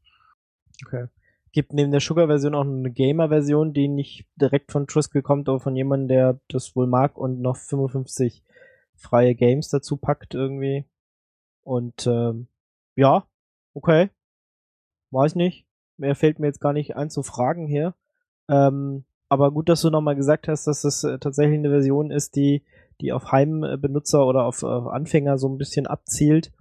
[0.84, 1.06] Okay.
[1.52, 5.76] Gibt neben der Sugar-Version auch eine Gamer-Version, die nicht direkt von Triskel kommt, aber von
[5.76, 8.44] jemandem, der das wohl mag und noch 55
[8.95, 10.86] freie Games dazu packt irgendwie.
[11.62, 12.48] Und ähm,
[12.95, 13.28] ja,
[13.76, 14.10] okay.
[15.12, 15.68] Weiß nicht.
[15.98, 17.94] Mehr fällt mir jetzt gar nicht ein zu fragen hier.
[18.49, 22.36] Ähm, aber gut, dass du nochmal gesagt hast, dass das äh, tatsächlich eine Version ist,
[22.36, 22.64] die
[23.01, 26.51] die auf Heimbenutzer oder auf, auf Anfänger so ein bisschen abzielt.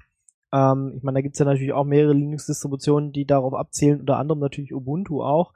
[0.52, 4.40] Ähm, ich meine, da gibt's ja natürlich auch mehrere Linux-Distributionen, die darauf abzielen, unter anderem
[4.40, 5.52] natürlich Ubuntu auch.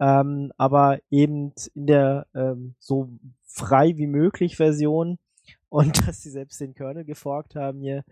[0.00, 3.10] Ähm, aber eben in der ähm, so
[3.44, 5.18] frei wie möglich Version
[5.68, 8.04] und dass sie selbst den Kernel geforkt haben hier,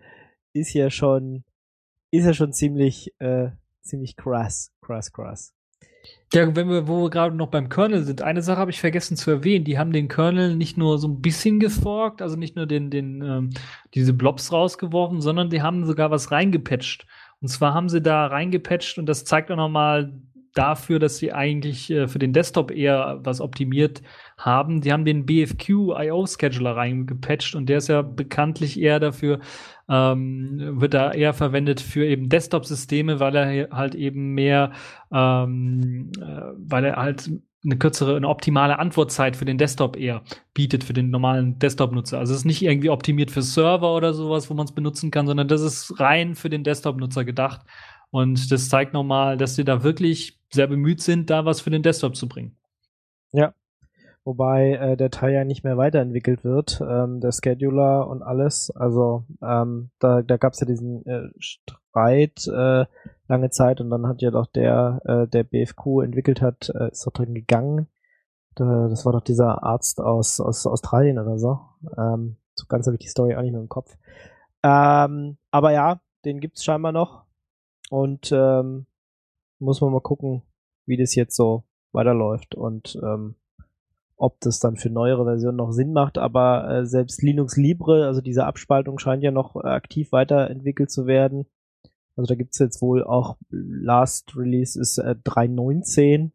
[0.53, 1.43] ist ja schon,
[2.11, 5.53] ist ja schon ziemlich, äh, ziemlich krass, krass, krass.
[6.33, 9.17] Ja, wenn wir, wo wir gerade noch beim Kernel sind, eine Sache habe ich vergessen
[9.17, 9.65] zu erwähnen.
[9.65, 13.21] Die haben den Kernel nicht nur so ein bisschen geforkt, also nicht nur den, den,
[13.21, 13.49] ähm,
[13.93, 17.05] diese Blobs rausgeworfen, sondern die haben sogar was reingepatcht.
[17.41, 20.13] Und zwar haben sie da reingepatcht und das zeigt auch nochmal
[20.53, 24.01] dafür, dass sie eigentlich äh, für den Desktop eher was optimiert
[24.37, 24.81] haben.
[24.81, 29.39] Die haben den BFQ IO Scheduler reingepatcht und der ist ja bekanntlich eher dafür,
[29.89, 34.71] ähm, wird da eher verwendet für eben Desktop-Systeme, weil er halt eben mehr,
[35.11, 37.29] ähm, äh, weil er halt
[37.63, 40.23] eine kürzere, eine optimale Antwortzeit für den Desktop eher
[40.53, 42.17] bietet, für den normalen Desktop-Nutzer.
[42.17, 45.27] Also es ist nicht irgendwie optimiert für Server oder sowas, wo man es benutzen kann,
[45.27, 47.61] sondern das ist rein für den Desktop-Nutzer gedacht.
[48.11, 51.81] Und das zeigt nochmal, dass sie da wirklich sehr bemüht sind, da was für den
[51.81, 52.57] Desktop zu bringen.
[53.31, 53.53] Ja.
[54.23, 58.69] Wobei äh, der Teil ja nicht mehr weiterentwickelt wird, ähm, der Scheduler und alles.
[58.69, 62.85] Also ähm, da, da gab es ja diesen äh, Streit äh,
[63.27, 67.07] lange Zeit und dann hat ja doch der, äh, der BFQ entwickelt hat, äh, ist
[67.07, 67.87] doch drin gegangen.
[68.53, 71.59] Da, das war doch dieser Arzt aus, aus Australien oder so.
[71.97, 73.97] Ähm, so ganz habe ich die Story auch nicht mehr im Kopf.
[74.61, 77.23] Ähm, aber ja, den gibt's scheinbar noch.
[77.91, 78.85] Und ähm,
[79.59, 80.43] muss man mal gucken,
[80.85, 83.35] wie das jetzt so weiterläuft und ähm,
[84.15, 88.21] ob das dann für neuere Versionen noch Sinn macht, aber äh, selbst Linux Libre, also
[88.21, 91.47] diese Abspaltung scheint ja noch äh, aktiv weiterentwickelt zu werden.
[92.15, 96.31] Also da gibt's jetzt wohl auch Last Release ist äh, 3.19,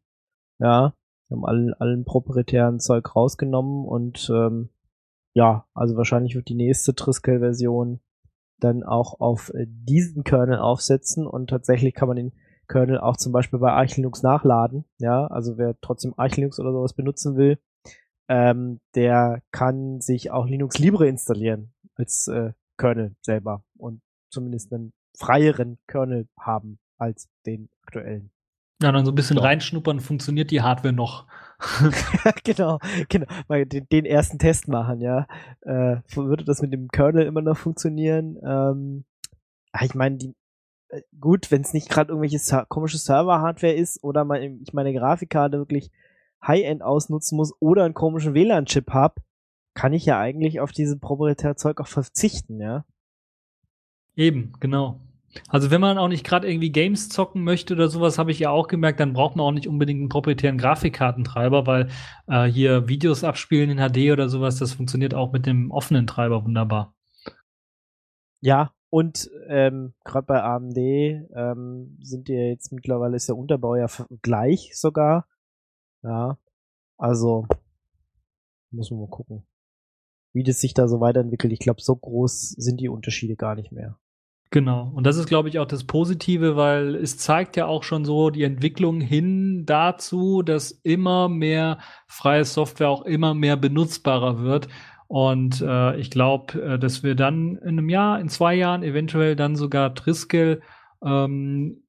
[0.58, 0.92] ja,
[1.30, 4.68] haben allen, allen proprietären Zeug rausgenommen und ähm,
[5.32, 8.00] ja, also wahrscheinlich wird die nächste Triskel-Version
[8.58, 12.32] dann auch auf äh, diesen Kernel aufsetzen und tatsächlich kann man den
[12.68, 14.84] Kernel auch zum Beispiel bei Arch Linux nachladen.
[14.98, 17.58] Ja, also wer trotzdem Arch Linux oder sowas benutzen will,
[18.28, 24.92] ähm, der kann sich auch Linux Libre installieren als äh, Kernel selber und zumindest einen
[25.16, 28.30] freieren Kernel haben als den aktuellen.
[28.82, 29.42] Ja, dann so ein bisschen ja.
[29.42, 31.26] reinschnuppern, funktioniert die Hardware noch.
[32.44, 32.78] genau,
[33.08, 33.26] genau.
[33.48, 35.26] Mal den, den, ersten Test machen, ja.
[35.62, 38.36] Äh, würde das mit dem Kernel immer noch funktionieren?
[38.44, 39.04] Ähm,
[39.82, 40.34] ich meine, die
[40.88, 45.58] äh, gut, wenn es nicht gerade irgendwelche komische Server-Hardware ist oder man, ich meine Grafikkarte
[45.58, 45.90] wirklich
[46.46, 49.20] High-End ausnutzen muss oder einen komischen WLAN-Chip hab,
[49.74, 52.84] kann ich ja eigentlich auf diese proprietäre Zeug auch verzichten, ja.
[54.14, 55.00] Eben, genau.
[55.48, 58.50] Also wenn man auch nicht gerade irgendwie Games zocken möchte oder sowas, habe ich ja
[58.50, 61.88] auch gemerkt, dann braucht man auch nicht unbedingt einen proprietären Grafikkartentreiber, weil
[62.26, 66.44] äh, hier Videos abspielen in HD oder sowas, das funktioniert auch mit dem offenen Treiber
[66.44, 66.94] wunderbar.
[68.40, 73.86] Ja, und ähm, gerade bei AMD ähm, sind die jetzt mittlerweile ist der Unterbau ja
[74.22, 75.26] gleich sogar.
[76.02, 76.38] Ja,
[76.96, 77.46] also
[78.70, 79.46] muss man mal gucken,
[80.32, 81.52] wie das sich da so weiterentwickelt.
[81.52, 83.98] Ich glaube, so groß sind die Unterschiede gar nicht mehr.
[84.50, 84.92] Genau.
[84.94, 88.30] Und das ist, glaube ich, auch das Positive, weil es zeigt ja auch schon so
[88.30, 94.68] die Entwicklung hin dazu, dass immer mehr freie Software auch immer mehr benutzbarer wird.
[95.08, 99.36] Und äh, ich glaube, äh, dass wir dann in einem Jahr, in zwei Jahren eventuell
[99.36, 100.62] dann sogar Triskel
[101.04, 101.82] ähm,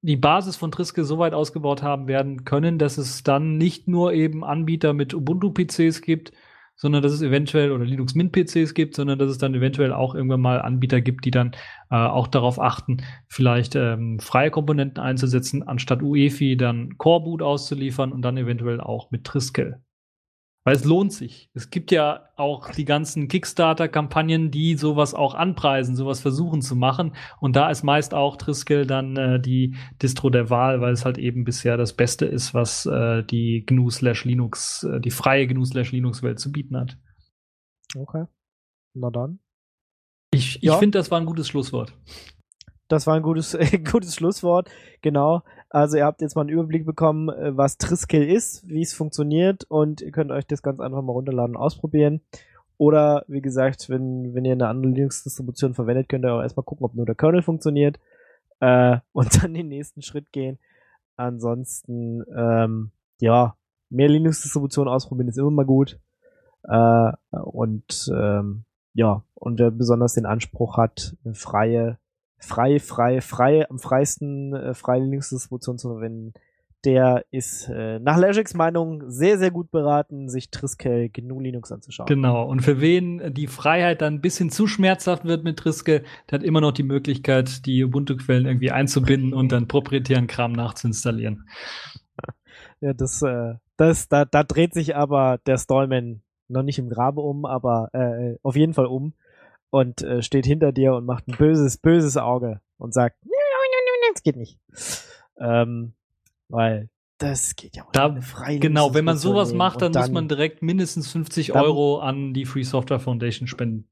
[0.00, 4.12] die Basis von Triskel so weit ausgebaut haben werden können, dass es dann nicht nur
[4.12, 6.32] eben Anbieter mit Ubuntu-PCs gibt,
[6.78, 10.14] sondern dass es eventuell oder Linux Mint PCs gibt, sondern dass es dann eventuell auch
[10.14, 11.52] irgendwann mal Anbieter gibt, die dann
[11.90, 18.12] äh, auch darauf achten, vielleicht ähm, freie Komponenten einzusetzen, anstatt UEFI dann Core Boot auszuliefern
[18.12, 19.82] und dann eventuell auch mit Triskel.
[20.68, 21.48] Weil es lohnt sich.
[21.54, 27.14] Es gibt ja auch die ganzen Kickstarter-Kampagnen, die sowas auch anpreisen, sowas versuchen zu machen.
[27.40, 31.16] Und da ist meist auch Triskel dann äh, die Distro der Wahl, weil es halt
[31.16, 36.76] eben bisher das Beste ist, was äh, die GNU/Linux, äh, die freie GNU/Linux-Welt zu bieten
[36.76, 36.98] hat.
[37.96, 38.26] Okay.
[38.92, 39.38] Na dann.
[40.32, 40.76] Ich, ich ja.
[40.76, 41.94] finde, das war ein gutes Schlusswort.
[42.88, 43.56] Das war ein gutes,
[43.90, 44.68] gutes Schlusswort.
[45.00, 45.44] Genau.
[45.70, 49.64] Also ihr habt jetzt mal einen Überblick bekommen, äh, was Triskill ist, wie es funktioniert
[49.64, 52.22] und ihr könnt euch das ganz einfach mal runterladen und ausprobieren.
[52.78, 56.84] Oder wie gesagt, wenn, wenn ihr eine andere Linux-Distribution verwendet, könnt ihr auch erstmal gucken,
[56.84, 57.98] ob nur der Kernel funktioniert
[58.60, 60.58] äh, und dann den nächsten Schritt gehen.
[61.16, 63.56] Ansonsten, ähm, ja,
[63.90, 65.98] mehr Linux-Distributionen ausprobieren ist immer mal gut.
[66.62, 68.64] Äh, und ähm,
[68.94, 71.98] ja, und wer besonders den Anspruch hat, eine freie
[72.38, 76.32] frei, frei, frei, am freisten äh, freie Linux-Distribution zu verwenden,
[76.84, 82.06] der ist äh, nach Legics Meinung sehr, sehr gut beraten, sich Triskel GNU Linux anzuschauen.
[82.06, 82.46] Genau.
[82.46, 86.46] Und für wen die Freiheit dann ein bisschen zu schmerzhaft wird mit Triskel, der hat
[86.46, 91.48] immer noch die Möglichkeit, die Ubuntu-Quellen irgendwie einzubinden und dann proprietären Kram nachzuinstallieren.
[92.80, 97.20] Ja, das, äh, das, da, da dreht sich aber der Stallman noch nicht im Grabe
[97.20, 99.14] um, aber äh, auf jeden Fall um
[99.70, 103.16] und äh, steht hinter dir und macht ein böses, böses Auge und sagt,
[104.18, 104.58] das geht nicht.
[105.38, 105.94] Ähm,
[106.48, 110.28] weil das geht ja da, frei Genau, wenn man sowas macht, dann, dann, muss man
[110.28, 113.88] direkt mindestens 50 Euro an die Free Software Foundation spenden.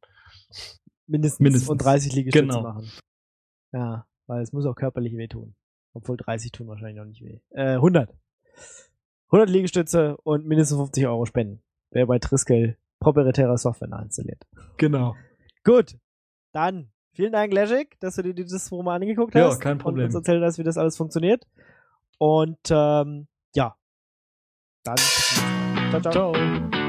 [1.07, 1.69] Mindestens, mindestens.
[1.69, 2.63] und 30 Liegestütze genau.
[2.63, 2.91] machen.
[3.73, 5.55] Ja, weil es muss auch körperlich wehtun.
[5.93, 7.41] Obwohl 30 tun wahrscheinlich noch nicht weh.
[7.51, 8.13] Äh, 100.
[9.29, 11.63] 100 Liegestütze und mindestens 50 Euro spenden.
[11.91, 14.47] Wer bei Triskel proprietäre Software nachinstalliert.
[14.77, 15.15] Genau.
[15.67, 15.97] Gut,
[16.53, 19.55] dann vielen Dank, Legic, dass du dir dieses Forum angeguckt hast.
[19.55, 20.05] Ja, kein Problem.
[20.05, 21.45] Und uns erzählt hast, wie das alles funktioniert.
[22.19, 23.77] Und ähm, ja,
[24.85, 24.97] Dann.
[25.91, 26.33] Ciao, ciao.
[26.33, 26.86] Ciao.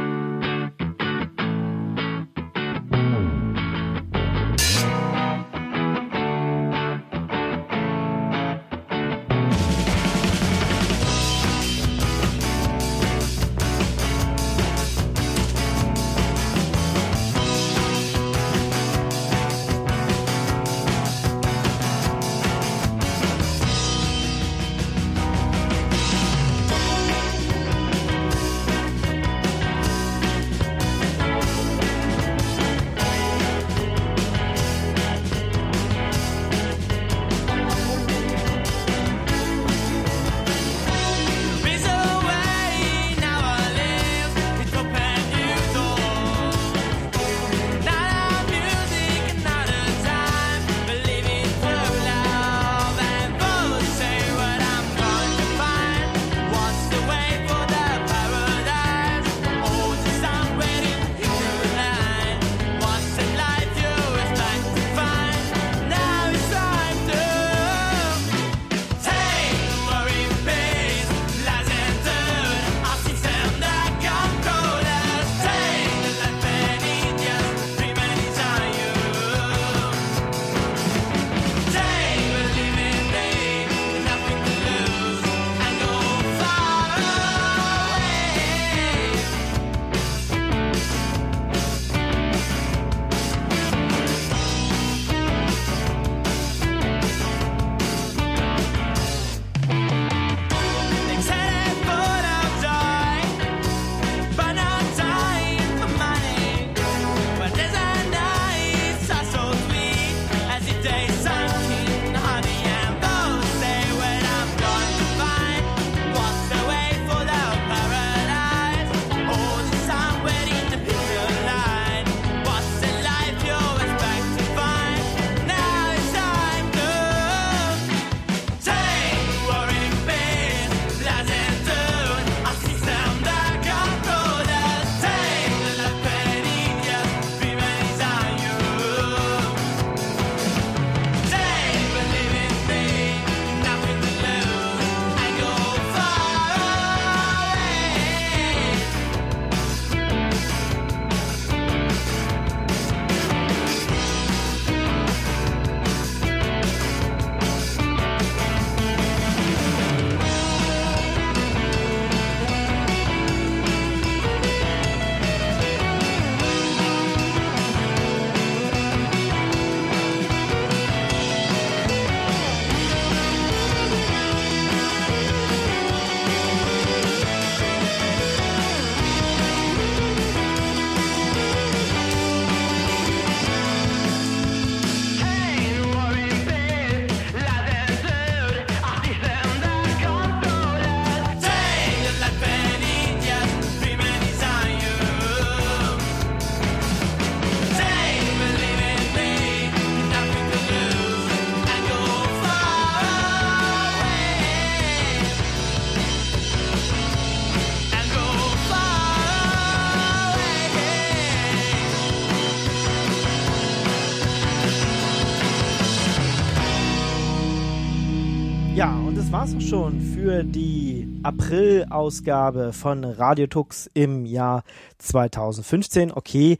[219.47, 224.63] War's auch schon für die April-Ausgabe von Radio Tux im Jahr
[224.97, 226.11] 2015.
[226.11, 226.57] Okay,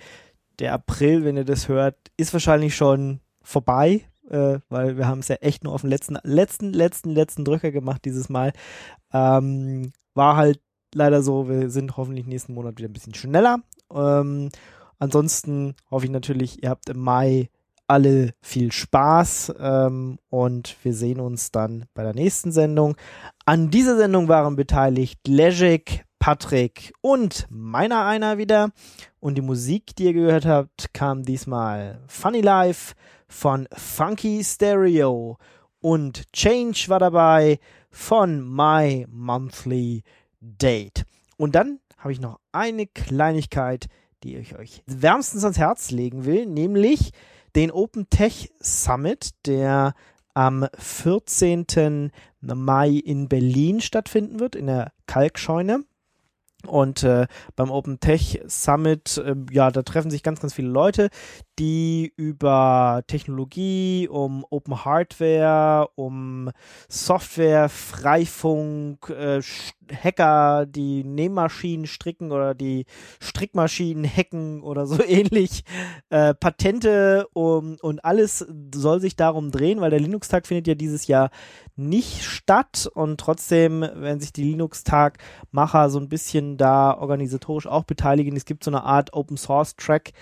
[0.60, 5.28] der April, wenn ihr das hört, ist wahrscheinlich schon vorbei, äh, weil wir haben es
[5.28, 8.54] ja echt nur auf den letzten, letzten, letzten, letzten Drücker gemacht dieses Mal.
[9.12, 10.62] Ähm, war halt
[10.94, 13.58] leider so, wir sind hoffentlich nächsten Monat wieder ein bisschen schneller.
[13.94, 14.50] Ähm,
[14.98, 17.50] ansonsten hoffe ich natürlich, ihr habt im Mai
[17.88, 22.96] alle viel Spaß ähm, und wir sehen uns dann bei der nächsten Sendung.
[23.46, 28.72] An dieser Sendung waren beteiligt Lejek, Patrick und meiner einer wieder.
[29.20, 32.94] Und die Musik, die ihr gehört habt, kam diesmal Funny Life
[33.28, 35.38] von Funky Stereo
[35.80, 37.60] und Change war dabei
[37.90, 40.04] von My Monthly
[40.42, 41.06] Date.
[41.38, 43.88] Und dann habe ich noch eine Kleinigkeit,
[44.24, 47.12] die ich euch wärmstens ans Herz legen will, nämlich
[47.58, 49.96] den Open Tech Summit, der
[50.36, 52.12] am 14.
[52.42, 55.84] Mai in Berlin stattfinden wird, in der Kalkscheune.
[56.68, 57.26] Und äh,
[57.56, 61.10] beim Open Tech Summit, äh, ja, da treffen sich ganz, ganz viele Leute,
[61.58, 66.52] die über Technologie, um Open Hardware, um
[66.90, 69.42] Software, Freifunk, äh,
[69.92, 72.86] Hacker die Nähmaschinen stricken oder die
[73.22, 75.64] Strickmaschinen hacken oder so ähnlich.
[76.10, 81.08] Äh, Patente um, und alles soll sich darum drehen, weil der Linux-Tag findet ja dieses
[81.08, 81.30] Jahr
[81.76, 88.36] nicht statt und trotzdem werden sich die Linux-Tag-Macher so ein bisschen da organisatorisch auch beteiligen.
[88.36, 90.14] Es gibt so eine Art Open-Source-Track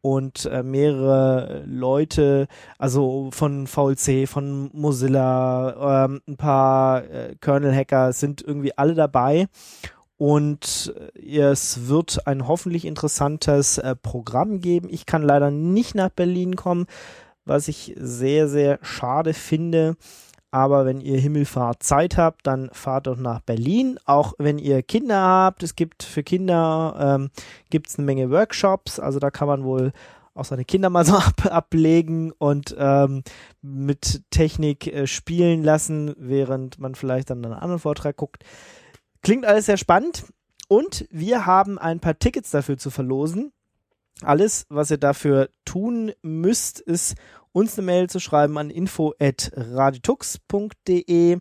[0.00, 2.46] und äh, mehrere Leute,
[2.78, 9.48] also von VLC, von Mozilla, ähm, ein paar äh, Kernel-Hacker sind irgendwie alle dabei
[10.18, 14.88] und äh, es wird ein hoffentlich interessantes äh, Programm geben.
[14.90, 16.86] Ich kann leider nicht nach Berlin kommen,
[17.44, 19.96] was ich sehr, sehr schade finde.
[20.50, 23.98] Aber wenn ihr Himmelfahrt Zeit habt, dann fahrt doch nach Berlin.
[24.06, 27.30] Auch wenn ihr Kinder habt, es gibt für Kinder ähm,
[27.70, 28.98] gibt's eine Menge Workshops.
[28.98, 29.92] Also da kann man wohl
[30.34, 33.22] auch seine Kinder mal so ab, ablegen und ähm,
[33.60, 38.44] mit Technik äh, spielen lassen, während man vielleicht dann einen anderen Vortrag guckt.
[39.22, 40.24] Klingt alles sehr spannend.
[40.68, 43.52] Und wir haben ein paar Tickets dafür zu verlosen.
[44.22, 47.16] Alles, was ihr dafür tun müsst, ist
[47.58, 51.38] uns eine Mail zu schreiben an info@raditux.de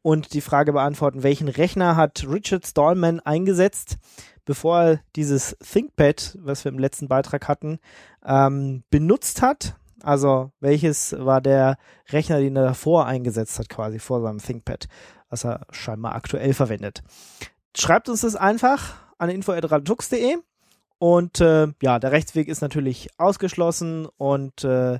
[0.00, 3.98] und die Frage beantworten, welchen Rechner hat Richard Stallman eingesetzt,
[4.46, 7.80] bevor er dieses ThinkPad, was wir im letzten Beitrag hatten,
[8.24, 9.76] ähm, benutzt hat.
[10.02, 11.76] Also welches war der
[12.08, 14.88] Rechner, den er davor eingesetzt hat, quasi vor seinem ThinkPad,
[15.28, 17.02] was er scheinbar aktuell verwendet.
[17.76, 20.38] Schreibt uns das einfach an info.raditux.de
[20.98, 24.98] und äh, ja, der Rechtsweg ist natürlich ausgeschlossen und äh,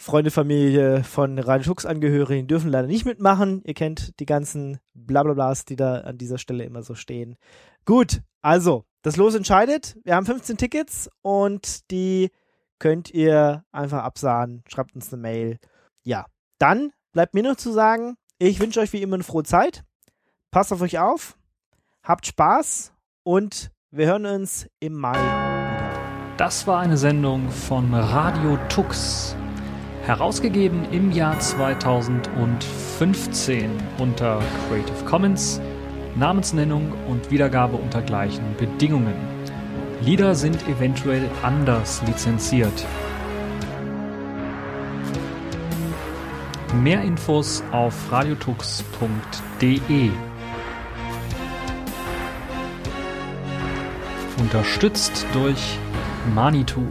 [0.00, 3.62] Freunde, Familie von Radio Angehörigen dürfen leider nicht mitmachen.
[3.64, 7.36] Ihr kennt die ganzen Blablablas, die da an dieser Stelle immer so stehen.
[7.84, 9.98] Gut, also, das Los entscheidet.
[10.04, 12.30] Wir haben 15 Tickets und die
[12.78, 14.62] könnt ihr einfach absahen.
[14.68, 15.58] Schreibt uns eine Mail.
[16.04, 16.26] Ja,
[16.58, 19.82] dann bleibt mir noch zu sagen, ich wünsche euch wie immer eine frohe Zeit.
[20.52, 21.36] Passt auf euch auf.
[22.04, 22.92] Habt Spaß
[23.24, 26.36] und wir hören uns im Mai wieder.
[26.36, 29.34] Das war eine Sendung von Radio Tux.
[30.08, 35.60] Herausgegeben im Jahr 2015 unter Creative Commons,
[36.16, 39.12] Namensnennung und Wiedergabe unter gleichen Bedingungen.
[40.00, 42.86] Lieder sind eventuell anders lizenziert.
[46.82, 50.10] Mehr Infos auf radiotux.de.
[54.38, 55.78] Unterstützt durch
[56.34, 56.86] Manitou.